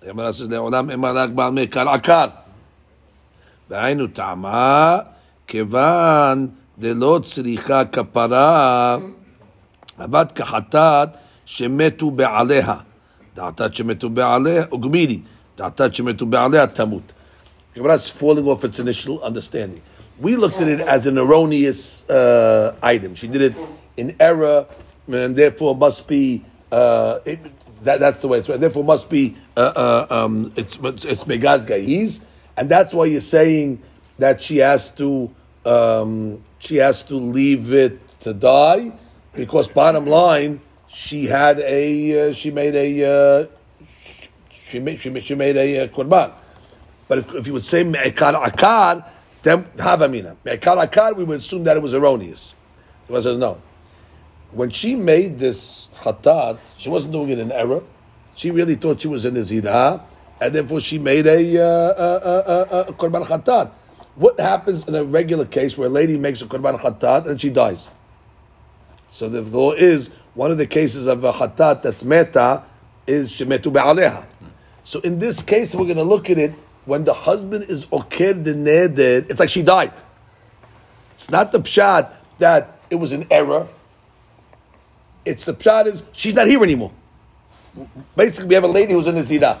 The 0.00 0.06
Gemara 0.06 0.32
says, 0.32 0.48
"Le'olam 0.48 0.90
emalak 0.90 1.34
baal 1.34 1.52
mekar 1.52 1.86
akar." 1.86 2.32
והיינו 3.70 4.06
טעמה, 4.06 4.98
כיוון 5.46 6.48
דלא 6.78 7.20
צריכה 7.22 7.84
כפרה, 7.84 8.96
עבד 9.98 10.26
כחטאת 10.34 11.08
שמתו 11.44 12.10
בעליה. 12.10 12.74
דעתת 13.34 13.74
שמתו 13.74 14.10
בעליה, 14.10 14.64
או 14.72 14.80
גמירי, 14.80 15.20
דעתת 15.58 15.94
שמתו 15.94 16.26
בעליה 16.26 16.66
תמות. 16.66 17.12
Gemara 17.76 17.94
is 17.94 18.10
falling 18.10 18.48
off 18.48 18.64
its 18.64 18.80
initial 18.80 19.22
understanding. 19.22 19.80
We 20.20 20.34
looked 20.34 20.60
at 20.60 20.68
it 20.68 20.80
as 20.80 21.06
an 21.06 21.16
erroneous 21.16 22.08
uh, 22.10 22.74
item. 22.82 23.14
She 23.14 23.28
did 23.28 23.42
it 23.42 23.54
in 23.97 24.15
error, 24.19 24.67
and 25.07 25.35
therefore 25.35 25.75
must 25.75 26.07
be 26.07 26.43
uh, 26.71 27.19
it, 27.25 27.39
that, 27.83 27.99
that's 27.99 28.19
the 28.19 28.27
way 28.27 28.39
it's. 28.39 28.49
Right. 28.49 28.59
Therefore, 28.59 28.83
must 28.83 29.09
be 29.09 29.35
uh, 29.55 29.73
uh, 29.75 30.07
um, 30.09 30.51
it's 30.55 30.77
it's, 30.81 31.23
megaz 31.25 32.21
and 32.57 32.69
that's 32.69 32.93
why 32.93 33.05
you're 33.05 33.21
saying 33.21 33.81
that 34.17 34.41
she 34.41 34.57
has 34.57 34.91
to 34.91 35.33
um, 35.65 36.43
she 36.59 36.77
has 36.77 37.03
to 37.03 37.15
leave 37.15 37.73
it 37.73 38.07
to 38.21 38.33
die 38.33 38.91
because 39.33 39.67
bottom 39.67 40.05
line 40.05 40.61
she 40.87 41.25
had 41.25 41.59
a 41.59 42.29
uh, 42.29 42.33
she 42.33 42.51
made 42.51 42.75
a 42.75 43.43
uh, 43.43 43.47
she 44.49 44.79
made 44.79 44.99
she 44.99 45.09
made, 45.09 45.23
she 45.23 45.35
made 45.35 45.57
a 45.57 45.83
uh, 45.83 45.87
korban. 45.87 46.33
But 47.07 47.19
if, 47.19 47.35
if 47.35 47.47
you 47.47 47.53
would 47.53 47.65
say 47.65 47.83
me'ekar 47.83 48.33
akar, 48.33 49.07
then 49.43 49.65
have 49.77 49.99
havamina. 49.99 50.37
Me'ekar 50.43 50.77
akar, 50.77 51.15
we 51.15 51.23
would 51.23 51.39
assume 51.39 51.65
that 51.65 51.77
it 51.77 51.83
was 51.83 51.93
erroneous. 51.93 52.55
The 53.07 53.21
says 53.21 53.37
no. 53.37 53.61
When 54.53 54.69
she 54.69 54.95
made 54.95 55.39
this 55.39 55.89
hatat, 56.01 56.59
she 56.77 56.89
wasn't 56.89 57.13
doing 57.13 57.29
it 57.29 57.39
in 57.39 57.51
error. 57.51 57.83
She 58.35 58.51
really 58.51 58.75
thought 58.75 59.01
she 59.01 59.07
was 59.07 59.25
in 59.25 59.33
the 59.33 59.43
zina, 59.43 60.03
and 60.39 60.53
therefore 60.53 60.79
she 60.79 60.99
made 60.99 61.25
a, 61.25 61.57
uh, 61.57 61.93
a, 61.97 62.77
a, 62.77 62.81
a, 62.81 62.93
korban 62.93 63.25
hatat. 63.25 63.71
What 64.15 64.39
happens 64.39 64.87
in 64.87 64.93
a 64.93 65.03
regular 65.03 65.45
case 65.45 65.77
where 65.77 65.87
a 65.87 65.91
lady 65.91 66.17
makes 66.17 66.41
a 66.41 66.45
korban 66.45 66.79
hatat 66.79 67.27
and 67.27 67.41
she 67.41 67.49
dies? 67.49 67.89
So 69.09 69.27
the 69.27 69.41
law 69.41 69.71
is 69.71 70.09
one 70.33 70.51
of 70.51 70.57
the 70.57 70.67
cases 70.67 71.07
of 71.07 71.23
a 71.23 71.31
hatat 71.31 71.81
that's 71.81 72.03
meta 72.03 72.63
is 73.07 73.31
shemetu 73.31 73.73
be'aleha. 73.73 74.25
So 74.83 74.99
in 74.99 75.19
this 75.19 75.41
case, 75.41 75.73
we're 75.73 75.85
going 75.85 75.97
to 75.97 76.03
look 76.03 76.29
at 76.29 76.37
it 76.37 76.53
when 76.85 77.05
the 77.05 77.13
husband 77.13 77.69
is 77.69 77.85
okir 77.87 78.43
the 78.43 78.53
neder. 78.53 79.29
It's 79.29 79.39
like 79.39 79.49
she 79.49 79.63
died. 79.63 79.93
It's 81.13 81.31
not 81.31 81.51
the 81.51 81.59
pshat 81.59 82.11
that 82.39 82.79
it 82.89 82.95
was 82.95 83.13
an 83.13 83.25
error. 83.31 83.67
It's 85.25 85.45
the 85.45 85.53
pshat 85.53 85.87
is 85.87 86.03
she's 86.11 86.33
not 86.33 86.47
here 86.47 86.61
anymore. 86.63 86.91
Basically, 88.15 88.49
we 88.49 88.55
have 88.55 88.63
a 88.63 88.67
lady 88.67 88.93
who's 88.93 89.07
in 89.07 89.15
Nazira, 89.15 89.59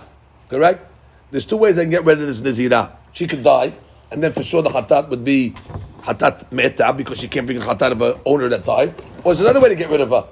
correct? 0.49 0.85
There's 1.31 1.45
two 1.45 1.57
ways 1.57 1.77
I 1.77 1.81
can 1.83 1.89
get 1.89 2.05
rid 2.05 2.19
of 2.21 2.27
this 2.27 2.41
Nazira. 2.41 2.91
She 3.13 3.27
could 3.27 3.43
die, 3.43 3.73
and 4.11 4.21
then 4.21 4.33
for 4.33 4.43
sure 4.43 4.61
the 4.61 4.69
hatat 4.69 5.09
would 5.09 5.23
be 5.23 5.53
hatat 6.01 6.51
meta 6.51 6.93
because 6.93 7.19
she 7.19 7.27
can't 7.27 7.45
bring 7.45 7.57
a 7.57 7.61
hatat 7.61 7.91
of 7.91 8.01
an 8.01 8.19
owner 8.25 8.49
that 8.49 8.65
died. 8.65 8.93
Or 9.23 9.33
there's 9.33 9.41
another 9.41 9.61
way 9.61 9.69
to 9.69 9.75
get 9.75 9.89
rid 9.89 10.01
of 10.01 10.09
her. 10.09 10.25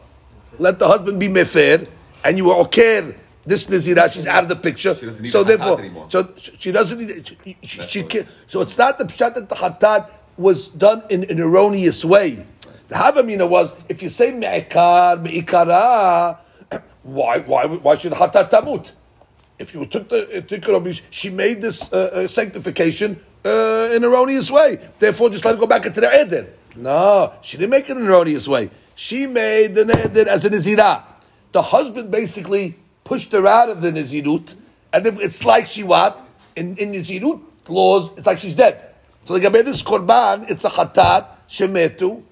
Let 0.59 0.77
the 0.79 0.87
husband 0.87 1.19
be 1.19 1.27
mefer, 1.27 1.87
and 2.23 2.37
you 2.37 2.45
were 2.45 2.55
okay. 2.65 3.15
This 3.43 3.65
Nazira, 3.65 4.11
she's 4.11 4.27
out 4.27 4.43
of 4.43 4.49
the 4.49 4.55
picture. 4.55 4.93
She 4.93 5.07
doesn't 5.07 5.23
need 5.23 5.31
so 5.31 5.43
the 5.43 5.57
therefore, 5.57 5.79
anymore. 5.79 6.05
so 6.09 6.31
she 6.37 6.51
she 6.59 6.71
doesn't 6.71 6.99
need. 6.99 7.27
She, 7.27 7.57
she, 7.63 7.81
she 7.87 8.03
can't, 8.03 8.27
so 8.47 8.61
it's 8.61 8.77
not 8.77 8.99
the 8.99 9.05
pshat 9.05 9.33
that 9.33 9.49
the 9.49 9.55
hatat 9.55 10.07
was 10.37 10.67
done 10.69 11.03
in 11.09 11.23
an 11.23 11.39
erroneous 11.39 12.05
way. 12.05 12.45
The 12.91 12.97
havamina 12.97 13.47
was 13.47 13.73
if 13.87 14.03
you 14.03 14.09
say 14.09 14.33
me'ikar 14.33 15.15
me'ikara, 15.15 16.37
why 17.03 17.39
why 17.39 17.65
why 17.65 17.95
should 17.95 18.11
hatat 18.11 18.49
tamut? 18.51 18.91
If 19.57 19.73
you 19.73 19.85
took 19.85 20.09
the 20.09 20.41
took 20.45 20.67
it 20.67 21.01
she 21.09 21.29
made 21.29 21.61
this 21.61 21.93
uh, 21.93 21.95
uh, 21.95 22.27
sanctification 22.27 23.17
uh, 23.45 23.91
in 23.91 24.03
an 24.03 24.09
erroneous 24.09 24.51
way. 24.51 24.89
Therefore, 24.99 25.29
just 25.29 25.45
let 25.45 25.55
her 25.55 25.61
go 25.61 25.67
back 25.67 25.85
into 25.85 26.01
the 26.01 26.13
eder. 26.13 26.47
No, 26.75 27.31
she 27.41 27.55
didn't 27.55 27.69
make 27.69 27.89
it 27.89 27.95
in 27.95 28.03
an 28.03 28.09
erroneous 28.09 28.45
way. 28.49 28.69
She 28.95 29.25
made 29.25 29.73
the 29.73 29.83
eder 29.83 30.29
as 30.29 30.43
a 30.43 30.49
nazirah. 30.49 31.03
The 31.53 31.61
husband 31.61 32.11
basically 32.11 32.75
pushed 33.05 33.31
her 33.31 33.47
out 33.47 33.69
of 33.69 33.81
the 33.81 33.91
nazirut, 33.91 34.55
and 34.91 35.07
if 35.07 35.17
it's 35.17 35.45
like 35.45 35.65
she 35.65 35.83
what 35.83 36.27
in 36.57 36.75
in 36.75 36.91
nazirut 36.91 37.39
laws, 37.69 38.11
it's 38.17 38.27
like 38.27 38.39
she's 38.39 38.55
dead. 38.55 38.83
So 39.23 39.35
like 39.35 39.43
this 39.43 39.81
korban, 39.81 40.51
it's 40.51 40.65
a 40.65 40.69
chatat 40.69 41.27
shemetu 41.47 42.23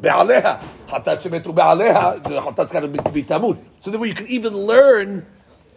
be'aleha. 0.00 0.62
Chatat 0.86 1.22
shemetu 1.22 1.54
be'aleha. 1.54 2.22
The 2.22 2.40
chatat's 2.40 2.72
got 2.72 2.80
to 2.80 2.88
be, 2.88 3.22
tamud. 3.22 3.58
So 3.80 3.90
therefore, 3.90 4.06
you 4.06 4.14
can 4.14 4.26
even 4.28 4.54
learn 4.54 5.26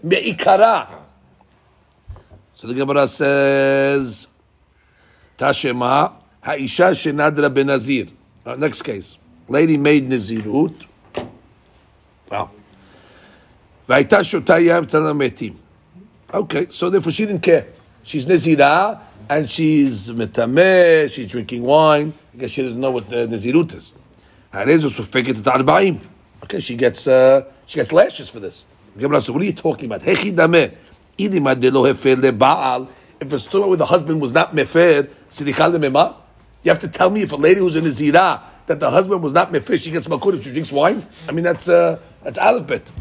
me'ikara. 0.04 0.88
So 2.54 2.68
the 2.68 2.74
Gemara 2.74 3.08
says, 3.08 4.28
Tashema, 5.38 6.14
Ha'isha 6.42 6.92
shenadra 6.92 7.50
benazir. 7.50 8.12
Uh, 8.46 8.56
next 8.56 8.82
case. 8.82 9.18
Lady 9.48 9.78
made 9.78 10.10
nazirut. 10.10 10.86
Wow. 12.30 12.52
V'ayta 13.88 14.20
shota 14.20 14.64
yam 14.64 14.86
tana 14.86 15.14
metim. 15.14 15.56
Okay, 16.34 16.68
so 16.70 16.90
therefore 16.90 17.12
she 17.12 17.26
didn't 17.26 17.42
care. 17.42 17.68
She's 18.04 18.26
nazirah 18.26 19.02
and 19.30 19.50
she's 19.50 20.10
metameh, 20.12 21.12
she's 21.12 21.28
drinking 21.28 21.64
wine. 21.64 22.14
I 22.34 22.38
guess 22.38 22.52
she 22.52 22.62
doesn't 22.62 22.80
know 22.80 22.92
what 22.92 23.10
the 23.10 23.28
nazirut 23.28 23.74
is. 23.76 23.94
Okay, 24.52 24.80
she 26.60 26.76
gets 26.76 27.08
uh, 27.08 27.44
she 27.68 27.76
gets 27.76 27.94
lashes 27.94 28.32
for 28.32 28.40
this. 28.40 28.66
Says, 28.98 29.32
what 29.32 29.42
are 29.42 29.46
you 29.46 29.54
talking 29.54 29.86
about? 29.86 30.02
Hechi 30.02 30.32
dameh. 30.32 30.76
Idi 31.20 31.40
ma 31.40 31.54
hefer 31.54 32.16
le'ba'al. 32.16 32.90
If 33.20 33.32
it's 33.32 33.46
true 33.46 33.68
where 33.68 33.78
the 33.78 33.86
husband 33.86 34.20
was 34.22 34.34
not 34.34 34.56
mefer. 34.56 35.08
You 36.64 36.72
have 36.72 36.80
to 36.80 36.88
tell 36.88 37.12
me 37.12 37.22
if 37.22 37.32
a 37.32 37.36
lady 37.36 37.60
who's 37.60 37.76
in 37.76 37.86
a 37.86 37.90
zira 37.90 38.42
that 38.66 38.80
the 38.80 38.90
husband 38.90 39.22
was 39.22 39.34
not 39.34 39.52
mefer, 39.52 39.80
she 39.80 39.92
gets 39.92 40.08
makut 40.08 40.34
if 40.36 40.44
she 40.44 40.52
drinks 40.52 40.72
wine. 40.72 41.06
I 41.28 41.32
mean 41.32 41.44
that's 41.44 41.70
uh, 41.70 42.00
that's 42.24 42.40
alphabet. 42.40 42.92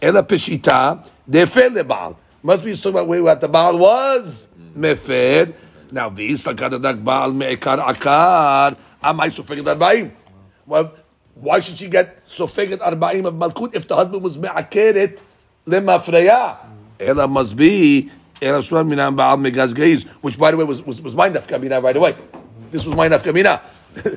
Ela 0.00 0.22
peshita 0.22 1.04
defer 1.28 1.70
le'ba'al. 1.70 2.14
Must 2.42 2.64
be 2.64 2.76
talking 2.76 2.92
about 2.92 3.08
where 3.08 3.34
the 3.34 3.48
baal 3.48 3.78
was 3.78 4.46
mefer. 4.76 5.58
Now 5.90 6.10
this 6.10 6.44
lakadak 6.44 7.02
baal 7.02 7.32
me'ekar 7.32 7.78
akar. 7.78 8.76
Amai 9.02 9.30
sufeket 9.30 9.64
arba'im. 9.64 10.12
Well, 10.66 10.92
why 11.34 11.60
should 11.60 11.76
she 11.76 11.88
get 11.88 12.26
sufeket 12.28 12.78
arba'im 12.78 13.26
of 13.26 13.34
malkut 13.34 13.74
if 13.74 13.86
the 13.88 13.96
husband 13.96 14.22
was 14.22 14.38
me'akeret 14.38 15.20
lemafreya? 15.66 16.56
Ela 17.00 17.26
must 17.28 17.56
be 17.56 18.10
Ela 18.40 18.62
shua 18.62 18.84
minan 18.84 19.14
baal 19.16 19.36
megaz 19.38 19.74
geiz, 19.74 20.06
which 20.22 20.38
by 20.38 20.50
the 20.50 20.56
way 20.56 20.64
was 20.64 20.82
was, 20.82 21.00
was 21.02 21.14
my 21.14 21.28
nafkamina 21.30 21.82
right 21.82 21.96
away. 21.96 22.16
This 22.70 22.84
was 22.84 22.94
my 22.94 23.08
nafkamina. 23.08 23.60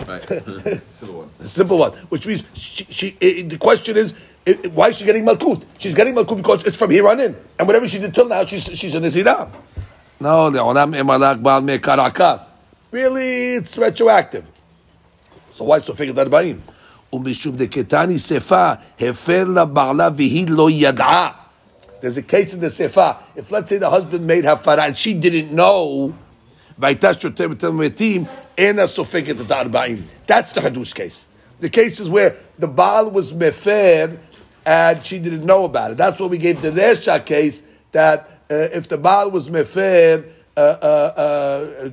Right. 0.08 0.82
Civil 0.90 1.16
one. 1.18 1.30
Simple 1.46 1.78
one, 1.78 1.92
which 2.10 2.26
means 2.26 2.44
she, 2.54 2.84
she 2.86 3.18
i 3.22 3.44
the 3.44 3.58
question 3.60 3.96
is, 3.96 4.14
i- 4.48 4.58
i- 4.64 4.68
why 4.70 4.88
is 4.90 4.98
she 4.98 5.06
getting 5.06 5.24
malkut? 5.24 5.64
She's 5.78 5.94
getting 5.94 6.16
malkut 6.16 6.38
because 6.38 6.64
it's 6.66 6.76
from 6.78 6.90
here 6.92 7.08
on 7.08 7.20
in, 7.20 7.36
and 7.60 7.68
whatever 7.68 7.88
she 7.88 8.00
did 8.00 8.14
till 8.14 8.28
now, 8.28 8.44
she's 8.46 8.64
she's 8.64 8.96
a 8.96 9.00
nizira. 9.00 9.50
No, 10.20 10.50
le'olam 10.50 10.96
emalak 10.96 11.44
baal 11.44 11.62
me'ekar 11.62 11.98
akar. 11.98 12.46
Really, 12.92 13.54
it's 13.56 13.78
retroactive. 13.78 14.46
So 15.57 15.65
why 15.65 15.81
so 15.81 15.95
figure 15.95 16.15
that 16.15 16.29
ba'im? 16.29 16.61
ומשום 17.13 17.57
דקטני 17.57 18.19
שפה, 18.19 18.73
הפר 19.01 19.45
לה 19.45 19.65
בעלה 19.65 20.09
והיא 20.17 20.47
לא 20.49 20.71
ידעה. 20.71 21.31
There's 22.01 22.17
a 22.17 22.23
case 22.23 22.55
in 22.55 22.61
the 22.61 22.71
sefa. 22.71 23.17
If 23.37 23.53
let's 23.53 23.69
say 23.69 23.77
the 23.77 23.91
husband 23.91 24.27
made 24.27 24.45
hafara 24.45 24.89
and 24.89 24.99
she 24.99 25.15
didn't 25.15 25.53
know, 25.53 26.13
והייתה 26.79 27.15
שותה 27.21 27.49
בתל 27.49 27.71
מתים, 27.71 28.25
אינה 28.59 28.87
סופגת 28.87 29.41
את 29.41 29.51
הארבעים. 29.51 30.03
That's 30.27 30.53
the 30.53 30.61
hadush 30.61 30.95
case. 30.95 31.27
The 31.61 31.69
case 31.69 32.01
is 32.01 32.11
where 32.11 32.35
the 32.59 32.67
Baal 32.67 33.11
was 33.11 33.33
mefer 33.33 34.19
and 34.65 35.05
she 35.05 35.19
didn't 35.19 35.45
know 35.45 35.65
about 35.65 35.93
it. 35.93 35.97
That's 35.97 36.19
what 36.19 36.31
we 36.31 36.39
gave 36.39 36.61
the 36.63 36.71
Resha 36.71 37.25
case, 37.25 37.63
that 37.93 38.29
uh, 38.51 38.55
if 38.79 38.89
the 38.89 38.99
Baal 38.99 39.31
was 39.31 39.49
mefer, 39.49 40.25
uh, 40.57 40.61
uh, 40.61 40.65
uh, 41.25 41.91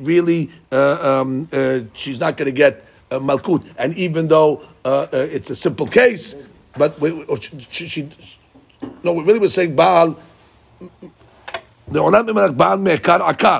really, 0.00 0.50
uh, 0.72 1.20
um, 1.20 1.48
uh, 1.52 1.80
she's 1.92 2.18
not 2.18 2.36
going 2.36 2.46
to 2.46 2.52
get 2.52 2.84
uh, 3.14 3.18
malkut. 3.18 3.64
And 3.78 3.96
even 3.96 4.28
though 4.28 4.62
uh, 4.84 5.06
uh, 5.12 5.36
it's 5.36 5.50
a 5.50 5.56
simple 5.56 5.86
case, 5.86 6.34
but 6.76 6.98
we, 7.00 7.10
or 7.24 7.40
she, 7.40 7.66
she, 7.70 7.88
she, 7.88 8.08
no, 9.02 9.12
we 9.12 9.22
really 9.24 9.40
were 9.40 9.48
saying 9.48 9.76
Baal, 9.76 10.14
לעולם 11.92 12.26
ממלך 12.26 12.50
בעל 12.50 12.78
מעקר 12.78 13.22
עקר. 13.22 13.58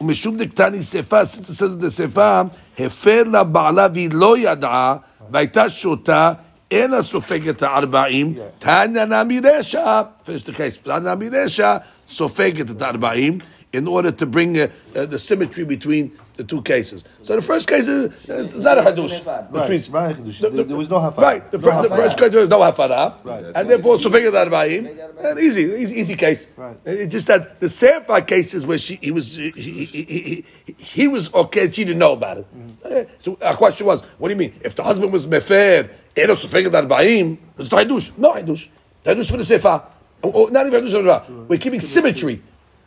ומשום 0.00 0.36
דקטני 0.36 0.82
שפה, 0.82 1.22
since 1.22 1.48
it 1.48 1.54
says 1.54 1.74
in 1.74 1.80
the 1.80 1.90
שפה, 1.90 2.42
הפר 2.78 3.22
לה 3.26 3.44
בעלה 3.44 3.86
והיא 3.94 4.10
לא 4.12 4.38
ידעה, 4.38 4.96
והייתה 5.30 5.70
שותה, 5.70 6.32
אינה 6.70 7.02
סופגת 7.02 7.62
הארבעים, 7.62 8.34
תנא 8.58 9.04
נמי 9.04 9.40
רשע, 9.44 10.02
finish 10.24 10.46
the 10.46 10.52
case, 10.52 10.82
תנא 10.82 11.14
נמי 11.14 11.28
רשע, 11.28 11.76
סופגת 12.08 12.70
את 12.70 12.82
הארבעים, 12.82 13.38
in 13.75 13.87
order 13.87 14.11
to 14.11 14.25
bring 14.25 14.57
uh, 14.59 14.67
uh, 14.95 15.05
the 15.05 15.19
symmetry 15.19 15.65
between 15.65 16.17
the 16.37 16.43
two 16.43 16.61
cases. 16.63 17.03
So 17.23 17.35
the 17.35 17.41
first 17.41 17.67
case 17.67 17.87
is, 17.87 18.27
is 18.27 18.55
not 18.61 18.77
a 18.77 18.81
hadush. 18.81 19.25
Right, 19.25 19.51
Between- 19.51 19.91
right, 19.91 20.15
Chidush. 20.15 20.39
the- 20.41 20.49
There- 20.49 20.63
there 20.65 20.77
was 20.77 20.89
no 20.89 20.97
hafara. 20.97 21.17
Right, 21.21 21.51
the, 21.51 21.57
No 21.57 21.63
fir- 21.71 21.81
the 21.89 21.95
first 21.95 22.17
case 22.17 22.29
there 22.29 22.41
is 22.41 22.49
no 22.49 22.59
hafara, 22.59 23.23
Right. 23.23 23.45
and 23.55 23.69
therefore 23.69 23.97
sufiged 23.97 24.33
arba'im, 24.33 25.23
and 25.23 25.39
easy, 25.39 25.61
easy, 25.63 25.95
easy 25.99 26.15
case. 26.15 26.47
Right. 26.57 26.75
It 26.85 27.07
just 27.07 27.27
that 27.27 27.59
the 27.59 27.67
sefa 27.67 28.25
cases 28.27 28.65
where 28.65 28.77
she 28.77 28.95
he 29.01 29.11
was 29.11 29.35
he, 29.35 29.51
he, 29.51 29.85
he, 29.85 30.03
he, 30.03 30.73
he 30.77 31.07
was 31.07 31.33
okay, 31.33 31.71
she 31.71 31.85
didn't 31.85 31.99
know 31.99 32.13
about 32.13 32.37
it. 32.39 32.47
Mm-hmm. 32.57 32.87
Okay, 32.87 33.07
So 33.19 33.37
our 33.41 33.55
question 33.55 33.87
was, 33.87 34.01
what 34.17 34.27
do 34.27 34.33
you 34.33 34.39
mean? 34.39 34.53
If 34.61 34.75
the 34.75 34.83
husband 34.83 35.13
was 35.13 35.25
mefer, 35.27 35.89
eno 36.17 36.35
sufiged 36.35 36.71
arba'im, 36.71 37.37
it's 37.57 37.69
hadush. 37.69 38.11
No 38.17 38.33
hadush. 38.33 38.67
Hadush 39.05 39.29
for 39.31 39.37
the 39.37 39.43
sefa. 39.43 39.85
Oh, 40.21 40.31
oh, 40.33 40.45
not 40.47 40.65
even 40.67 40.83
hadush 40.83 40.91
for 40.91 41.01
the. 41.03 41.45
We're 41.47 41.59
keeping 41.59 41.79
symmetry. 41.79 42.41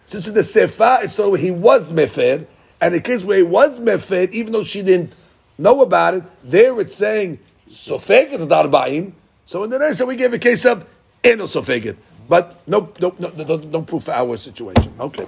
Since 0.09 0.29
in 0.29 0.35
the 0.35 0.41
sefa, 0.41 1.05
it's 1.05 1.15
so 1.15 1.35
he 1.35 1.51
was 1.51 1.93
mefer, 1.93 2.47
and 2.81 2.95
the 2.95 3.01
case 3.01 3.23
where 3.23 3.37
he 3.37 3.43
was 3.43 3.79
mefer, 3.79 4.31
even 4.33 4.55
though 4.55 4.63
she 4.63 4.81
didn't 4.81 5.15
know 5.59 5.83
about 5.83 6.15
it, 6.15 6.25
there 6.43 6.81
it's 6.81 6.95
saying 6.95 7.39
sofeget 7.69 8.39
arba'im. 8.49 9.13
So 9.45 9.65
in 9.65 9.71
the 9.71 9.79
next 9.79 10.03
we 10.07 10.17
gave 10.17 10.33
a 10.33 10.39
case 10.39 10.65
of 10.65 10.87
eno 11.23 11.45
sofeget, 11.45 11.97
but 12.27 12.67
no, 12.67 12.91
no, 12.99 13.15
no, 13.19 13.29
no, 13.37 13.57
no, 13.57 13.83
proof 13.83 14.05
for 14.05 14.13
our 14.13 14.39
situation. 14.39 14.95
Okay, 14.99 15.27